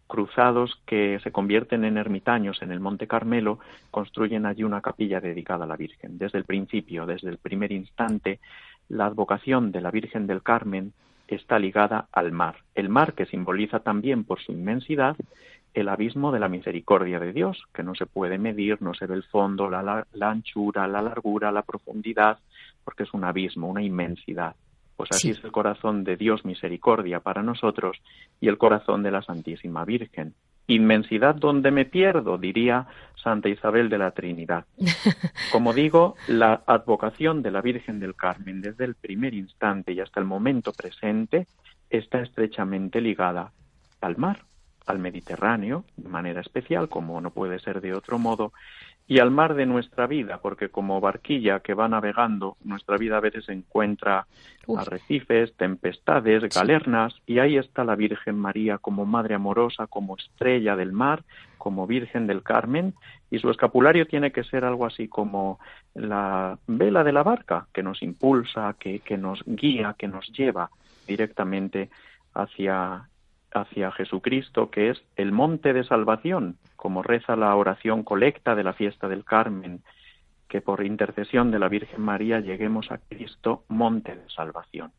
cruzados 0.06 0.80
que 0.86 1.20
se 1.22 1.32
convierten 1.32 1.84
en 1.84 1.98
ermitaños 1.98 2.62
en 2.62 2.72
el 2.72 2.80
Monte 2.80 3.06
Carmelo 3.06 3.58
construyen 3.90 4.46
allí 4.46 4.64
una 4.64 4.80
capilla 4.80 5.20
dedicada 5.20 5.64
a 5.64 5.66
la 5.68 5.76
Virgen. 5.76 6.16
Desde 6.16 6.38
el 6.38 6.44
principio, 6.44 7.04
desde 7.04 7.28
el 7.28 7.36
primer 7.36 7.72
instante, 7.72 8.40
la 8.88 9.04
advocación 9.04 9.70
de 9.70 9.82
la 9.82 9.90
Virgen 9.90 10.26
del 10.26 10.42
Carmen 10.42 10.94
está 11.28 11.58
ligada 11.58 12.06
al 12.10 12.32
mar, 12.32 12.56
el 12.74 12.88
mar 12.88 13.12
que 13.12 13.26
simboliza 13.26 13.80
también 13.80 14.24
por 14.24 14.40
su 14.40 14.52
inmensidad 14.52 15.16
el 15.74 15.88
abismo 15.88 16.32
de 16.32 16.40
la 16.40 16.48
misericordia 16.48 17.18
de 17.18 17.32
Dios, 17.32 17.64
que 17.72 17.82
no 17.82 17.94
se 17.94 18.06
puede 18.06 18.38
medir, 18.38 18.82
no 18.82 18.94
se 18.94 19.06
ve 19.06 19.14
el 19.14 19.22
fondo, 19.22 19.70
la, 19.70 20.06
anchura, 20.20 20.86
la 20.86 21.00
largura, 21.00 21.50
la 21.50 21.62
profundidad, 21.62 22.38
porque 22.84 23.04
es 23.04 23.14
un 23.14 23.24
abismo, 23.24 23.68
una 23.68 23.82
inmensidad. 23.82 24.56
Pues 24.96 25.10
así 25.10 25.30
es 25.30 25.42
el 25.42 25.52
corazón 25.52 26.04
de 26.04 26.16
Dios 26.16 26.44
misericordia 26.44 27.20
para 27.20 27.42
nosotros 27.42 27.98
y 28.40 28.48
el 28.48 28.58
corazón 28.58 29.02
de 29.02 29.10
la 29.10 29.22
Santísima 29.22 29.84
Virgen. 29.84 30.34
Inmensidad 30.68 31.34
donde 31.34 31.70
me 31.70 31.84
pierdo, 31.86 32.38
diría 32.38 32.86
Santa 33.16 33.48
Isabel 33.48 33.88
de 33.88 33.98
la 33.98 34.12
Trinidad. 34.12 34.64
Como 35.52 35.72
digo, 35.72 36.14
la 36.28 36.62
advocación 36.66 37.42
de 37.42 37.50
la 37.50 37.60
Virgen 37.60 37.98
del 37.98 38.14
Carmen 38.14 38.60
desde 38.60 38.84
el 38.84 38.94
primer 38.94 39.34
instante 39.34 39.92
y 39.92 40.00
hasta 40.00 40.20
el 40.20 40.26
momento 40.26 40.72
presente 40.72 41.46
está 41.90 42.20
estrechamente 42.20 43.00
ligada 43.00 43.52
al 44.00 44.16
mar, 44.16 44.44
al 44.86 44.98
Mediterráneo, 44.98 45.84
de 45.96 46.08
manera 46.08 46.40
especial, 46.40 46.88
como 46.88 47.20
no 47.20 47.30
puede 47.30 47.58
ser 47.58 47.80
de 47.80 47.94
otro 47.94 48.18
modo, 48.18 48.52
y 49.08 49.18
al 49.18 49.30
mar 49.30 49.54
de 49.54 49.66
nuestra 49.66 50.06
vida, 50.06 50.38
porque 50.40 50.68
como 50.68 51.00
barquilla 51.00 51.60
que 51.60 51.74
va 51.74 51.88
navegando, 51.88 52.56
nuestra 52.64 52.96
vida 52.96 53.16
a 53.16 53.20
veces 53.20 53.48
encuentra 53.48 54.26
arrecifes, 54.76 55.54
tempestades, 55.56 56.42
galernas, 56.54 57.14
y 57.26 57.40
ahí 57.40 57.56
está 57.56 57.84
la 57.84 57.96
Virgen 57.96 58.38
María 58.38 58.78
como 58.78 59.04
Madre 59.04 59.34
amorosa, 59.34 59.86
como 59.86 60.16
estrella 60.16 60.76
del 60.76 60.92
mar, 60.92 61.24
como 61.58 61.86
Virgen 61.86 62.26
del 62.26 62.42
Carmen, 62.42 62.94
y 63.30 63.38
su 63.38 63.50
escapulario 63.50 64.06
tiene 64.06 64.30
que 64.30 64.44
ser 64.44 64.64
algo 64.64 64.86
así 64.86 65.08
como 65.08 65.58
la 65.94 66.58
vela 66.66 67.02
de 67.02 67.12
la 67.12 67.22
barca, 67.22 67.66
que 67.72 67.82
nos 67.82 68.02
impulsa, 68.02 68.76
que, 68.78 69.00
que 69.00 69.18
nos 69.18 69.42
guía, 69.46 69.94
que 69.98 70.08
nos 70.08 70.28
lleva 70.32 70.70
directamente 71.06 71.90
hacia 72.34 73.08
hacia 73.54 73.92
Jesucristo, 73.92 74.70
que 74.70 74.90
es 74.90 75.02
el 75.16 75.32
monte 75.32 75.72
de 75.72 75.84
salvación, 75.84 76.56
como 76.76 77.02
reza 77.02 77.36
la 77.36 77.54
oración 77.54 78.02
colecta 78.02 78.54
de 78.54 78.64
la 78.64 78.72
fiesta 78.72 79.08
del 79.08 79.24
Carmen, 79.24 79.82
que 80.48 80.60
por 80.60 80.84
intercesión 80.84 81.50
de 81.50 81.58
la 81.58 81.68
Virgen 81.68 82.02
María 82.02 82.40
lleguemos 82.40 82.90
a 82.90 82.98
Cristo, 82.98 83.64
monte 83.68 84.14
de 84.14 84.28
salvación. 84.28 84.92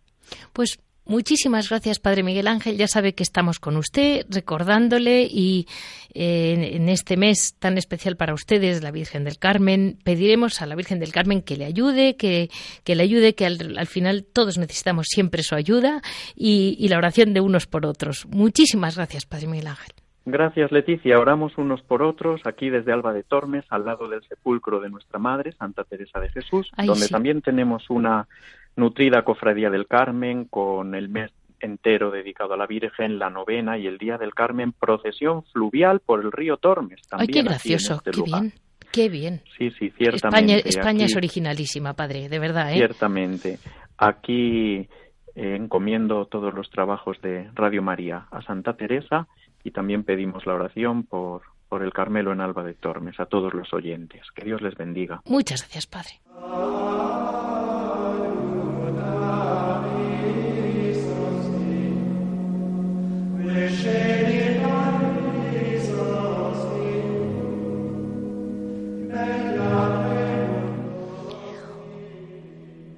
Pues 0.52 0.80
Muchísimas 1.06 1.70
gracias, 1.70 2.00
Padre 2.00 2.24
Miguel 2.24 2.48
Ángel. 2.48 2.78
Ya 2.78 2.88
sabe 2.88 3.14
que 3.14 3.24
estamos 3.24 3.60
con 3.60 3.76
usted, 3.76 4.26
recordándole 4.30 5.24
y 5.24 5.68
eh, 6.14 6.76
en 6.76 6.88
este 6.88 7.18
mes 7.18 7.56
tan 7.60 7.78
especial 7.78 8.16
para 8.16 8.34
ustedes, 8.34 8.82
la 8.82 8.92
Virgen 8.92 9.26
del 9.26 9.38
Carmen, 9.38 9.98
pediremos 10.06 10.62
a 10.62 10.66
la 10.66 10.76
Virgen 10.76 11.00
del 11.00 11.12
Carmen 11.12 11.42
que 11.42 11.58
le 11.58 11.66
ayude, 11.66 12.16
que, 12.16 12.50
que 12.86 12.96
le 12.96 13.04
ayude, 13.04 13.36
que 13.36 13.46
al, 13.46 13.88
final 13.88 14.24
todos 14.24 14.58
necesitamos 14.58 15.08
siempre 15.10 15.44
su 15.44 15.56
ayuda 15.56 16.02
y, 16.36 16.78
y 16.80 16.88
la 16.88 16.98
oración 16.98 17.34
de 17.34 17.42
unos 17.42 17.68
por 17.68 17.86
otros. 17.86 18.26
Muchísimas 18.28 18.96
gracias, 18.96 19.26
Padre 19.26 19.48
Miguel 19.48 19.68
Ángel. 19.68 19.94
Gracias, 20.26 20.72
Leticia. 20.72 21.20
Oramos 21.20 21.58
unos 21.58 21.82
por 21.82 22.02
otros 22.02 22.40
aquí 22.46 22.70
desde 22.70 22.94
Alba 22.94 23.12
de 23.12 23.24
Tormes, 23.24 23.66
al 23.70 23.84
lado 23.84 24.08
del 24.08 24.24
sepulcro 24.24 24.80
de 24.80 24.90
nuestra 24.90 25.20
Madre, 25.20 25.52
Santa 25.52 25.84
Teresa 25.84 26.22
de 26.22 26.30
Jesús, 26.30 26.72
donde 26.78 27.10
también 27.10 27.42
tenemos 27.42 27.90
una 27.90 28.28
nutrida 28.76 29.24
cofradía 29.24 29.70
del 29.70 29.88
Carmen 29.88 30.46
con 30.46 30.96
el 30.96 31.10
mes 31.10 31.32
entero 31.60 32.12
dedicado 32.12 32.54
a 32.54 32.58
la 32.58 32.68
Virgen, 32.68 33.20
la 33.20 33.30
novena 33.30 33.78
y 33.78 33.88
el 33.88 33.98
Día 33.98 34.18
del 34.18 34.34
Carmen, 34.34 34.74
procesión 34.74 35.44
fluvial 35.46 36.02
por 36.02 36.20
el 36.22 36.32
río 36.32 36.58
Tormes. 36.58 37.02
Ay, 37.12 37.28
qué 37.28 37.42
gracioso, 37.42 37.96
este 37.96 38.12
qué 38.12 38.22
bien. 38.22 38.54
Qué 38.92 39.10
bien. 39.10 39.42
Sí, 39.58 39.72
sí, 39.72 39.90
ciertamente. 39.98 40.58
España, 40.58 40.58
España 40.66 41.06
es 41.06 41.16
originalísima, 41.16 41.94
padre, 41.94 42.30
de 42.30 42.38
verdad. 42.38 42.72
¿eh? 42.72 42.76
Ciertamente. 42.76 43.58
Aquí 43.98 44.76
eh, 44.76 44.88
encomiendo 45.36 46.26
todos 46.26 46.54
los 46.54 46.70
trabajos 46.70 47.20
de 47.22 47.50
Radio 47.56 47.82
María 47.82 48.28
a 48.30 48.44
Santa 48.44 48.76
Teresa 48.76 49.28
y 49.64 49.72
también 49.72 50.04
pedimos 50.04 50.46
la 50.46 50.54
oración 50.54 51.04
por, 51.04 51.42
por 51.70 51.82
el 51.82 51.92
Carmelo 51.92 52.34
en 52.34 52.42
Alba 52.42 52.64
de 52.64 52.76
Tormes 52.76 53.20
a 53.20 53.26
todos 53.26 53.54
los 53.56 53.74
oyentes. 53.74 54.22
Que 54.36 54.46
Dios 54.46 54.62
les 54.62 54.76
bendiga. 54.76 55.22
Muchas 55.26 55.62
gracias, 55.62 55.88
Padre. 55.88 57.03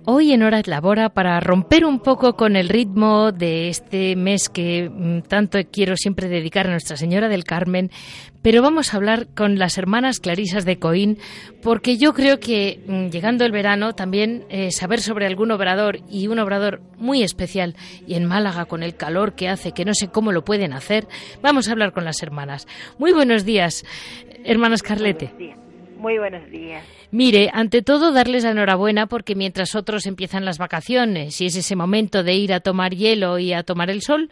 Hoy 0.07 0.33
en 0.33 0.43
Horas 0.43 0.67
Labora, 0.67 1.09
para 1.09 1.39
romper 1.39 1.83
un 1.83 1.99
poco 1.99 2.35
con 2.35 2.55
el 2.55 2.69
ritmo 2.69 3.31
de 3.31 3.69
este 3.69 4.15
mes 4.15 4.49
que 4.49 4.87
mm, 4.87 5.21
tanto 5.21 5.57
quiero 5.71 5.97
siempre 5.97 6.27
dedicar 6.27 6.67
a 6.67 6.69
Nuestra 6.69 6.95
Señora 6.95 7.27
del 7.27 7.43
Carmen, 7.43 7.89
pero 8.43 8.61
vamos 8.61 8.93
a 8.93 8.97
hablar 8.97 9.25
con 9.33 9.57
las 9.57 9.79
hermanas 9.79 10.19
Clarisas 10.19 10.63
de 10.63 10.77
Coín, 10.77 11.17
porque 11.63 11.97
yo 11.97 12.13
creo 12.13 12.39
que 12.39 12.83
mm, 12.85 13.07
llegando 13.07 13.45
el 13.45 13.51
verano 13.51 13.95
también 13.95 14.45
eh, 14.49 14.69
saber 14.69 15.01
sobre 15.01 15.25
algún 15.25 15.49
obrador 15.49 16.01
y 16.07 16.27
un 16.27 16.37
obrador 16.37 16.81
muy 16.99 17.23
especial, 17.23 17.75
y 18.05 18.13
en 18.13 18.25
Málaga 18.25 18.65
con 18.65 18.83
el 18.83 18.95
calor 18.95 19.33
que 19.33 19.49
hace, 19.49 19.71
que 19.71 19.85
no 19.85 19.95
sé 19.95 20.09
cómo 20.09 20.31
lo 20.31 20.45
pueden 20.45 20.73
hacer, 20.73 21.07
vamos 21.41 21.67
a 21.67 21.71
hablar 21.71 21.93
con 21.93 22.05
las 22.05 22.21
hermanas. 22.21 22.67
Muy 22.99 23.11
buenos 23.11 23.43
días, 23.43 23.83
hermanas 24.43 24.83
Carlete. 24.83 25.64
Muy 25.97 26.17
buenos 26.17 26.49
días. 26.49 26.83
Mire, 27.11 27.49
ante 27.53 27.81
todo 27.81 28.11
darles 28.11 28.43
la 28.43 28.51
enhorabuena 28.51 29.07
porque 29.07 29.35
mientras 29.35 29.75
otros 29.75 30.05
empiezan 30.05 30.45
las 30.45 30.57
vacaciones 30.57 31.39
y 31.41 31.45
es 31.45 31.55
ese 31.55 31.75
momento 31.75 32.23
de 32.23 32.35
ir 32.35 32.53
a 32.53 32.59
tomar 32.59 32.93
hielo 32.93 33.39
y 33.39 33.53
a 33.53 33.63
tomar 33.63 33.89
el 33.89 34.01
sol, 34.01 34.29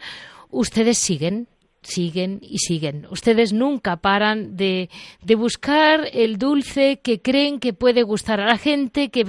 ustedes 0.50 0.98
siguen, 0.98 1.48
siguen 1.82 2.38
y 2.42 2.58
siguen. 2.58 3.06
Ustedes 3.10 3.52
nunca 3.52 3.96
paran 3.96 4.56
de, 4.56 4.90
de 5.22 5.34
buscar 5.34 6.08
el 6.12 6.38
dulce 6.38 7.00
que 7.02 7.20
creen 7.22 7.60
que 7.60 7.72
puede 7.72 8.02
gustar 8.02 8.40
a 8.40 8.46
la 8.46 8.58
gente, 8.58 9.10
que, 9.10 9.24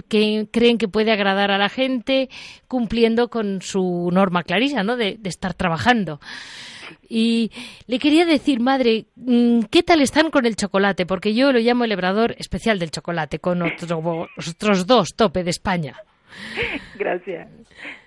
creen 0.51 0.77
que 0.77 0.87
puede 0.87 1.11
agradar 1.11 1.51
a 1.51 1.57
la 1.57 1.69
gente, 1.69 2.29
cumpliendo 2.67 3.29
con 3.29 3.61
su 3.61 4.09
norma 4.11 4.43
clarisa, 4.43 4.83
¿no? 4.83 4.97
de 4.97 5.19
estar 5.23 5.53
trabajando. 5.53 6.19
Y 7.07 7.51
le 7.87 7.99
quería 7.99 8.25
decir, 8.25 8.59
madre, 8.59 9.05
mm, 9.15 9.61
¿qué 9.71 9.83
tal 9.83 10.01
están 10.01 10.31
con 10.31 10.45
el 10.45 10.55
chocolate? 10.55 11.05
Porque 11.05 11.33
yo 11.33 11.51
lo 11.51 11.59
llamo 11.59 11.83
el 11.83 11.91
hebrador 11.91 12.35
especial 12.37 12.79
del 12.79 12.91
chocolate, 12.91 13.39
con 13.39 13.61
otros 13.61 14.87
dos 14.87 15.15
tope 15.15 15.43
de 15.43 15.49
España. 15.49 15.95
Gracias. 16.97 17.47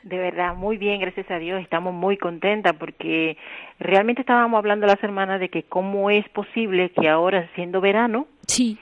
De 0.02 0.18
verdad, 0.18 0.54
muy 0.54 0.76
bien, 0.76 1.00
gracias 1.00 1.30
a 1.30 1.38
Dios. 1.38 1.60
Estamos 1.62 1.94
muy 1.94 2.16
contentas 2.16 2.74
porque 2.78 3.36
realmente 3.78 4.22
estábamos 4.22 4.58
hablando 4.58 4.86
las 4.86 5.02
hermanas 5.02 5.40
de 5.40 5.48
que 5.48 5.64
cómo 5.64 6.10
es 6.10 6.28
posible 6.30 6.90
que 6.90 7.08
ahora, 7.08 7.48
siendo 7.54 7.80
verano, 7.80 8.26
sí. 8.46 8.78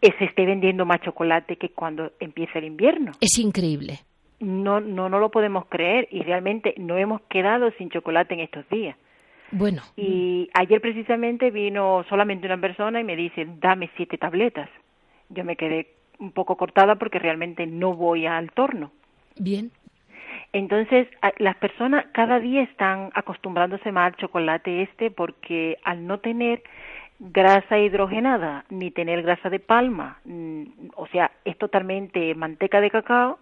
Eh, 0.00 0.12
se 0.18 0.26
esté 0.26 0.46
vendiendo 0.46 0.86
más 0.86 1.00
chocolate 1.00 1.56
que 1.56 1.70
cuando 1.70 2.12
empieza 2.20 2.58
el 2.58 2.66
invierno. 2.66 3.12
Es 3.20 3.36
increíble. 3.38 3.98
No, 4.38 4.80
no, 4.80 5.08
no 5.08 5.18
lo 5.18 5.30
podemos 5.30 5.66
creer 5.66 6.06
y 6.12 6.22
realmente 6.22 6.74
no 6.76 6.96
hemos 6.96 7.20
quedado 7.22 7.72
sin 7.72 7.90
chocolate 7.90 8.34
en 8.34 8.40
estos 8.40 8.68
días. 8.68 8.96
Bueno. 9.50 9.82
Y 9.96 10.50
ayer 10.54 10.80
precisamente 10.80 11.50
vino 11.50 12.04
solamente 12.08 12.46
una 12.46 12.60
persona 12.60 13.00
y 13.00 13.04
me 13.04 13.16
dice, 13.16 13.46
dame 13.60 13.90
siete 13.96 14.18
tabletas. 14.18 14.68
Yo 15.30 15.44
me 15.44 15.56
quedé 15.56 15.94
un 16.18 16.32
poco 16.32 16.56
cortada 16.56 16.96
porque 16.96 17.18
realmente 17.18 17.66
no 17.66 17.94
voy 17.94 18.26
al 18.26 18.50
torno. 18.52 18.90
Bien. 19.36 19.70
Entonces, 20.52 21.08
las 21.38 21.56
personas 21.56 22.06
cada 22.12 22.40
día 22.40 22.62
están 22.62 23.10
acostumbrándose 23.14 23.92
más 23.92 24.12
al 24.12 24.16
chocolate 24.16 24.82
este 24.82 25.10
porque 25.10 25.76
al 25.84 26.06
no 26.06 26.18
tener 26.18 26.62
grasa 27.18 27.78
hidrogenada 27.78 28.64
ni 28.70 28.90
tener 28.90 29.22
grasa 29.22 29.50
de 29.50 29.58
palma, 29.58 30.18
mm, 30.24 30.62
o 30.96 31.06
sea, 31.08 31.30
es 31.44 31.58
totalmente 31.58 32.34
manteca 32.34 32.80
de 32.80 32.90
cacao 32.90 33.38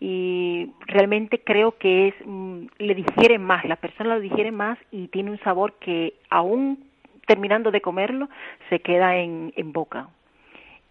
y 0.00 0.70
realmente 0.86 1.40
creo 1.40 1.76
que 1.78 2.08
es 2.08 2.14
mm, 2.24 2.66
le 2.78 2.94
digiere 2.94 3.38
más, 3.38 3.64
la 3.64 3.76
persona 3.76 4.14
lo 4.14 4.20
digiere 4.20 4.52
más 4.52 4.78
y 4.90 5.08
tiene 5.08 5.30
un 5.30 5.40
sabor 5.40 5.74
que 5.74 6.14
aún 6.30 6.84
terminando 7.26 7.70
de 7.70 7.80
comerlo 7.80 8.28
se 8.70 8.80
queda 8.80 9.16
en, 9.16 9.52
en 9.56 9.72
boca. 9.72 10.08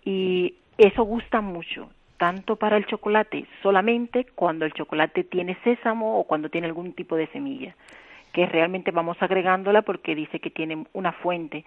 Y 0.04 0.56
eso 0.78 1.04
gusta 1.04 1.42
mucho 1.42 1.90
tanto 2.18 2.56
para 2.56 2.78
el 2.78 2.86
chocolate 2.86 3.46
solamente 3.62 4.26
cuando 4.36 4.66
el 4.66 4.74
chocolate 4.74 5.24
tiene 5.24 5.58
sésamo 5.64 6.20
o 6.20 6.24
cuando 6.26 6.50
tiene 6.50 6.68
algún 6.68 6.94
tipo 6.94 7.16
de 7.16 7.28
semilla, 7.28 7.76
que 8.34 8.46
realmente 8.46 8.92
vamos 8.92 9.18
agregándola 9.22 9.84
porque 9.84 10.16
dice 10.16 10.40
que 10.40 10.50
tiene 10.50 10.86
una 10.94 11.12
fuente 11.12 11.64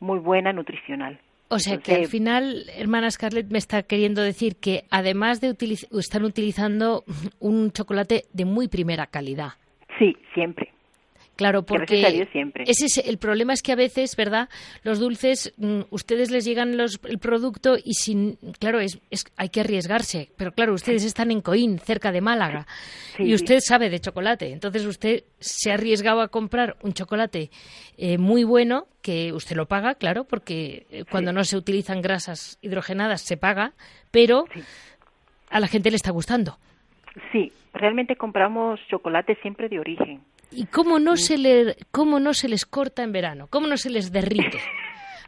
muy 0.00 0.18
buena 0.18 0.52
nutricional. 0.52 1.18
O 1.48 1.58
sea 1.58 1.78
que 1.78 1.94
al 1.94 2.06
final, 2.06 2.64
hermana 2.76 3.10
Scarlett, 3.10 3.50
me 3.50 3.58
está 3.58 3.82
queriendo 3.82 4.22
decir 4.22 4.56
que 4.56 4.84
además 4.90 5.40
de 5.40 5.50
utilizar, 5.50 5.88
están 5.98 6.24
utilizando 6.24 7.04
un 7.38 7.70
chocolate 7.70 8.24
de 8.32 8.44
muy 8.44 8.68
primera 8.68 9.06
calidad. 9.06 9.52
Sí, 9.98 10.16
siempre. 10.34 10.73
Claro, 11.36 11.64
porque 11.64 12.28
siempre. 12.30 12.64
ese 12.66 12.86
es 12.86 12.98
el 12.98 13.18
problema 13.18 13.52
es 13.52 13.62
que 13.62 13.72
a 13.72 13.76
veces, 13.76 14.14
¿verdad? 14.14 14.48
Los 14.84 15.00
dulces, 15.00 15.52
mm, 15.56 15.80
ustedes 15.90 16.30
les 16.30 16.44
llegan 16.44 16.76
los, 16.76 17.00
el 17.04 17.18
producto 17.18 17.76
y 17.82 17.94
sin, 17.94 18.36
claro, 18.60 18.78
es, 18.78 19.00
hay 19.36 19.48
que 19.48 19.60
arriesgarse. 19.60 20.28
Pero 20.36 20.52
claro, 20.52 20.74
ustedes 20.74 21.04
están 21.04 21.32
en 21.32 21.40
Coín, 21.40 21.80
cerca 21.80 22.12
de 22.12 22.20
Málaga, 22.20 22.66
y 23.18 23.34
usted 23.34 23.58
sabe 23.60 23.90
de 23.90 23.98
chocolate. 23.98 24.52
Entonces 24.52 24.86
usted 24.86 25.24
se 25.40 25.72
ha 25.72 25.74
arriesgado 25.74 26.20
a 26.20 26.28
comprar 26.28 26.76
un 26.82 26.92
chocolate 26.92 27.50
eh, 27.98 28.16
muy 28.16 28.44
bueno 28.44 28.86
que 29.02 29.32
usted 29.32 29.56
lo 29.56 29.66
paga, 29.66 29.96
claro, 29.96 30.24
porque 30.24 30.86
eh, 30.90 31.04
cuando 31.10 31.32
no 31.32 31.42
se 31.42 31.56
utilizan 31.56 32.00
grasas 32.00 32.58
hidrogenadas 32.62 33.22
se 33.22 33.36
paga, 33.36 33.72
pero 34.12 34.44
a 35.50 35.58
la 35.58 35.66
gente 35.66 35.90
le 35.90 35.96
está 35.96 36.12
gustando. 36.12 36.58
Sí, 37.32 37.52
realmente 37.72 38.14
compramos 38.14 38.80
chocolate 38.88 39.36
siempre 39.42 39.68
de 39.68 39.80
origen 39.80 40.20
¿Y 40.50 40.66
cómo 40.66 40.98
no, 40.98 41.16
se 41.16 41.38
le, 41.38 41.76
cómo 41.90 42.20
no 42.20 42.34
se 42.34 42.48
les 42.48 42.66
corta 42.66 43.02
en 43.02 43.12
verano? 43.12 43.46
¿Cómo 43.50 43.66
no 43.66 43.76
se 43.76 43.90
les 43.90 44.12
derrite? 44.12 44.58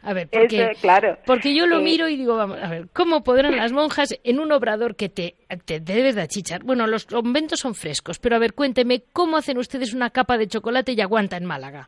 A 0.03 0.13
ver, 0.13 0.29
porque, 0.31 0.71
claro. 0.81 1.17
porque 1.25 1.55
yo 1.55 1.65
lo 1.65 1.81
miro 1.81 2.07
y 2.07 2.15
digo, 2.15 2.37
vamos, 2.37 2.57
a 2.61 2.69
ver, 2.69 2.87
¿cómo 2.93 3.23
podrán 3.23 3.55
las 3.57 3.73
monjas 3.73 4.17
en 4.23 4.39
un 4.39 4.51
obrador 4.51 4.95
que 4.95 5.09
te, 5.09 5.35
te 5.65 5.79
debes 5.79 6.15
de 6.15 6.21
achichar? 6.21 6.63
Bueno, 6.63 6.87
los 6.87 7.05
conventos 7.05 7.59
son 7.59 7.75
frescos, 7.75 8.19
pero 8.19 8.35
a 8.35 8.39
ver, 8.39 8.53
cuénteme, 8.53 9.03
¿cómo 9.13 9.37
hacen 9.37 9.57
ustedes 9.57 9.93
una 9.93 10.09
capa 10.09 10.37
de 10.37 10.47
chocolate 10.47 10.93
y 10.93 11.01
aguanta 11.01 11.37
en 11.37 11.45
Málaga? 11.45 11.87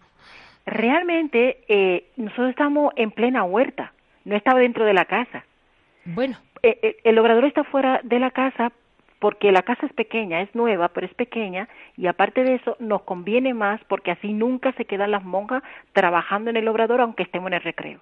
Realmente, 0.65 1.63
eh, 1.67 2.11
nosotros 2.17 2.49
estamos 2.51 2.93
en 2.95 3.11
plena 3.11 3.43
huerta, 3.43 3.93
no 4.25 4.35
estaba 4.35 4.59
dentro 4.59 4.85
de 4.85 4.93
la 4.93 5.05
casa. 5.05 5.45
Bueno. 6.05 6.37
Eh, 6.61 6.77
eh, 6.81 6.97
el 7.05 7.17
obrador 7.17 7.45
está 7.45 7.63
fuera 7.63 8.01
de 8.03 8.19
la 8.19 8.31
casa 8.31 8.71
porque 9.19 9.51
la 9.51 9.63
casa 9.63 9.85
es 9.85 9.93
pequeña, 9.93 10.41
es 10.41 10.53
nueva, 10.55 10.89
pero 10.89 11.05
es 11.05 11.13
pequeña 11.13 11.67
y 11.97 12.07
aparte 12.07 12.43
de 12.43 12.55
eso 12.55 12.75
nos 12.79 13.03
conviene 13.03 13.53
más 13.53 13.81
porque 13.87 14.11
así 14.11 14.33
nunca 14.33 14.71
se 14.73 14.85
quedan 14.85 15.11
las 15.11 15.23
monjas 15.23 15.63
trabajando 15.93 16.49
en 16.49 16.57
el 16.57 16.67
obrador 16.67 17.01
aunque 17.01 17.23
estemos 17.23 17.47
en 17.47 17.55
el 17.55 17.63
recreo 17.63 17.99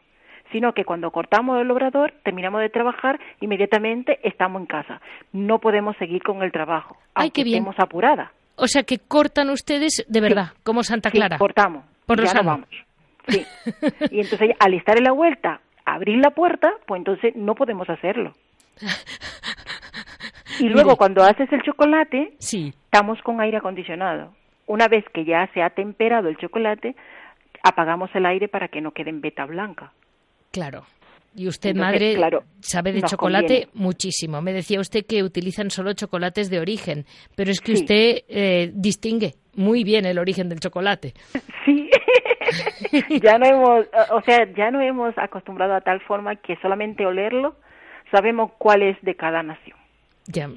sino 0.51 0.73
que 0.73 0.85
cuando 0.85 1.11
cortamos 1.11 1.59
el 1.59 1.69
obrador, 1.71 2.13
terminamos 2.23 2.61
de 2.61 2.69
trabajar, 2.69 3.19
inmediatamente 3.41 4.19
estamos 4.23 4.61
en 4.61 4.65
casa. 4.65 5.01
No 5.33 5.59
podemos 5.59 5.97
seguir 5.97 6.23
con 6.23 6.41
el 6.41 6.51
trabajo, 6.51 6.97
aunque 7.15 7.41
estemos 7.41 7.75
apurada. 7.79 8.31
O 8.55 8.67
sea 8.67 8.83
que 8.83 8.97
cortan 8.97 9.49
ustedes 9.49 10.05
de 10.07 10.21
verdad, 10.21 10.53
como 10.63 10.83
Santa 10.83 11.11
Clara. 11.11 11.35
Sí, 11.35 11.39
cortamos. 11.39 11.85
Por 12.05 12.23
ya 12.23 12.41
vamos. 12.41 12.69
Sí. 13.27 13.45
y 14.11 14.21
entonces 14.21 14.51
al 14.59 14.73
estar 14.73 14.97
en 14.97 15.03
la 15.03 15.11
vuelta, 15.11 15.59
abrir 15.85 16.17
la 16.17 16.31
puerta, 16.31 16.71
pues 16.85 16.99
entonces 16.99 17.35
no 17.35 17.55
podemos 17.55 17.89
hacerlo. 17.89 18.33
Y 20.59 20.69
luego 20.69 20.95
cuando 20.95 21.23
haces 21.23 21.51
el 21.51 21.61
chocolate, 21.61 22.33
sí. 22.39 22.73
estamos 22.85 23.21
con 23.21 23.41
aire 23.41 23.57
acondicionado. 23.57 24.33
Una 24.65 24.87
vez 24.87 25.05
que 25.13 25.25
ya 25.25 25.49
se 25.53 25.61
ha 25.61 25.69
temperado 25.69 26.29
el 26.29 26.37
chocolate, 26.37 26.95
apagamos 27.63 28.09
el 28.15 28.25
aire 28.25 28.47
para 28.47 28.67
que 28.67 28.81
no 28.81 28.91
quede 28.91 29.09
en 29.09 29.21
beta 29.21 29.45
blanca. 29.45 29.93
Claro. 30.51 30.85
Y 31.35 31.47
usted, 31.47 31.75
madre, 31.75 32.15
claro, 32.15 32.43
sabe 32.61 32.91
de 32.91 33.03
chocolate 33.03 33.67
muchísimo. 33.75 34.41
Me 34.41 34.53
decía 34.53 34.79
usted 34.79 35.05
que 35.05 35.21
utilizan 35.21 35.69
solo 35.69 35.93
chocolates 35.93 36.49
de 36.49 36.59
origen, 36.59 37.05
pero 37.35 37.51
es 37.51 37.61
que 37.61 37.73
usted 37.73 38.23
eh, 38.27 38.71
distingue 38.73 39.33
muy 39.55 39.83
bien 39.83 40.05
el 40.05 40.17
origen 40.17 40.49
del 40.49 40.59
chocolate. 40.59 41.13
Sí, 41.63 41.89
ya 43.21 43.37
no 43.37 43.45
hemos, 43.45 43.85
o 44.11 44.21
sea, 44.21 44.51
ya 44.55 44.71
no 44.71 44.81
hemos 44.81 45.15
acostumbrado 45.17 45.75
a 45.75 45.81
tal 45.81 46.01
forma 46.01 46.35
que 46.37 46.55
solamente 46.61 47.05
olerlo 47.05 47.55
sabemos 48.11 48.51
cuál 48.57 48.81
es 48.81 48.99
de 49.01 49.15
cada 49.15 49.43
nación. 49.43 49.77
Ya, 50.29 50.49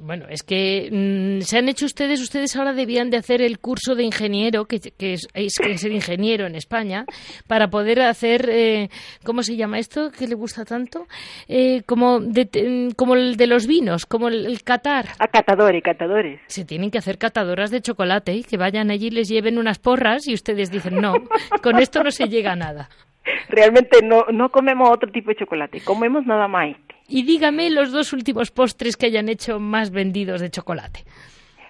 bueno, 0.00 0.26
es 0.28 0.44
que 0.44 0.88
mm, 0.90 1.40
se 1.40 1.58
han 1.58 1.68
hecho 1.68 1.84
ustedes, 1.84 2.20
ustedes 2.20 2.54
ahora 2.54 2.72
debían 2.72 3.10
de 3.10 3.16
hacer 3.16 3.42
el 3.42 3.58
curso 3.58 3.96
de 3.96 4.04
ingeniero, 4.04 4.66
que, 4.66 4.78
que 4.78 5.14
es, 5.14 5.26
que 5.32 5.88
ingeniero 5.88 6.46
en 6.46 6.54
España, 6.54 7.04
para 7.48 7.68
poder 7.68 8.02
hacer, 8.02 8.48
eh, 8.48 8.88
¿cómo 9.24 9.42
se 9.42 9.56
llama 9.56 9.80
esto? 9.80 10.12
que 10.12 10.28
le 10.28 10.36
gusta 10.36 10.64
tanto? 10.64 11.06
Eh, 11.48 11.82
como, 11.86 12.20
de, 12.20 12.92
como 12.96 13.14
el 13.14 13.36
de 13.36 13.46
los 13.48 13.66
vinos, 13.66 14.06
como 14.06 14.28
el, 14.28 14.46
el 14.46 14.62
catar. 14.62 15.06
A 15.18 15.26
catadores, 15.26 15.82
catadores. 15.82 16.40
Se 16.46 16.64
tienen 16.64 16.92
que 16.92 16.98
hacer 16.98 17.18
catadoras 17.18 17.72
de 17.72 17.80
chocolate 17.80 18.32
y 18.32 18.44
que 18.44 18.56
vayan 18.56 18.90
allí 18.90 19.06
y 19.06 19.10
les 19.10 19.28
lleven 19.28 19.58
unas 19.58 19.78
porras 19.78 20.26
y 20.26 20.34
ustedes 20.34 20.70
dicen, 20.70 21.00
no, 21.00 21.14
con 21.62 21.78
esto 21.78 22.02
no 22.02 22.10
se 22.10 22.28
llega 22.28 22.52
a 22.52 22.56
nada. 22.56 22.88
Realmente 23.48 23.98
no, 24.04 24.24
no 24.32 24.50
comemos 24.50 24.90
otro 24.90 25.10
tipo 25.10 25.30
de 25.30 25.36
chocolate, 25.36 25.80
comemos 25.80 26.26
nada 26.26 26.48
más 26.48 26.70
este. 26.70 26.95
Y 27.08 27.24
dígame 27.24 27.70
los 27.70 27.92
dos 27.92 28.12
últimos 28.12 28.50
postres 28.50 28.96
que 28.96 29.06
hayan 29.06 29.28
hecho 29.28 29.60
más 29.60 29.90
vendidos 29.90 30.40
de 30.40 30.50
chocolate. 30.50 31.04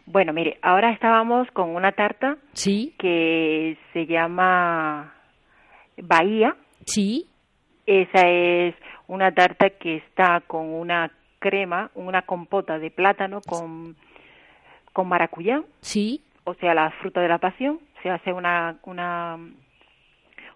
Bueno, 0.07 0.32
mire, 0.32 0.59
ahora 0.62 0.93
estábamos 0.93 1.51
con 1.51 1.70
una 1.70 1.93
tarta 1.93 2.37
sí. 2.53 2.95
que 2.99 3.76
se 3.93 4.07
llama 4.07 5.12
Bahía. 5.97 6.57
Sí. 6.87 7.26
Esa 7.87 8.28
es 8.28 8.74
una 9.09 9.32
tarta 9.32 9.70
que 9.70 9.97
está 9.97 10.43
con 10.47 10.72
una 10.72 11.11
crema, 11.39 11.91
una 11.95 12.22
compota 12.22 12.78
de 12.78 12.91
plátano 12.91 13.41
con, 13.41 13.97
con 14.93 15.09
maracuyá. 15.09 15.62
Sí. 15.80 16.22
O 16.45 16.55
sea, 16.55 16.72
la 16.74 16.91
fruta 17.03 17.20
de 17.20 17.28
la 17.28 17.39
pasión. 17.39 17.80
Se 18.03 18.11
hace 18.11 18.32
una, 18.32 18.78
una, 18.84 19.39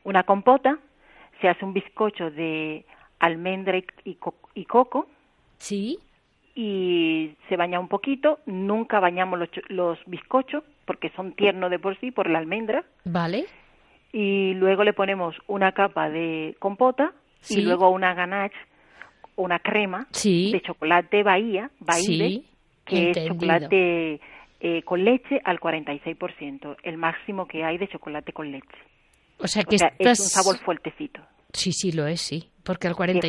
una 0.05 0.23
compota, 0.23 0.79
se 1.41 1.49
hace 1.49 1.65
un 1.65 1.73
bizcocho 1.73 2.31
de 2.31 2.85
almendra 3.21 3.79
y, 4.05 4.15
coco. 4.65 5.07
Sí. 5.59 5.99
Y 6.55 7.35
se 7.49 7.57
baña 7.57 7.79
un 7.79 7.89
poquito. 7.89 8.41
Nunca 8.47 8.99
bañamos 8.99 9.39
los, 9.39 9.49
los 9.69 9.99
bizcochos 10.07 10.65
porque 10.85 11.11
son 11.11 11.33
tiernos 11.33 11.71
de 11.71 11.79
por 11.79 11.99
sí 12.01 12.11
por 12.11 12.29
la 12.29 12.41
almendra. 12.41 12.85
Vale. 13.05 13.47
Y 14.13 14.55
luego 14.55 14.83
le 14.83 14.93
ponemos 14.93 15.37
una 15.47 15.73
capa 15.73 16.11
de 16.11 16.57
compota 16.59 17.13
y 17.49 17.61
luego 17.63 17.91
una 17.91 18.13
ganache, 18.15 18.57
una 19.37 19.61
crema 19.61 20.09
de 20.13 20.61
chocolate 20.65 21.23
Bahía, 21.23 21.71
Bahía, 21.79 22.41
que 22.85 23.11
es 23.11 23.27
chocolate 23.29 24.21
eh, 24.61 24.83
con 24.83 25.05
leche 25.05 25.41
al 25.45 25.61
46%, 25.61 26.77
el 26.83 26.97
máximo 26.97 27.47
que 27.47 27.65
hay 27.65 27.79
de 27.79 27.89
chocolate 27.89 28.33
con 28.33 28.51
leche. 28.51 28.67
O 29.39 29.47
sea 29.47 29.63
que 29.63 29.77
es 29.77 30.21
un 30.21 30.27
sabor 30.27 30.59
fuertecito. 30.59 31.21
Sí, 31.53 31.73
sí, 31.73 31.93
lo 31.93 32.07
es, 32.07 32.21
sí, 32.21 32.49
porque 32.63 32.89
al 32.89 32.97
40 32.97 33.29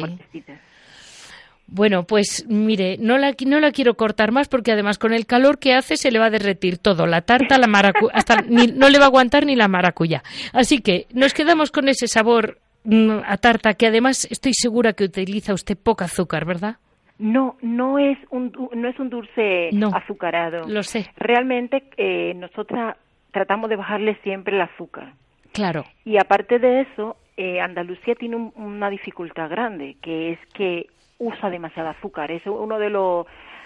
Bueno, 1.68 2.04
pues 2.04 2.46
mire, 2.48 2.98
no 3.00 3.18
la, 3.18 3.34
no 3.46 3.60
la 3.60 3.72
quiero 3.72 3.96
cortar 3.96 4.32
más 4.32 4.48
porque 4.48 4.72
además 4.72 4.98
con 4.98 5.14
el 5.14 5.26
calor 5.26 5.60
que 5.60 5.74
hace 5.74 5.98
se 5.98 6.12
le 6.12 6.20
va 6.20 6.26
a 6.26 6.30
derretir 6.30 6.78
todo, 6.78 7.08
la 7.08 7.22
tarta, 7.22 7.58
la 7.58 7.68
maracuyá, 7.68 8.12
hasta 8.14 8.42
no 8.42 8.90
le 8.90 8.98
va 8.98 9.06
a 9.06 9.08
aguantar 9.08 9.46
ni 9.46 9.56
la 9.56 9.68
maracuyá. 9.68 10.24
Así 10.54 10.80
que 10.80 11.08
nos 11.14 11.34
quedamos 11.34 11.72
con 11.72 11.88
ese 11.88 12.08
sabor 12.08 12.60
mm, 12.84 13.20
a 13.26 13.38
tarta 13.38 13.74
que 13.74 13.88
además 13.88 14.28
estoy 14.30 14.54
segura 14.54 14.94
que 14.94 15.06
utiliza 15.06 15.54
usted 15.54 15.78
poco 15.78 16.04
azúcar, 16.04 16.46
¿verdad? 16.46 16.78
No, 17.22 17.56
no 17.62 18.00
es 18.00 18.18
un, 18.32 18.52
no 18.74 18.88
es 18.90 19.00
un 19.00 19.12
dulce 19.12 19.70
azucarado. 19.94 20.68
Lo 20.68 20.82
sé. 20.82 21.06
Realmente 21.18 21.84
eh, 21.96 22.34
nosotras 22.34 22.98
tratamos 23.32 23.70
de 23.70 23.76
bajarle 23.76 24.18
siempre 24.24 24.56
el 24.56 24.62
azúcar. 24.62 25.14
Claro. 25.52 25.86
Y 26.06 26.18
aparte 26.18 26.60
de 26.60 26.82
eso, 26.82 27.18
eh, 27.38 27.60
Andalucía 27.60 28.16
tiene 28.16 28.36
una 28.56 28.90
dificultad 28.90 29.50
grande, 29.50 29.98
que 30.02 30.34
es 30.34 30.40
que 30.54 30.88
usa 31.18 31.50
demasiado 31.50 31.90
azúcar. 31.90 32.32
Es 32.32 32.46
uno 32.46 32.80
de 32.80 32.90
los 32.90 33.26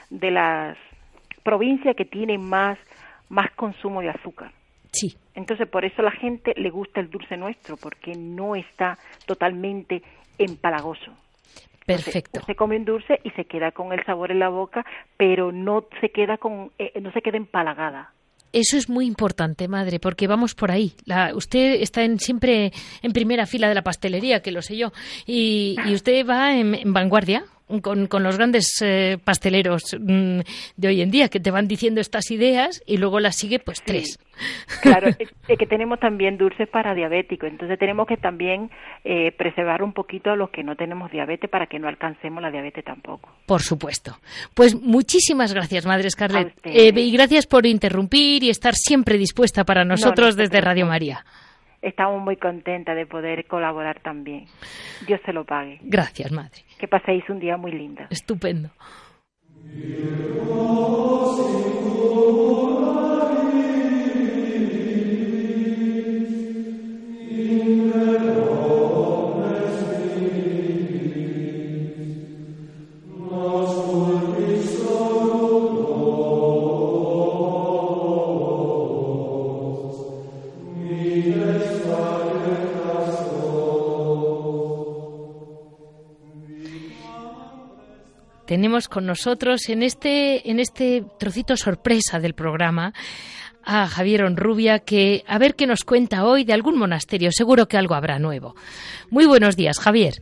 de 0.10 0.32
las 0.32 0.78
provincias 1.44 1.96
que 1.96 2.06
tiene 2.06 2.38
más 2.38 2.78
más 3.30 3.52
consumo 3.52 4.02
de 4.02 4.10
azúcar. 4.10 4.52
Sí. 4.92 5.18
Entonces, 5.34 5.68
por 5.68 5.84
eso 5.84 6.02
a 6.02 6.06
la 6.06 6.12
gente 6.12 6.54
le 6.56 6.70
gusta 6.70 7.02
el 7.02 7.10
dulce 7.10 7.36
nuestro, 7.36 7.76
porque 7.76 8.16
no 8.16 8.56
está 8.56 8.98
totalmente 9.26 10.02
empalagoso. 10.38 11.12
Perfecto. 11.86 12.42
se 12.42 12.56
come 12.56 12.78
un 12.78 12.86
dulce 12.86 13.20
y 13.24 13.30
se 13.32 13.46
queda 13.46 13.72
con 13.72 13.94
el 13.94 14.04
sabor 14.06 14.32
en 14.32 14.40
la 14.40 14.50
boca, 14.50 14.84
pero 15.18 15.52
no 15.52 15.86
se 16.02 16.10
queda 16.10 16.38
con, 16.38 16.72
eh, 16.80 17.00
no 17.00 17.12
se 17.12 17.22
queda 17.22 17.38
empalagada. 17.38 18.12
Eso 18.56 18.78
es 18.78 18.88
muy 18.88 19.06
importante, 19.06 19.68
madre, 19.68 20.00
porque 20.00 20.28
vamos 20.28 20.56
por 20.56 20.72
ahí. 20.72 20.94
usted 21.34 21.82
está 21.82 22.06
en, 22.06 22.22
siempre 22.22 22.72
en 23.02 23.12
primera 23.12 23.46
fila 23.46 23.68
de 23.68 23.76
la 23.76 23.84
pastelería, 23.84 24.42
que 24.42 24.52
lo 24.52 24.62
sé 24.62 24.78
yo, 24.78 24.94
y, 25.26 25.76
usted 25.94 26.26
va 26.26 26.56
en 26.56 26.94
vanguardia 26.94 27.44
con, 27.82 28.08
con 28.08 28.24
los 28.24 28.38
grandes 28.38 28.82
eh, 28.82 29.18
pasteleros 29.24 29.96
mm, 30.00 30.40
de 30.78 30.88
hoy 30.88 31.02
en 31.02 31.12
día 31.12 31.30
que 31.30 31.40
te 31.40 31.52
van 31.52 31.68
diciendo 31.68 32.00
estas 32.00 32.30
ideas 32.32 32.84
y 32.86 32.98
luego 32.98 33.20
las 33.20 33.36
sigue 33.36 33.60
pues 33.60 33.82
tres. 33.84 34.20
Claro, 34.82 35.08
es, 35.20 35.58
que 35.58 35.66
tenemos 35.66 36.00
también 36.00 36.38
dulces 36.38 36.70
para 36.70 36.94
diabéticos, 36.94 37.50
entonces 37.50 37.80
tenemos 37.80 38.08
que 38.08 38.18
también 38.18 38.70
eh, 39.04 39.32
preservar 39.32 39.82
un 39.82 39.94
poquito 39.94 40.32
a 40.32 40.36
los 40.36 40.50
que 40.50 40.64
no 40.64 40.76
tenemos 40.76 41.12
diabetes 41.12 41.50
para 41.50 41.68
que 41.68 41.80
no 41.80 41.88
alcancemos 41.88 42.42
la 42.42 42.52
diabetes 42.52 42.84
tampoco. 42.84 43.30
Por 43.46 43.62
supuesto. 43.62 44.18
Pues 44.54 44.76
muchísimas 44.80 45.54
gracias, 45.54 45.86
Madre 45.86 46.10
Scarlett. 46.10 46.54
Eh, 46.64 46.92
y 46.96 47.12
gracias 47.12 47.48
por 47.48 47.66
interrumpir 47.66 48.44
y 48.44 48.50
estar 48.50 48.76
siempre 48.76 49.18
dispuesta 49.18 49.64
para 49.64 49.86
nosotros 49.86 50.36
desde 50.36 50.62
Radio 50.62 50.86
María 50.86 51.26
estamos 51.86 52.22
muy 52.22 52.36
contentas 52.38 52.96
de 52.96 53.06
poder 53.06 53.46
colaborar 53.46 54.00
también. 54.02 54.46
Dios 55.08 55.22
se 55.26 55.32
lo 55.32 55.46
pague. 55.46 55.80
Gracias, 55.84 56.32
madre. 56.32 56.62
Que 56.80 56.88
paséis 56.88 57.24
un 57.30 57.40
día 57.40 57.58
muy 57.58 57.72
lindo. 57.72 58.04
Estupendo. 58.10 58.72
Tenemos 88.56 88.88
con 88.88 89.06
nosotros 89.06 89.68
en 89.68 89.84
este, 89.84 90.50
en 90.50 90.62
este 90.62 91.04
trocito 91.20 91.58
sorpresa 91.58 92.22
del 92.22 92.36
programa 92.36 92.94
a 93.66 93.86
Javier 93.86 94.24
Onrubia, 94.24 94.80
que 94.80 95.26
a 95.28 95.38
ver 95.38 95.56
qué 95.56 95.68
nos 95.68 95.84
cuenta 95.84 96.24
hoy 96.24 96.46
de 96.46 96.54
algún 96.54 96.78
monasterio. 96.78 97.34
Seguro 97.34 97.68
que 97.68 97.76
algo 97.76 97.96
habrá 97.96 98.18
nuevo. 98.18 98.56
Muy 99.10 99.26
buenos 99.26 99.58
días, 99.58 99.78
Javier. 99.78 100.14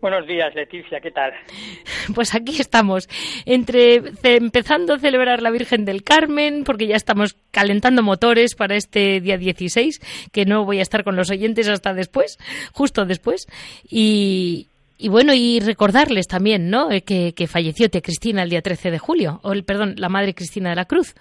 Buenos 0.00 0.26
días, 0.26 0.52
Leticia, 0.56 1.00
¿qué 1.00 1.12
tal? 1.12 1.34
Pues 2.16 2.34
aquí 2.34 2.60
estamos, 2.60 3.08
entre 3.46 4.02
empezando 4.24 4.94
a 4.94 4.98
celebrar 4.98 5.40
la 5.40 5.52
Virgen 5.52 5.84
del 5.84 6.02
Carmen, 6.02 6.64
porque 6.64 6.88
ya 6.88 6.96
estamos 6.96 7.36
calentando 7.52 8.02
motores 8.02 8.56
para 8.56 8.74
este 8.74 9.20
día 9.20 9.38
16, 9.38 10.00
que 10.32 10.46
no 10.46 10.64
voy 10.64 10.80
a 10.80 10.82
estar 10.82 11.04
con 11.04 11.14
los 11.14 11.30
oyentes 11.30 11.68
hasta 11.68 11.94
después, 11.94 12.38
justo 12.72 13.04
después, 13.04 13.46
y, 13.88 14.66
y 15.02 15.08
bueno, 15.08 15.34
y 15.34 15.58
recordarles 15.58 16.28
también, 16.28 16.70
¿no? 16.70 16.90
Eh, 16.92 17.02
que, 17.02 17.34
que 17.34 17.48
falleció 17.48 17.90
tía 17.90 18.00
Cristina 18.00 18.44
el 18.44 18.50
día 18.50 18.62
13 18.62 18.92
de 18.92 18.98
julio, 19.00 19.40
o 19.42 19.52
el, 19.52 19.64
perdón, 19.64 19.94
la 19.98 20.08
madre 20.08 20.32
Cristina 20.32 20.70
de 20.70 20.76
la 20.76 20.84
Cruz. 20.84 21.14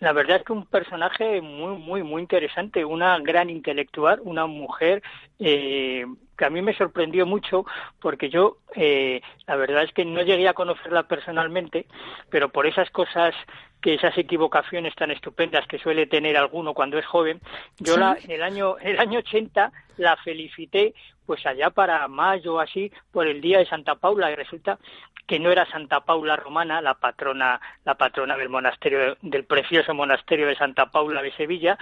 La 0.00 0.12
verdad 0.12 0.38
es 0.38 0.44
que 0.44 0.52
un 0.52 0.66
personaje 0.66 1.40
muy, 1.40 1.78
muy, 1.78 2.02
muy 2.02 2.22
interesante, 2.22 2.84
una 2.84 3.18
gran 3.20 3.48
intelectual, 3.48 4.20
una 4.22 4.46
mujer 4.46 5.02
eh, 5.38 6.04
que 6.36 6.44
a 6.46 6.50
mí 6.50 6.62
me 6.62 6.74
sorprendió 6.74 7.26
mucho 7.26 7.66
porque 8.00 8.30
yo, 8.30 8.56
eh, 8.74 9.20
la 9.46 9.56
verdad 9.56 9.82
es 9.82 9.92
que 9.92 10.06
no 10.06 10.22
llegué 10.22 10.48
a 10.48 10.54
conocerla 10.54 11.02
personalmente, 11.02 11.86
pero 12.30 12.48
por 12.48 12.66
esas 12.66 12.90
cosas 12.90 13.34
que 13.82 13.94
esas 13.94 14.16
equivocaciones 14.16 14.94
tan 14.94 15.10
estupendas 15.10 15.66
que 15.66 15.78
suele 15.78 16.06
tener 16.06 16.36
alguno 16.36 16.72
cuando 16.72 16.98
es 16.98 17.04
joven, 17.04 17.40
yo 17.78 17.98
la, 17.98 18.16
en 18.24 18.30
el 18.30 18.42
año, 18.42 18.76
en 18.80 18.88
el 18.88 18.98
año 19.00 19.18
80 19.18 19.70
la 19.98 20.16
felicité 20.16 20.94
pues 21.30 21.46
allá 21.46 21.70
para 21.70 22.08
mayo 22.08 22.54
o 22.54 22.58
así, 22.58 22.90
por 23.12 23.28
el 23.28 23.40
día 23.40 23.58
de 23.58 23.64
Santa 23.64 23.94
Paula, 23.94 24.32
y 24.32 24.34
resulta 24.34 24.80
que 25.28 25.38
no 25.38 25.52
era 25.52 25.64
Santa 25.70 26.00
Paula 26.00 26.34
romana, 26.34 26.80
la 26.80 26.94
patrona, 26.94 27.60
la 27.84 27.94
patrona 27.94 28.36
del 28.36 28.48
monasterio, 28.48 29.16
del 29.22 29.44
precioso 29.44 29.94
monasterio 29.94 30.48
de 30.48 30.56
Santa 30.56 30.86
Paula 30.86 31.22
de 31.22 31.30
Sevilla, 31.30 31.78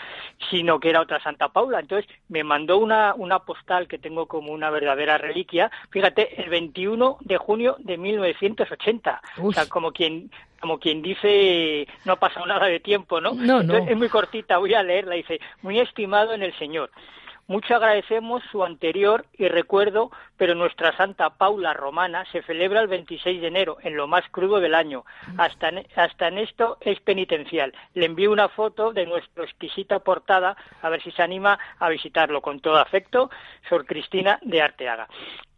sino 0.50 0.78
que 0.78 0.90
era 0.90 1.00
otra 1.00 1.18
Santa 1.22 1.48
Paula. 1.48 1.80
Entonces 1.80 2.06
me 2.28 2.44
mandó 2.44 2.76
una, 2.76 3.14
una 3.14 3.38
postal 3.38 3.88
que 3.88 3.96
tengo 3.96 4.26
como 4.26 4.52
una 4.52 4.68
verdadera 4.68 5.16
reliquia, 5.16 5.70
fíjate, 5.88 6.42
el 6.42 6.50
21 6.50 7.16
de 7.22 7.38
junio 7.38 7.76
de 7.78 7.96
1980. 7.96 9.22
O 9.40 9.50
sea, 9.50 9.66
como 9.66 9.92
quien, 9.92 10.30
como 10.60 10.78
quien 10.78 11.00
dice, 11.00 11.88
no 12.04 12.12
ha 12.12 12.16
pasado 12.16 12.44
nada 12.44 12.66
de 12.66 12.80
tiempo, 12.80 13.18
¿no? 13.18 13.32
No, 13.32 13.62
no. 13.62 13.78
es 13.78 13.96
muy 13.96 14.10
cortita, 14.10 14.58
voy 14.58 14.74
a 14.74 14.82
leerla, 14.82 15.14
dice, 15.14 15.40
muy 15.62 15.80
estimado 15.80 16.34
en 16.34 16.42
el 16.42 16.52
Señor. 16.58 16.90
Mucho 17.48 17.76
agradecemos 17.76 18.42
su 18.52 18.62
anterior 18.62 19.24
y 19.38 19.48
recuerdo, 19.48 20.10
pero 20.36 20.54
nuestra 20.54 20.94
Santa 20.98 21.30
Paula 21.30 21.72
romana 21.72 22.26
se 22.30 22.42
celebra 22.42 22.82
el 22.82 22.88
26 22.88 23.40
de 23.40 23.46
enero, 23.46 23.78
en 23.82 23.96
lo 23.96 24.06
más 24.06 24.24
crudo 24.30 24.60
del 24.60 24.74
año. 24.74 25.06
Hasta 25.38 25.70
en, 25.70 25.86
hasta 25.96 26.28
en 26.28 26.36
esto 26.36 26.76
es 26.82 27.00
penitencial. 27.00 27.72
Le 27.94 28.04
envío 28.04 28.30
una 28.32 28.50
foto 28.50 28.92
de 28.92 29.06
nuestra 29.06 29.44
exquisita 29.44 30.00
portada, 30.00 30.58
a 30.82 30.90
ver 30.90 31.02
si 31.02 31.10
se 31.10 31.22
anima 31.22 31.58
a 31.78 31.88
visitarlo 31.88 32.42
con 32.42 32.60
todo 32.60 32.76
afecto, 32.76 33.30
Sor 33.66 33.86
Cristina 33.86 34.38
de 34.42 34.60
Arteaga. 34.60 35.08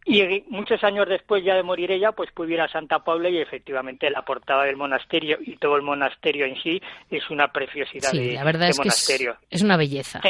Y 0.05 0.45
muchos 0.47 0.83
años 0.85 1.09
después 1.09 1.43
ya 1.43 1.55
de 1.55 1.61
morir 1.61 1.91
ella, 1.91 2.13
pues 2.13 2.31
pudiera 2.31 2.69
Santa 2.69 2.99
Paula 2.99 3.29
y 3.29 3.37
efectivamente 3.37 4.09
la 4.09 4.23
portada 4.23 4.63
del 4.63 4.77
monasterio 4.77 5.39
y 5.41 5.57
todo 5.57 5.75
el 5.75 5.83
monasterio 5.83 6.45
en 6.45 6.55
sí 6.63 6.81
es 7.09 7.29
una 7.29 7.51
preciosidad 7.51 8.09
sí, 8.09 8.29
de, 8.29 8.33
la 8.33 8.45
verdad 8.45 8.69
es 8.69 8.79
monasterio. 8.79 9.35
Que 9.49 9.57
es, 9.57 9.61
una 9.61 9.75
belleza 9.75 10.21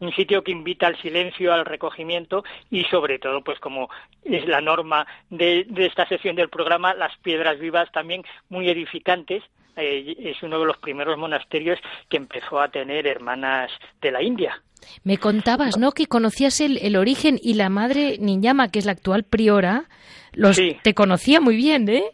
un 0.00 0.12
sitio 0.12 0.42
que 0.42 0.52
invita 0.52 0.86
al 0.86 1.00
silencio, 1.00 1.52
al 1.52 1.64
recogimiento 1.64 2.44
y 2.70 2.84
sobre 2.84 3.18
todo, 3.18 3.42
pues 3.42 3.58
como 3.58 3.88
es 4.24 4.46
la 4.46 4.60
norma 4.60 5.06
de, 5.30 5.66
esta 5.76 6.06
sesión 6.08 6.36
del 6.36 6.48
programa, 6.48 6.94
las 6.94 7.16
piedras 7.18 7.58
vivas 7.58 7.90
también 7.92 8.22
muy 8.48 8.68
edificantes. 8.68 9.42
Eh, 9.76 10.16
es 10.18 10.42
uno 10.42 10.58
de 10.58 10.66
los 10.66 10.76
primeros 10.78 11.16
monasterios 11.18 11.78
que 12.08 12.16
empezó 12.16 12.60
a 12.60 12.68
tener 12.68 13.06
hermanas 13.06 13.70
de 14.00 14.10
la 14.10 14.22
India. 14.22 14.60
Me 15.04 15.18
contabas, 15.18 15.76
¿no? 15.76 15.92
Que 15.92 16.06
conocías 16.06 16.60
el, 16.60 16.96
origen 16.96 17.38
y 17.42 17.54
la 17.54 17.68
madre 17.68 18.16
Niñama, 18.18 18.70
que 18.70 18.78
es 18.78 18.86
la 18.86 18.92
actual 18.92 19.24
priora, 19.24 19.84
los, 20.32 20.60
te 20.82 20.94
conocía 20.94 21.40
muy 21.40 21.56
bien, 21.56 21.88
¿eh? 21.88 22.04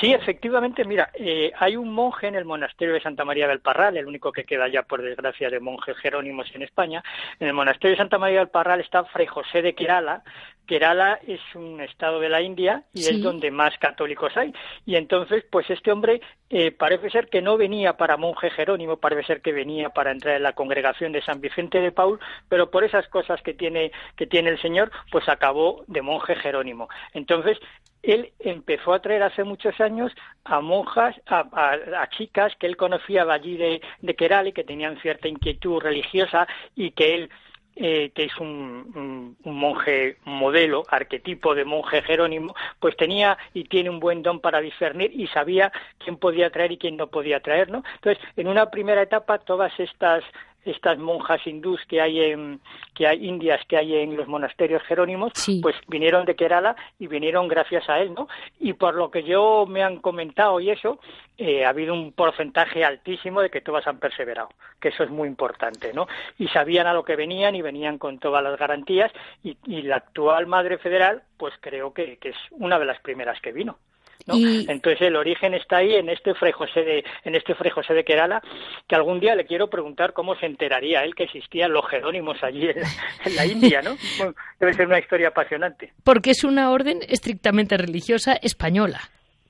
Sí, 0.00 0.12
efectivamente, 0.12 0.84
mira, 0.84 1.10
eh, 1.14 1.52
hay 1.58 1.76
un 1.76 1.92
monje 1.92 2.26
en 2.26 2.34
el 2.34 2.44
monasterio 2.44 2.94
de 2.94 3.00
Santa 3.00 3.24
María 3.24 3.46
del 3.46 3.60
Parral, 3.60 3.96
el 3.96 4.06
único 4.06 4.32
que 4.32 4.44
queda 4.44 4.66
ya, 4.68 4.82
por 4.82 5.02
desgracia, 5.02 5.50
de 5.50 5.60
monjes 5.60 5.96
jerónimos 5.98 6.52
en 6.54 6.62
España. 6.62 7.02
En 7.38 7.48
el 7.48 7.54
monasterio 7.54 7.92
de 7.92 7.98
Santa 7.98 8.18
María 8.18 8.40
del 8.40 8.48
Parral 8.48 8.80
está 8.80 9.04
Fray 9.04 9.26
José 9.26 9.62
de 9.62 9.74
Kerala. 9.74 10.22
Kerala 10.66 11.20
es 11.26 11.40
un 11.54 11.80
estado 11.80 12.20
de 12.20 12.28
la 12.28 12.42
India 12.42 12.84
y 12.92 13.00
es 13.00 13.22
donde 13.22 13.50
más 13.50 13.76
católicos 13.78 14.36
hay. 14.36 14.52
Y 14.86 14.96
entonces, 14.96 15.44
pues 15.50 15.68
este 15.70 15.92
hombre 15.92 16.20
eh, 16.50 16.70
parece 16.72 17.10
ser 17.10 17.28
que 17.28 17.42
no 17.42 17.56
venía 17.56 17.96
para 17.96 18.16
monje 18.16 18.50
jerónimo, 18.50 18.96
parece 18.96 19.24
ser 19.24 19.40
que 19.42 19.52
venía 19.52 19.90
para 19.90 20.10
entrar 20.10 20.36
en 20.36 20.42
la 20.42 20.52
congregación 20.52 21.12
de 21.12 21.22
San 21.22 21.40
Vicente 21.40 21.80
de 21.80 21.92
Paul, 21.92 22.18
pero 22.48 22.70
por 22.70 22.84
esas 22.84 23.06
cosas 23.08 23.42
que 23.42 23.54
tiene, 23.54 23.92
que 24.16 24.26
tiene 24.26 24.50
el 24.50 24.60
Señor, 24.60 24.90
pues 25.10 25.28
acabó 25.28 25.84
de 25.86 26.02
monje 26.02 26.36
jerónimo. 26.36 26.88
Entonces, 27.12 27.58
él 28.02 28.32
empezó 28.38 28.92
a 28.92 29.00
traer 29.00 29.22
hace 29.22 29.44
muchos 29.44 29.80
años 29.80 30.12
a 30.44 30.60
monjas, 30.60 31.16
a, 31.26 32.08
chicas 32.16 32.52
que 32.58 32.66
él 32.66 32.76
conocía 32.76 33.24
de 33.24 33.32
allí 33.32 33.56
de, 33.56 33.80
de 34.00 34.14
Kerala 34.14 34.50
y 34.50 34.52
que 34.52 34.64
tenían 34.64 35.00
cierta 35.00 35.26
inquietud 35.26 35.80
religiosa 35.80 36.46
y 36.76 36.90
que 36.90 37.14
él 37.14 37.30
eh, 37.76 38.10
que 38.14 38.24
es 38.24 38.38
un, 38.38 39.36
un, 39.44 39.54
monje 39.56 40.18
modelo, 40.24 40.84
arquetipo 40.88 41.54
de 41.54 41.64
monje 41.64 42.02
jerónimo, 42.02 42.54
pues 42.78 42.96
tenía 42.96 43.36
y 43.52 43.64
tiene 43.64 43.90
un 43.90 44.00
buen 44.00 44.22
don 44.22 44.40
para 44.40 44.60
discernir 44.60 45.10
y 45.12 45.26
sabía 45.28 45.72
quién 45.98 46.16
podía 46.16 46.50
traer 46.50 46.72
y 46.72 46.78
quién 46.78 46.96
no 46.96 47.08
podía 47.08 47.40
traer, 47.40 47.70
¿no? 47.70 47.82
Entonces, 47.96 48.22
en 48.36 48.48
una 48.48 48.70
primera 48.70 49.02
etapa, 49.02 49.38
todas 49.38 49.72
estas 49.80 50.24
estas 50.64 50.98
monjas 50.98 51.46
hindús 51.46 51.80
que 51.88 52.00
hay 52.00 52.20
en 52.20 52.60
que 52.94 53.06
hay 53.06 53.26
indias 53.26 53.60
que 53.68 53.76
hay 53.76 53.96
en 53.96 54.16
los 54.16 54.28
monasterios 54.28 54.82
jerónimos 54.84 55.32
pues 55.62 55.76
vinieron 55.88 56.24
de 56.24 56.36
Kerala 56.36 56.76
y 56.98 57.06
vinieron 57.06 57.48
gracias 57.48 57.88
a 57.88 58.00
él 58.00 58.14
no 58.14 58.28
y 58.60 58.72
por 58.72 58.94
lo 58.94 59.10
que 59.10 59.22
yo 59.22 59.66
me 59.66 59.82
han 59.82 59.98
comentado 59.98 60.60
y 60.60 60.70
eso 60.70 60.98
eh, 61.36 61.64
ha 61.64 61.70
habido 61.70 61.94
un 61.94 62.12
porcentaje 62.12 62.84
altísimo 62.84 63.40
de 63.40 63.50
que 63.50 63.60
todas 63.60 63.86
han 63.86 63.98
perseverado 63.98 64.48
que 64.80 64.88
eso 64.88 65.04
es 65.04 65.10
muy 65.10 65.28
importante 65.28 65.92
no 65.92 66.06
y 66.38 66.48
sabían 66.48 66.86
a 66.86 66.94
lo 66.94 67.04
que 67.04 67.16
venían 67.16 67.54
y 67.54 67.62
venían 67.62 67.98
con 67.98 68.18
todas 68.18 68.42
las 68.42 68.58
garantías 68.58 69.12
y, 69.42 69.54
la 69.84 69.96
actual 69.96 70.46
madre 70.46 70.78
federal 70.78 71.22
pues 71.36 71.52
creo 71.60 71.92
que, 71.92 72.16
que 72.16 72.30
es 72.30 72.36
una 72.52 72.78
de 72.78 72.86
las 72.86 73.00
primeras 73.00 73.40
que 73.40 73.52
vino 73.52 73.78
Entonces 74.26 75.02
el 75.02 75.16
origen 75.16 75.54
está 75.54 75.78
ahí 75.78 75.94
en 75.94 76.08
este 76.08 76.34
Fray 76.34 76.52
José 76.52 76.80
de 76.80 77.04
en 77.24 77.34
este 77.34 77.54
Fray 77.54 77.70
José 77.70 77.94
de 77.94 78.04
Kerala, 78.04 78.42
que 78.88 78.94
algún 78.94 79.20
día 79.20 79.34
le 79.34 79.46
quiero 79.46 79.68
preguntar 79.68 80.12
cómo 80.12 80.34
se 80.36 80.46
enteraría 80.46 81.02
él 81.04 81.14
que 81.14 81.24
existían 81.24 81.72
los 81.72 81.88
jerónimos 81.88 82.42
allí 82.42 82.68
en, 82.68 83.36
la 83.36 83.46
India, 83.46 83.82
¿no? 83.82 83.96
debe 84.60 84.72
ser 84.72 84.86
una 84.86 84.98
historia 84.98 85.28
apasionante. 85.28 85.92
Porque 86.02 86.30
es 86.30 86.44
una 86.44 86.70
orden 86.70 87.00
estrictamente 87.08 87.76
religiosa 87.76 88.34
española, 88.34 89.00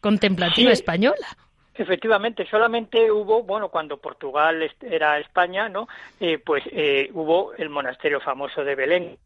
contemplativa 0.01 0.73
española. 0.73 1.37
Efectivamente, 1.77 2.47
solamente 2.49 3.11
hubo, 3.11 3.43
bueno, 3.43 3.69
cuando 3.69 3.97
Portugal 3.97 4.71
era 4.81 5.19
España, 5.19 5.69
¿no? 5.69 5.89
Eh, 6.21 6.39
pues 6.39 6.63
eh, 6.71 7.11
hubo 7.13 7.53
el 7.55 7.69
monasterio 7.69 8.21
famoso 8.21 8.63
de 8.63 8.77
Belén, 8.77 9.19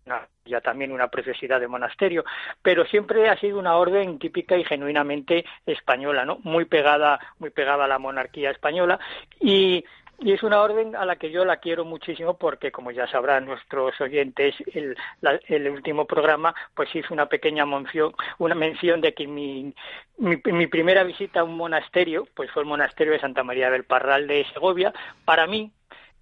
ya 0.47 0.63
también 0.63 0.93
una 0.93 1.09
preciosidad 1.09 1.61
de 1.61 1.69
monasterio, 1.69 2.25
pero 2.63 2.87
siempre 2.87 3.29
ha 3.29 3.39
sido 3.39 3.59
una 3.59 3.77
orden 3.77 4.19
típica 4.19 4.57
y 4.57 4.65
genuinamente 4.65 5.45
española, 5.67 6.25
¿no? 6.25 6.39
Muy 6.43 6.65
pegada, 6.65 7.21
muy 7.39 7.51
pegada 7.51 7.85
a 7.85 7.89
la 7.89 7.99
monarquía 7.99 8.51
española 8.51 8.99
y 9.39 9.85
y 10.21 10.33
es 10.33 10.43
una 10.43 10.61
orden 10.61 10.97
a 10.97 11.05
la 11.05 11.17
que 11.17 11.31
yo 11.31 11.45
la 11.45 11.59
quiero 11.59 11.85
muchísimo 11.85 12.37
porque, 12.37 12.73
como 12.73 12.91
ya 12.91 13.07
sabrán 13.07 13.47
nuestros 13.47 14.01
oyentes, 14.01 14.55
el, 14.75 14.97
el 15.47 15.71
último 15.71 16.07
programa 16.07 16.55
pues 16.75 16.95
hizo 16.95 17.15
una 17.15 17.27
pequeña 17.27 17.65
mención, 17.65 18.13
una 18.39 18.57
mención 18.57 19.01
de 19.01 19.15
que 19.15 19.29
mi, 19.29 19.73
mi, 20.19 20.67
primera 20.67 21.05
visita 21.05 21.41
a 21.41 21.45
un 21.45 21.57
monasterio 21.57 22.27
pues 22.35 22.51
fue 22.51 22.63
el 22.63 22.69
monasterio 22.69 23.13
de 23.13 23.21
Santa 23.21 23.45
María 23.45 23.71
del 23.71 23.85
Parral 23.85 24.27
de 24.27 24.45
Segovia. 24.53 24.93
Para 25.25 25.47
mí, 25.47 25.71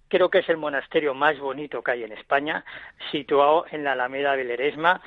creo 0.07 0.29
que 0.29 0.39
es 0.39 0.49
el 0.49 0.57
monasterio 0.57 1.15
más 1.15 1.39
bonito 1.39 1.81
que 1.81 1.91
hay 1.91 2.03
en 2.03 2.11
España, 2.11 2.63
situado 3.11 3.65
en 3.71 3.83
la 3.83 3.93
Alameda 3.93 4.35
del 4.35 4.51
Eresma, 4.51 5.01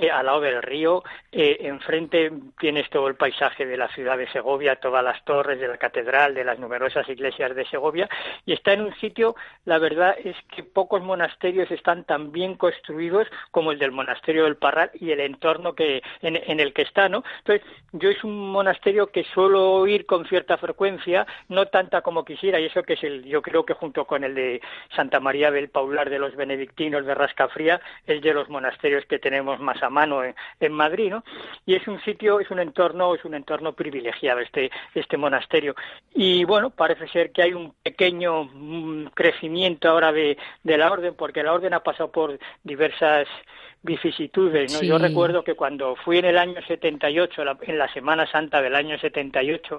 eh, 0.00 0.10
al 0.10 0.26
lado 0.26 0.40
del 0.40 0.62
río. 0.62 1.02
Eh, 1.32 1.58
enfrente 1.60 2.30
tienes 2.58 2.88
todo 2.90 3.08
el 3.08 3.14
paisaje 3.14 3.66
de 3.66 3.76
la 3.76 3.88
ciudad 3.88 4.18
de 4.18 4.28
Segovia, 4.28 4.76
todas 4.76 5.02
las 5.02 5.24
torres 5.24 5.58
de 5.58 5.68
la 5.68 5.78
catedral, 5.78 6.34
de 6.34 6.44
las 6.44 6.58
numerosas 6.58 7.08
iglesias 7.08 7.54
de 7.54 7.64
Segovia, 7.66 8.08
y 8.44 8.52
está 8.52 8.72
en 8.72 8.82
un 8.82 8.94
sitio, 8.96 9.36
la 9.64 9.78
verdad 9.78 10.16
es 10.22 10.36
que 10.54 10.62
pocos 10.62 11.02
monasterios 11.02 11.70
están 11.70 12.04
tan 12.04 12.32
bien 12.32 12.56
construidos 12.56 13.26
como 13.50 13.72
el 13.72 13.78
del 13.78 13.92
monasterio 13.92 14.44
del 14.44 14.56
Parral 14.56 14.90
y 14.94 15.10
el 15.10 15.20
entorno 15.20 15.74
que 15.74 16.02
en, 16.22 16.60
el 16.60 16.72
que 16.72 16.82
está, 16.82 17.08
¿no? 17.08 17.24
Entonces, 17.38 17.66
yo 17.92 18.10
es 18.10 18.22
un 18.24 18.50
monasterio 18.50 19.08
que 19.08 19.24
suelo 19.24 19.86
ir 19.86 20.06
con 20.06 20.26
cierta 20.26 20.56
frecuencia, 20.58 21.26
no 21.48 21.66
tanta 21.66 22.02
como 22.02 22.24
quisiera, 22.24 22.60
y 22.60 22.66
eso 22.66 22.82
que 22.82 22.94
es 22.94 23.04
el, 23.04 23.24
yo 23.24 23.42
creo 23.42 23.64
que 23.64 23.74
junto 23.74 24.04
con 24.04 24.24
el 24.24 24.34
de 24.34 24.60
Santa 24.94 25.20
María 25.20 25.50
del 25.50 25.68
Paular 25.68 26.10
de 26.10 26.18
los 26.18 26.36
benedictinos 26.36 27.06
de 27.06 27.14
Rascafría, 27.14 27.80
es 28.06 28.20
de 28.22 28.34
los 28.34 28.48
monasterios 28.48 29.04
que 29.06 29.18
tenemos 29.18 29.60
más 29.60 29.82
mano 29.90 30.22
en, 30.24 30.72
Madrid, 30.72 31.10
¿no? 31.10 31.24
Y 31.64 31.74
es 31.74 31.86
un 31.88 32.00
sitio, 32.02 32.40
es 32.40 32.50
un 32.50 32.60
entorno, 32.60 33.14
es 33.14 33.24
un 33.24 33.34
entorno 33.34 33.72
privilegiado 33.72 34.40
este, 34.40 34.70
este 34.94 35.16
monasterio. 35.16 35.74
Y 36.14 36.44
bueno, 36.44 36.70
parece 36.70 37.08
ser 37.08 37.30
que 37.30 37.42
hay 37.42 37.52
un 37.52 37.74
pequeño 37.82 38.44
mm, 38.44 39.06
crecimiento 39.14 39.88
ahora 39.88 40.12
de, 40.12 40.36
de 40.62 40.78
la 40.78 40.90
orden, 40.90 41.14
porque 41.14 41.42
la 41.42 41.52
orden 41.52 41.74
ha 41.74 41.80
pasado 41.80 42.10
por 42.10 42.38
diversas 42.64 43.26
vicisitudes. 43.86 44.74
¿no? 44.74 44.82
Yo 44.82 44.98
recuerdo 44.98 45.42
que 45.42 45.54
cuando 45.54 45.96
fui 45.96 46.18
en 46.18 46.26
el 46.26 46.36
año 46.36 46.60
78, 46.66 47.42
en 47.62 47.78
la 47.78 47.92
Semana 47.94 48.26
Santa 48.30 48.60
del 48.60 48.74
año 48.74 48.98
78, 48.98 49.78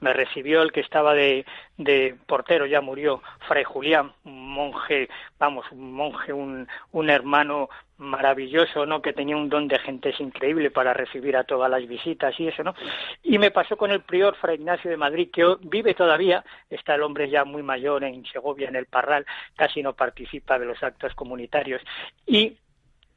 me 0.00 0.14
recibió 0.14 0.62
el 0.62 0.72
que 0.72 0.80
estaba 0.80 1.12
de, 1.12 1.44
de 1.76 2.16
portero, 2.26 2.64
ya 2.64 2.80
murió, 2.80 3.22
Fray 3.46 3.64
Julián, 3.64 4.12
un 4.24 4.54
monje, 4.54 5.08
vamos, 5.38 5.66
un 5.72 5.92
monje, 5.92 6.32
un, 6.32 6.66
un 6.92 7.10
hermano 7.10 7.68
maravilloso, 8.02 8.84
¿no? 8.84 9.00
Que 9.00 9.12
tenía 9.12 9.36
un 9.36 9.48
don 9.48 9.68
de 9.68 9.78
gente 9.78 10.12
increíble 10.18 10.70
para 10.70 10.92
recibir 10.92 11.36
a 11.36 11.44
todas 11.44 11.70
las 11.70 11.86
visitas 11.86 12.38
y 12.38 12.48
eso, 12.48 12.62
¿no? 12.62 12.74
Y 13.22 13.38
me 13.38 13.50
pasó 13.50 13.76
con 13.76 13.90
el 13.90 14.00
prior 14.00 14.36
Fray 14.36 14.56
Ignacio 14.56 14.90
de 14.90 14.96
Madrid, 14.96 15.30
que 15.32 15.44
vive 15.62 15.94
todavía, 15.94 16.44
está 16.68 16.94
el 16.94 17.02
hombre 17.02 17.30
ya 17.30 17.44
muy 17.44 17.62
mayor 17.62 18.04
en 18.04 18.24
Segovia, 18.26 18.68
en 18.68 18.76
el 18.76 18.86
Parral, 18.86 19.24
casi 19.56 19.82
no 19.82 19.94
participa 19.94 20.58
de 20.58 20.66
los 20.66 20.82
actos 20.82 21.14
comunitarios. 21.14 21.80
Y 22.26 22.56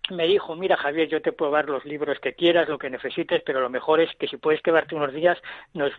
me 0.10 0.28
dijo, 0.28 0.56
mira 0.56 0.78
Javier, 0.78 1.08
yo 1.08 1.22
te 1.22 1.32
puedo 1.32 1.52
dar 1.52 1.70
los 1.70 1.86
libros 1.86 2.20
que 2.20 2.34
quieras, 2.34 2.70
lo 2.70 2.78
que 2.78 2.90
necesites, 2.90 3.42
pero 3.46 3.62
lo 3.62 3.70
mejor 3.70 4.00
es 4.00 4.14
que 4.16 4.28
si 4.28 4.38
puedes 4.38 4.62
quedarte 4.62 4.96
unos 4.96 5.14
días, 5.14 5.38
nos 5.74 5.92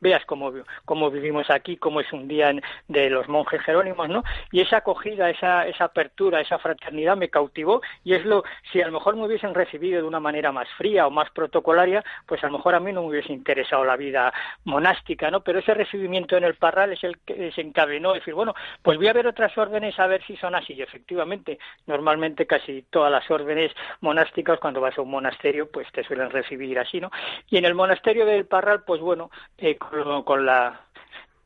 veas 0.00 0.24
cómo, 0.26 0.52
cómo 0.84 1.10
vivimos 1.10 1.50
aquí, 1.50 1.76
cómo 1.76 2.00
es 2.00 2.12
un 2.12 2.28
día 2.28 2.52
de 2.88 3.10
los 3.10 3.28
monjes 3.28 3.62
jerónimos, 3.62 4.08
¿no? 4.08 4.22
Y 4.50 4.60
esa 4.60 4.78
acogida, 4.78 5.30
esa, 5.30 5.66
esa 5.66 5.84
apertura, 5.84 6.40
esa 6.40 6.58
fraternidad 6.58 7.16
me 7.16 7.28
cautivó 7.28 7.82
y 8.04 8.14
es 8.14 8.24
lo, 8.24 8.44
si 8.70 8.80
a 8.80 8.86
lo 8.86 8.92
mejor 8.92 9.16
me 9.16 9.26
hubiesen 9.26 9.54
recibido 9.54 10.00
de 10.00 10.06
una 10.06 10.20
manera 10.20 10.52
más 10.52 10.68
fría 10.76 11.06
o 11.06 11.10
más 11.10 11.30
protocolaria, 11.30 12.04
pues 12.26 12.42
a 12.44 12.46
lo 12.46 12.58
mejor 12.58 12.74
a 12.74 12.80
mí 12.80 12.92
no 12.92 13.02
me 13.02 13.08
hubiese 13.08 13.32
interesado 13.32 13.84
la 13.84 13.96
vida 13.96 14.32
monástica, 14.64 15.30
¿no? 15.30 15.42
Pero 15.42 15.58
ese 15.58 15.74
recibimiento 15.74 16.36
en 16.36 16.44
el 16.44 16.54
parral 16.54 16.92
es 16.92 17.02
el 17.04 17.18
que 17.20 17.34
desencadenó, 17.34 18.12
decir, 18.12 18.34
bueno, 18.34 18.54
pues 18.82 18.98
voy 18.98 19.08
a 19.08 19.12
ver 19.12 19.26
otras 19.26 19.56
órdenes 19.56 19.98
a 19.98 20.06
ver 20.06 20.24
si 20.24 20.36
son 20.36 20.54
así. 20.54 20.74
Y 20.74 20.82
efectivamente, 20.82 21.58
normalmente 21.86 22.46
casi 22.46 22.82
todas 22.90 23.10
las 23.10 23.30
órdenes 23.32 23.72
monásticas, 24.00 24.60
cuando 24.60 24.80
vas 24.80 24.96
a 24.96 25.02
un 25.02 25.10
monasterio, 25.10 25.70
pues 25.70 25.90
te 25.92 26.04
suelen 26.04 26.30
recibir 26.30 26.78
así, 26.78 27.00
¿no? 27.00 27.10
Y 27.48 27.56
en 27.56 27.64
el 27.64 27.74
monasterio 27.74 28.26
del 28.26 28.46
Parral, 28.46 28.84
pues 28.84 29.00
bueno, 29.00 29.30
eh, 29.58 29.76
con 29.76 30.46
la 30.46 30.80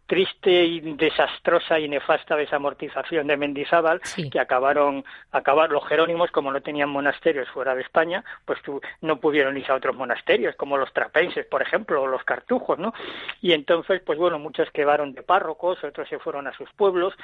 triste 0.06 0.64
y 0.64 0.80
desastrosa 0.80 1.78
y 1.78 1.88
nefasta 1.88 2.36
desamortización 2.36 3.26
de 3.26 3.36
Mendizábal, 3.36 4.00
que 4.30 4.40
acabaron, 4.40 5.04
acabar 5.32 5.70
los 5.70 5.86
jerónimos, 5.86 6.30
como 6.30 6.52
no 6.52 6.60
tenían 6.60 6.88
monasterios 6.88 7.48
fuera 7.48 7.74
de 7.74 7.82
España, 7.82 8.24
pues 8.44 8.60
no 9.00 9.18
pudieron 9.18 9.56
irse 9.56 9.72
a 9.72 9.76
otros 9.76 9.96
monasterios, 9.96 10.54
como 10.56 10.76
los 10.76 10.92
trapenses, 10.92 11.46
por 11.46 11.62
ejemplo, 11.62 12.02
o 12.02 12.06
los 12.06 12.22
cartujos, 12.24 12.78
¿no? 12.78 12.94
Y 13.42 13.52
entonces, 13.52 14.00
pues 14.04 14.18
bueno, 14.18 14.38
muchos 14.38 14.70
quedaron 14.70 15.12
de 15.12 15.22
párrocos, 15.22 15.82
otros 15.82 16.08
se 16.08 16.18
fueron 16.18 16.46
a 16.46 16.56
sus 16.56 16.70
pueblos, 16.72 17.14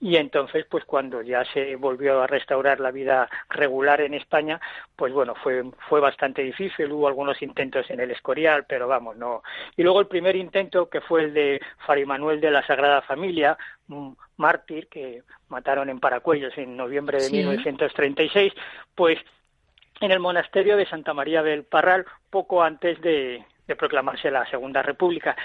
y 0.00 0.16
entonces, 0.16 0.66
pues 0.68 0.84
cuando 0.84 1.22
ya 1.22 1.44
se 1.52 1.76
volvió 1.76 2.22
a 2.22 2.26
restaurar 2.26 2.80
la 2.80 2.90
vida 2.90 3.28
regular 3.50 4.00
en 4.00 4.14
España, 4.14 4.60
pues 4.96 5.12
bueno, 5.12 5.34
fue, 5.36 5.62
fue 5.88 6.00
bastante 6.00 6.42
difícil, 6.42 6.90
hubo 6.90 7.06
algunos 7.06 7.40
intentos 7.42 7.88
en 7.90 8.00
el 8.00 8.10
Escorial, 8.10 8.64
pero 8.68 8.88
vamos, 8.88 9.16
no. 9.16 9.42
Y 9.76 9.82
luego 9.82 10.00
el 10.00 10.06
primer 10.06 10.36
intento, 10.36 10.88
que 10.88 11.00
fue 11.00 11.24
el 11.24 11.34
de 11.34 11.60
Fari 11.86 12.04
Manuel 12.04 12.31
de 12.40 12.50
la 12.50 12.66
Sagrada 12.66 13.02
Familia, 13.02 13.56
un 13.88 14.16
mártir 14.36 14.88
que 14.88 15.22
mataron 15.48 15.88
en 15.88 16.00
Paracuellos 16.00 16.56
en 16.56 16.76
noviembre 16.76 17.20
de 17.20 17.30
1936, 17.30 18.52
pues 18.94 19.18
en 20.00 20.10
el 20.10 20.20
monasterio 20.20 20.76
de 20.76 20.86
Santa 20.86 21.14
María 21.14 21.42
del 21.42 21.64
Parral, 21.64 22.06
poco 22.30 22.62
antes 22.62 23.00
de, 23.00 23.44
de 23.66 23.76
proclamarse 23.76 24.30
la 24.30 24.48
Segunda 24.50 24.82
República. 24.82 25.36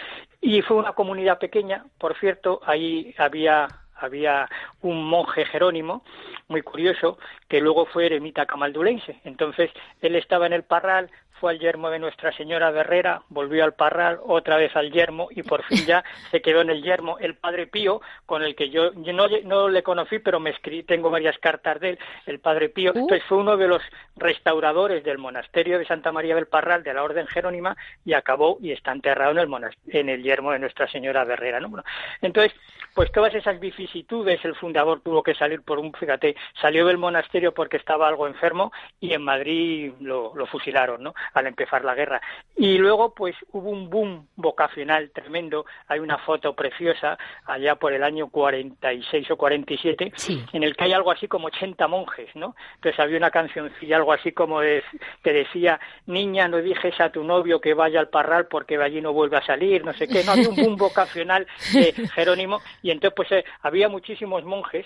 Y 0.41 0.61
fue 0.61 0.77
una 0.77 0.93
comunidad 0.93 1.39
pequeña, 1.39 1.85
por 1.97 2.17
cierto, 2.17 2.61
ahí 2.65 3.13
había 3.17 3.67
había 3.99 4.47
un 4.81 5.03
monje 5.05 5.45
jerónimo 5.45 6.03
muy 6.47 6.61
curioso 6.61 7.17
que 7.47 7.59
luego 7.59 7.85
fue 7.85 8.05
eremita 8.05 8.45
camaldulense. 8.45 9.19
Entonces 9.23 9.71
él 10.01 10.15
estaba 10.15 10.45
en 10.45 10.53
el 10.53 10.63
parral, 10.63 11.09
fue 11.39 11.51
al 11.51 11.59
yermo 11.59 11.89
de 11.89 11.99
Nuestra 11.99 12.31
Señora 12.31 12.71
de 12.71 12.81
Herrera, 12.81 13.21
volvió 13.29 13.63
al 13.63 13.73
Parral, 13.73 14.19
otra 14.25 14.57
vez 14.57 14.75
al 14.75 14.91
yermo 14.91 15.27
y 15.31 15.43
por 15.43 15.63
fin 15.63 15.85
ya 15.85 16.03
se 16.31 16.41
quedó 16.41 16.61
en 16.61 16.69
el 16.69 16.83
yermo 16.83 17.17
el 17.19 17.35
Padre 17.35 17.67
Pío, 17.67 18.01
con 18.25 18.43
el 18.43 18.55
que 18.55 18.69
yo, 18.69 18.91
no, 18.91 19.27
no, 19.43 19.69
le 19.69 19.83
conocí, 19.83 20.19
pero 20.19 20.39
me 20.39 20.51
escribí, 20.51 20.83
tengo 20.83 21.09
varias 21.09 21.37
cartas 21.39 21.79
de 21.79 21.91
él, 21.91 21.99
el 22.25 22.39
Padre 22.39 22.69
Pío, 22.69 22.91
uh. 22.93 22.99
entonces 22.99 23.23
fue 23.27 23.37
uno 23.37 23.57
de 23.57 23.67
los 23.67 23.81
restauradores 24.15 25.03
del 25.03 25.17
monasterio 25.17 25.79
de 25.79 25.85
Santa 25.85 26.11
María 26.11 26.35
del 26.35 26.47
Parral 26.47 26.83
de 26.83 26.93
la 26.93 27.03
Orden 27.03 27.27
Jerónima 27.27 27.75
y 28.05 28.13
acabó 28.13 28.57
y 28.61 28.71
está 28.71 28.91
enterrado 28.91 29.31
en 29.31 29.39
el, 29.39 29.69
en 29.87 30.09
el 30.09 30.23
yermo 30.23 30.51
de 30.51 30.59
Nuestra 30.59 30.87
Señora 30.87 31.25
de 31.25 31.33
Herrera. 31.33 31.59
¿no? 31.59 31.83
entonces, 32.21 32.53
pues 32.93 33.11
todas 33.11 33.33
esas 33.35 33.59
vicisitudes, 33.59 34.43
el 34.43 34.55
fundador 34.55 35.01
tuvo 35.01 35.21
que 35.21 35.35
salir 35.35 35.61
por 35.61 35.77
un, 35.77 35.93
fíjate, 35.93 36.35
salió 36.59 36.87
del 36.87 36.97
monasterio 36.97 37.53
porque 37.53 37.77
estaba 37.77 38.07
algo 38.07 38.25
enfermo 38.25 38.71
y 38.99 39.13
en 39.13 39.21
Madrid 39.21 39.93
lo, 39.99 40.33
lo 40.35 40.47
fusilaron, 40.47 41.03
¿no? 41.03 41.13
Al 41.33 41.47
empezar 41.47 41.83
la 41.83 41.95
guerra. 41.95 42.21
Y 42.55 42.77
luego, 42.77 43.13
pues 43.13 43.35
hubo 43.51 43.69
un 43.69 43.89
boom 43.89 44.27
vocacional 44.35 45.11
tremendo. 45.11 45.65
Hay 45.87 45.99
una 45.99 46.17
foto 46.19 46.55
preciosa 46.55 47.17
allá 47.45 47.75
por 47.75 47.93
el 47.93 48.03
año 48.03 48.29
46 48.29 49.31
o 49.31 49.37
47, 49.37 50.13
en 50.53 50.63
el 50.63 50.75
que 50.75 50.83
hay 50.85 50.93
algo 50.93 51.11
así 51.11 51.27
como 51.27 51.47
80 51.47 51.87
monjes, 51.87 52.29
¿no? 52.35 52.55
Entonces 52.75 52.99
había 52.99 53.17
una 53.17 53.31
cancioncilla, 53.31 53.97
algo 53.97 54.13
así 54.13 54.31
como 54.31 54.61
de, 54.61 54.83
que 55.23 55.33
decía, 55.33 55.79
niña, 56.05 56.47
no 56.47 56.57
dijes 56.57 56.99
a 56.99 57.11
tu 57.11 57.23
novio 57.23 57.61
que 57.61 57.73
vaya 57.73 57.99
al 57.99 58.09
parral 58.09 58.47
porque 58.47 58.77
de 58.77 58.83
allí 58.83 59.01
no 59.01 59.13
vuelve 59.13 59.37
a 59.37 59.45
salir, 59.45 59.83
no 59.85 59.93
sé 59.93 60.07
qué. 60.07 60.23
No 60.23 60.31
había 60.31 60.49
un 60.49 60.55
boom 60.55 60.75
vocacional 60.77 61.47
de 61.73 61.93
Jerónimo 62.13 62.61
y 62.81 62.91
entonces, 62.91 63.13
pues 63.15 63.31
eh, 63.31 63.45
había 63.61 63.89
muchísimos 63.89 64.43
monjes. 64.43 64.85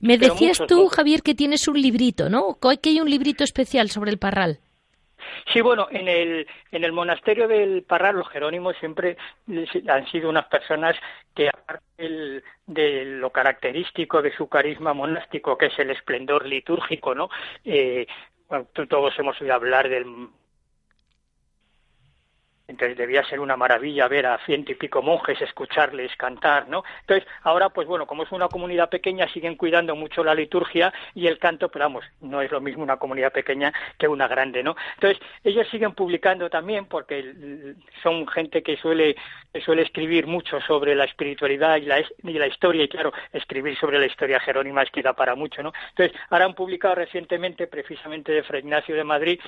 Me 0.00 0.18
decías 0.18 0.60
tú, 0.66 0.88
Javier, 0.88 1.22
que 1.22 1.34
tienes 1.34 1.68
un 1.68 1.80
librito, 1.80 2.28
¿no? 2.28 2.58
Que 2.60 2.90
hay 2.90 3.00
un 3.00 3.10
librito 3.10 3.44
especial 3.44 3.90
sobre 3.90 4.10
el 4.10 4.18
parral. 4.18 4.60
Sí, 5.52 5.60
bueno, 5.60 5.88
en 5.90 6.08
el, 6.08 6.46
en 6.70 6.84
el 6.84 6.92
monasterio 6.92 7.48
del 7.48 7.82
Parral, 7.82 8.16
los 8.16 8.28
jerónimos 8.28 8.76
siempre 8.78 9.16
han 9.88 10.06
sido 10.10 10.28
unas 10.28 10.46
personas 10.46 10.96
que, 11.34 11.48
aparte 11.48 11.82
de 12.66 13.04
lo 13.04 13.30
característico 13.30 14.22
de 14.22 14.32
su 14.36 14.48
carisma 14.48 14.92
monástico, 14.92 15.56
que 15.56 15.66
es 15.66 15.78
el 15.78 15.90
esplendor 15.90 16.46
litúrgico, 16.46 17.14
¿no? 17.14 17.30
Eh, 17.64 18.06
todos 18.88 19.18
hemos 19.18 19.40
oído 19.40 19.54
hablar 19.54 19.88
del 19.88 20.06
entonces 22.68 22.98
debía 22.98 23.24
ser 23.24 23.40
una 23.40 23.56
maravilla 23.56 24.06
ver 24.08 24.26
a 24.26 24.38
ciento 24.44 24.72
y 24.72 24.74
pico 24.74 25.00
monjes, 25.00 25.40
escucharles 25.40 26.14
cantar, 26.16 26.68
¿no? 26.68 26.84
Entonces, 27.00 27.26
ahora, 27.42 27.70
pues 27.70 27.88
bueno, 27.88 28.06
como 28.06 28.24
es 28.24 28.30
una 28.30 28.48
comunidad 28.48 28.90
pequeña, 28.90 29.26
siguen 29.32 29.56
cuidando 29.56 29.96
mucho 29.96 30.22
la 30.22 30.34
liturgia 30.34 30.92
y 31.14 31.26
el 31.26 31.38
canto, 31.38 31.70
pero 31.70 31.86
vamos, 31.86 32.04
no 32.20 32.42
es 32.42 32.50
lo 32.50 32.60
mismo 32.60 32.82
una 32.82 32.98
comunidad 32.98 33.32
pequeña 33.32 33.72
que 33.96 34.06
una 34.06 34.28
grande, 34.28 34.62
¿no? 34.62 34.76
Entonces, 34.96 35.18
ellos 35.42 35.66
siguen 35.70 35.92
publicando 35.92 36.50
también 36.50 36.84
porque 36.84 37.74
son 38.02 38.28
gente 38.28 38.62
que 38.62 38.76
suele, 38.76 39.16
suele 39.64 39.82
escribir 39.82 40.26
mucho 40.26 40.60
sobre 40.60 40.94
la 40.94 41.04
espiritualidad 41.04 41.76
y 41.76 41.86
la, 41.86 42.00
y 42.00 42.32
la 42.34 42.46
historia, 42.46 42.84
y 42.84 42.88
claro, 42.88 43.14
escribir 43.32 43.78
sobre 43.78 43.98
la 43.98 44.06
historia 44.06 44.40
jerónima 44.40 44.82
es 44.82 44.90
que 44.90 45.00
da 45.00 45.14
para 45.14 45.34
mucho, 45.34 45.62
¿no? 45.62 45.72
Entonces, 45.88 46.14
ahora 46.28 46.44
han 46.44 46.54
publicado 46.54 46.96
recientemente, 46.96 47.66
precisamente 47.66 48.30
de 48.30 48.42
Fray 48.42 48.60
Ignacio 48.60 48.94
de 48.94 49.04
Madrid, 49.04 49.40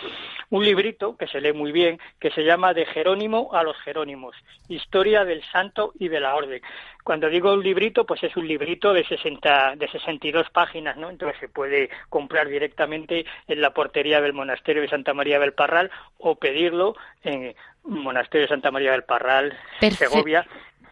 un 0.49 0.65
librito 0.65 1.19
que 1.19 1.27
se 1.27 1.39
lee 1.43 1.53
muy 1.53 1.71
bien, 1.71 2.01
que 2.19 2.31
se 2.31 2.45
llama 2.45 2.73
De 2.73 2.87
Jerónimo 2.87 3.10
a 3.53 3.63
los 3.63 3.77
Jerónimos, 3.79 4.37
Historia 4.69 5.25
del 5.25 5.43
Santo 5.51 5.93
y 5.99 6.09
de 6.09 6.21
la 6.21 6.35
Orden. 6.35 6.63
Cuando 7.03 7.29
digo 7.29 7.53
un 7.53 7.63
librito, 7.63 8.07
pues 8.07 8.23
es 8.23 8.37
un 8.37 8.47
librito 8.47 8.93
de 8.93 9.05
60, 9.05 9.75
de 9.77 9.89
62 9.89 10.49
páginas, 10.51 10.97
¿no? 10.97 11.11
Entonces 11.11 11.39
se 11.41 11.49
puede 11.49 11.91
comprar 12.09 12.49
directamente 12.49 13.27
en 13.49 13.61
la 13.61 13.71
portería 13.71 14.21
del 14.21 14.33
Monasterio 14.33 14.83
de 14.83 14.89
Santa 14.89 15.13
María 15.13 15.41
del 15.41 15.55
Parral 15.55 15.91
o 16.19 16.37
pedirlo 16.37 16.95
en 17.25 17.55
Monasterio 17.85 18.47
de 18.47 18.49
Santa 18.49 18.71
María 18.71 18.93
del 18.93 19.05
Parral, 19.05 19.59
Segovia. 19.81 20.47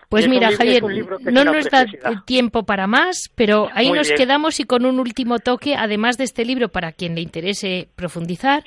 Pues 0.08 0.26
mira, 0.26 0.50
Javier, 0.52 0.82
no 1.22 1.44
nos 1.44 1.68
da 1.68 1.84
tiempo 2.24 2.64
para 2.64 2.86
más, 2.86 3.30
pero 3.34 3.68
ahí 3.74 3.90
nos 3.90 4.10
quedamos 4.10 4.58
y 4.58 4.64
con 4.64 4.86
un 4.86 5.00
último 5.00 5.38
toque, 5.38 5.74
además 5.76 6.16
de 6.16 6.24
este 6.24 6.46
libro, 6.46 6.70
para 6.70 6.92
quien 6.92 7.14
le 7.14 7.20
interese 7.20 7.88
profundizar, 7.94 8.64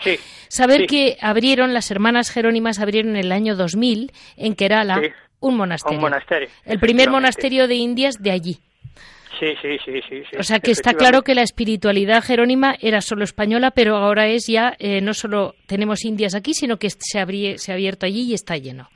saber 0.49 0.85
que 0.85 1.17
abrieron, 1.19 1.73
las 1.73 1.89
hermanas 1.89 2.29
Jerónimas 2.29 2.79
abrieron 2.79 3.15
en 3.15 3.25
el 3.25 3.31
año 3.31 3.55
2000 3.55 4.11
en 4.37 4.55
Kerala 4.55 5.01
un 5.39 5.57
monasterio. 5.57 5.97
Un 5.97 6.03
monasterio. 6.03 6.49
El 6.63 6.79
primer 6.79 7.09
monasterio 7.09 7.67
de 7.67 7.75
Indias 7.75 8.21
de 8.21 8.31
allí. 8.31 8.57
Sí, 9.39 9.47
sí, 9.59 9.77
sí, 9.83 9.99
sí, 10.07 10.37
O 10.37 10.43
sea 10.43 10.59
que 10.59 10.69
está 10.69 10.93
claro 10.93 11.23
que 11.23 11.33
la 11.33 11.41
espiritualidad 11.41 12.23
jerónima 12.23 12.75
era 12.79 13.01
solo 13.01 13.23
española, 13.23 13.71
pero 13.71 13.95
ahora 13.97 14.27
es 14.27 14.45
ya, 14.45 14.75
eh, 14.77 15.01
no 15.01 15.15
solo 15.15 15.55
tenemos 15.65 16.05
indias 16.05 16.35
aquí, 16.35 16.53
sino 16.53 16.77
que 16.77 16.91
se, 16.91 16.97
se 17.57 17.71
ha 17.71 17.73
abierto 17.73 18.05
allí 18.05 18.29
y 18.29 18.33
está 18.35 18.57
lleno. 18.57 18.87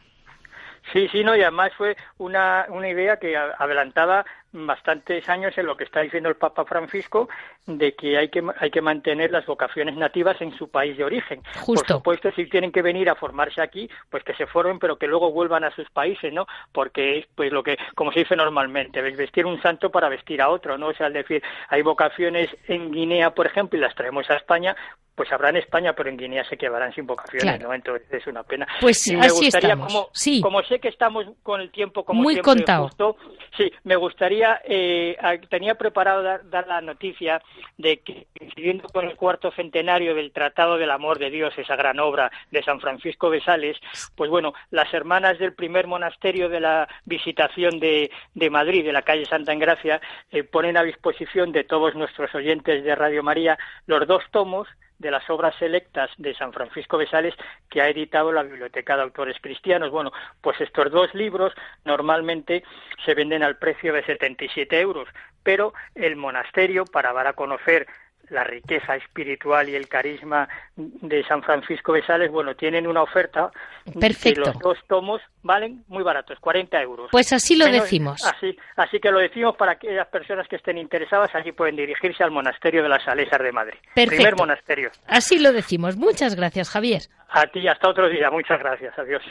Sí, 0.96 1.10
sí, 1.12 1.26
no, 1.26 1.36
y 1.36 1.42
además 1.42 1.74
fue 1.78 1.98
una, 2.20 2.68
una 2.70 2.88
idea 2.88 3.18
que 3.18 3.36
adelantaba 3.36 4.26
bastantes 4.54 5.28
años 5.28 5.58
en 5.58 5.66
lo 5.66 5.76
que 5.76 5.84
está 5.84 6.00
diciendo 6.00 6.30
el 6.30 6.38
Papa 6.38 6.64
Francisco 6.64 7.28
de 7.66 7.94
que 7.96 8.18
hay 8.18 8.30
que 8.30 8.42
hay 8.58 8.72
que 8.72 8.82
mantener 8.82 9.30
las 9.30 9.46
vocaciones 9.46 9.98
nativas 9.98 10.40
en 10.40 10.54
su 10.58 10.70
país 10.70 10.96
de 10.96 11.04
origen. 11.04 11.42
Justo. 11.60 11.86
Por 11.86 11.98
supuesto, 11.98 12.32
si 12.32 12.50
tienen 12.50 12.72
que 12.72 12.82
venir 12.82 13.10
a 13.10 13.16
formarse 13.16 13.62
aquí, 13.62 13.90
pues 14.10 14.24
que 14.24 14.36
se 14.36 14.48
formen, 14.48 14.80
pero 14.80 14.98
que 14.98 15.08
luego 15.08 15.34
vuelvan 15.34 15.66
a 15.66 15.76
sus 15.76 15.90
países, 15.90 16.32
¿no? 16.32 16.48
Porque 16.72 17.20
es 17.20 17.28
pues 17.36 17.52
lo 17.52 17.62
que, 17.62 17.78
como 17.96 18.14
se 18.14 18.20
dice 18.20 18.38
normalmente, 18.38 19.02
vestir 19.02 19.46
un 19.46 19.62
santo 19.62 19.92
para 19.92 20.08
vestir 20.08 20.42
a 20.42 20.48
otro, 20.48 20.78
¿no? 20.78 20.88
O 20.88 20.94
sea, 20.94 21.08
es 21.08 21.14
decir, 21.14 21.44
hay 21.68 21.82
vocaciones 21.82 22.56
en 22.70 22.92
Guinea, 22.92 23.32
por 23.32 23.48
ejemplo, 23.48 23.78
y 23.78 23.82
las 23.82 23.96
traemos 23.96 24.30
a 24.30 24.36
España, 24.36 24.78
pues 25.16 25.32
habrá 25.32 25.50
en 25.50 25.58
España, 25.58 25.94
pero 25.94 26.10
en 26.10 26.18
Guinea 26.18 26.44
se 26.44 26.58
quedarán 26.58 26.94
sin 26.94 27.08
vocaciones, 27.08 27.62
¿no? 27.62 27.74
Entonces 27.74 28.06
es 28.12 28.28
una 28.28 28.44
pena. 28.44 28.68
Pues 28.82 29.08
y 29.08 29.16
me 29.16 29.30
gustaría, 29.30 29.76
Como, 29.78 30.10
sí. 30.12 30.42
como 30.42 30.62
sé 30.64 30.80
que 30.80 30.90
estamos 30.90 31.26
con 31.42 31.62
el 31.62 31.72
tiempo 31.72 32.04
como 32.04 32.22
Muy 32.22 32.34
siempre, 32.34 32.54
contado. 32.66 33.16
sí, 33.56 33.72
me 33.84 33.96
gustaría, 33.96 34.62
eh, 34.66 35.16
tenía 35.50 35.76
preparado 35.76 36.22
dar, 36.22 36.68
la 36.68 36.82
noticia 36.82 37.42
de 37.78 38.00
que, 38.00 38.28
coincidiendo 38.38 38.90
con 38.90 39.06
el 39.06 39.16
cuarto 39.16 39.52
centenario 39.52 40.16
del 40.16 40.32
Tratado 40.32 40.78
del 40.78 40.92
Amor 40.92 41.18
de 41.20 41.30
Dios, 41.30 41.54
esa 41.58 41.76
gran 41.76 42.00
obra 42.00 42.32
de 42.52 42.64
San 42.64 42.80
Francisco 42.82 43.30
de 43.30 43.42
Sales, 43.42 43.78
pues 44.16 44.30
bueno, 44.30 44.54
las 44.72 44.94
hermanas 44.94 45.40
del 45.40 45.54
primer 45.54 45.88
monasterio 45.88 46.50
de 46.50 46.60
la 46.60 46.88
Visitación 47.06 47.80
de, 47.80 48.12
de 48.34 48.50
Madrid, 48.50 48.84
de 48.84 48.92
la 48.94 49.04
calle 49.04 49.26
Santa 49.26 49.54
Engracia, 49.54 50.02
eh, 50.32 50.44
ponen 50.44 50.76
a 50.78 50.84
disposición 50.84 51.52
de 51.52 51.64
todos 51.64 51.96
nuestros 51.96 52.34
oyentes 52.36 52.84
de 52.84 52.96
Radio 52.96 53.24
María 53.24 53.58
los 53.86 54.06
dos 54.08 54.24
tomos 54.32 54.68
de 55.00 55.12
las 55.12 55.30
obras 55.30 55.56
selectas 55.58 56.10
de 56.18 56.34
San 56.36 56.54
Francisco 56.54 56.98
de 56.98 57.08
Sales 57.08 57.34
que 57.70 57.82
ha 57.82 57.90
editado 57.90 58.32
la 58.32 58.44
Biblioteca 58.44 58.96
de 58.96 59.04
Autores 59.04 59.38
Cristianos. 59.42 59.92
Bueno, 59.92 60.12
pues 60.42 60.60
estos 60.62 60.92
dos 60.92 61.14
libros 61.14 61.54
normalmente 61.84 62.64
se 63.06 63.14
venden 63.14 63.44
al 63.44 63.58
precio 63.58 63.94
de 63.94 64.04
77 64.04 64.80
euros, 64.80 65.08
pero 65.44 65.74
el 65.96 66.16
monasterio, 66.16 66.86
para 66.86 67.14
dar 67.14 67.28
a 67.28 67.34
conocer 67.34 67.88
la 68.30 68.44
riqueza 68.44 68.96
espiritual 68.96 69.70
y 69.70 69.76
el 69.76 69.88
carisma 69.88 70.48
de 70.76 71.24
San 71.26 71.44
Francisco 71.44 71.94
de 71.94 72.06
Sales, 72.06 72.32
bueno, 72.32 72.56
tienen 72.56 72.88
una 72.88 73.04
oferta. 73.04 73.52
Perfecto. 74.00 74.42
Y 74.42 74.46
los 74.46 74.60
dos 74.60 74.78
tomos 74.88 75.22
valen 75.44 75.84
muy 75.88 76.04
baratos, 76.04 76.40
40 76.40 76.82
euros. 76.82 77.10
Pues 77.12 77.32
así 77.34 77.56
lo 77.56 77.66
decimos. 77.66 78.24
Así, 78.26 78.58
así 78.76 79.00
que 79.00 79.12
lo 79.12 79.20
decimos 79.20 79.56
para 79.56 79.74
aquellas 79.74 80.08
personas 80.08 80.48
que 80.48 80.56
estén 80.56 80.78
interesadas, 80.78 81.34
allí 81.36 81.52
pueden 81.52 81.76
dirigirse 81.76 82.24
al 82.24 82.32
monasterio 82.32 82.84
de 82.84 82.90
las 82.90 83.04
Salesas 83.04 83.40
de 83.40 83.52
Madrid. 83.52 83.78
Perfecto. 83.94 84.16
Primer 84.16 84.36
monasterio. 84.36 84.92
Así 85.08 85.40
lo 85.40 85.52
decimos. 85.52 85.98
Muchas 85.98 86.36
gracias, 86.36 86.70
Javier. 86.70 87.04
A 87.30 87.48
ti, 87.48 87.68
hasta 87.68 87.90
otro 87.90 88.10
día. 88.10 88.30
Muchas 88.32 88.60
gracias. 88.60 88.98
Adiós. 88.98 89.24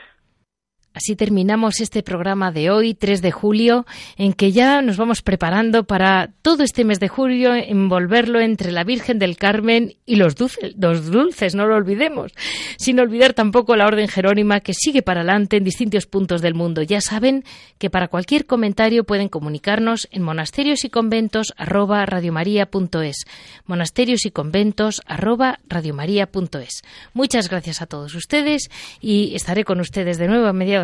Así 0.94 1.16
terminamos 1.16 1.80
este 1.80 2.04
programa 2.04 2.52
de 2.52 2.70
hoy, 2.70 2.94
3 2.94 3.20
de 3.20 3.32
julio, 3.32 3.84
en 4.16 4.32
que 4.32 4.52
ya 4.52 4.80
nos 4.80 4.96
vamos 4.96 5.22
preparando 5.22 5.82
para 5.82 6.30
todo 6.40 6.62
este 6.62 6.84
mes 6.84 7.00
de 7.00 7.08
julio 7.08 7.52
envolverlo 7.52 8.40
entre 8.40 8.70
la 8.70 8.84
Virgen 8.84 9.18
del 9.18 9.36
Carmen 9.36 9.96
y 10.06 10.14
los 10.14 10.36
dulces, 10.36 10.76
los 10.78 11.10
dulces, 11.10 11.56
no 11.56 11.66
lo 11.66 11.74
olvidemos, 11.74 12.32
sin 12.78 13.00
olvidar 13.00 13.32
tampoco 13.32 13.74
la 13.74 13.86
Orden 13.86 14.06
Jerónima 14.06 14.60
que 14.60 14.72
sigue 14.72 15.02
para 15.02 15.22
adelante 15.22 15.56
en 15.56 15.64
distintos 15.64 16.06
puntos 16.06 16.42
del 16.42 16.54
mundo. 16.54 16.80
Ya 16.82 17.00
saben 17.00 17.42
que 17.78 17.90
para 17.90 18.06
cualquier 18.06 18.46
comentario 18.46 19.02
pueden 19.02 19.28
comunicarnos 19.28 20.06
en 20.12 20.22
monasterios 20.22 20.84
y 20.84 20.90
conventos 20.90 21.52
monasterios 23.66 24.26
y 24.26 24.30
conventos. 24.30 25.02
Muchas 27.14 27.50
gracias 27.50 27.82
a 27.82 27.86
todos 27.86 28.14
ustedes 28.14 28.70
y 29.00 29.34
estaré 29.34 29.64
con 29.64 29.80
ustedes 29.80 30.18
de 30.18 30.28
nuevo 30.28 30.46
a 30.46 30.52
mediados 30.52 30.83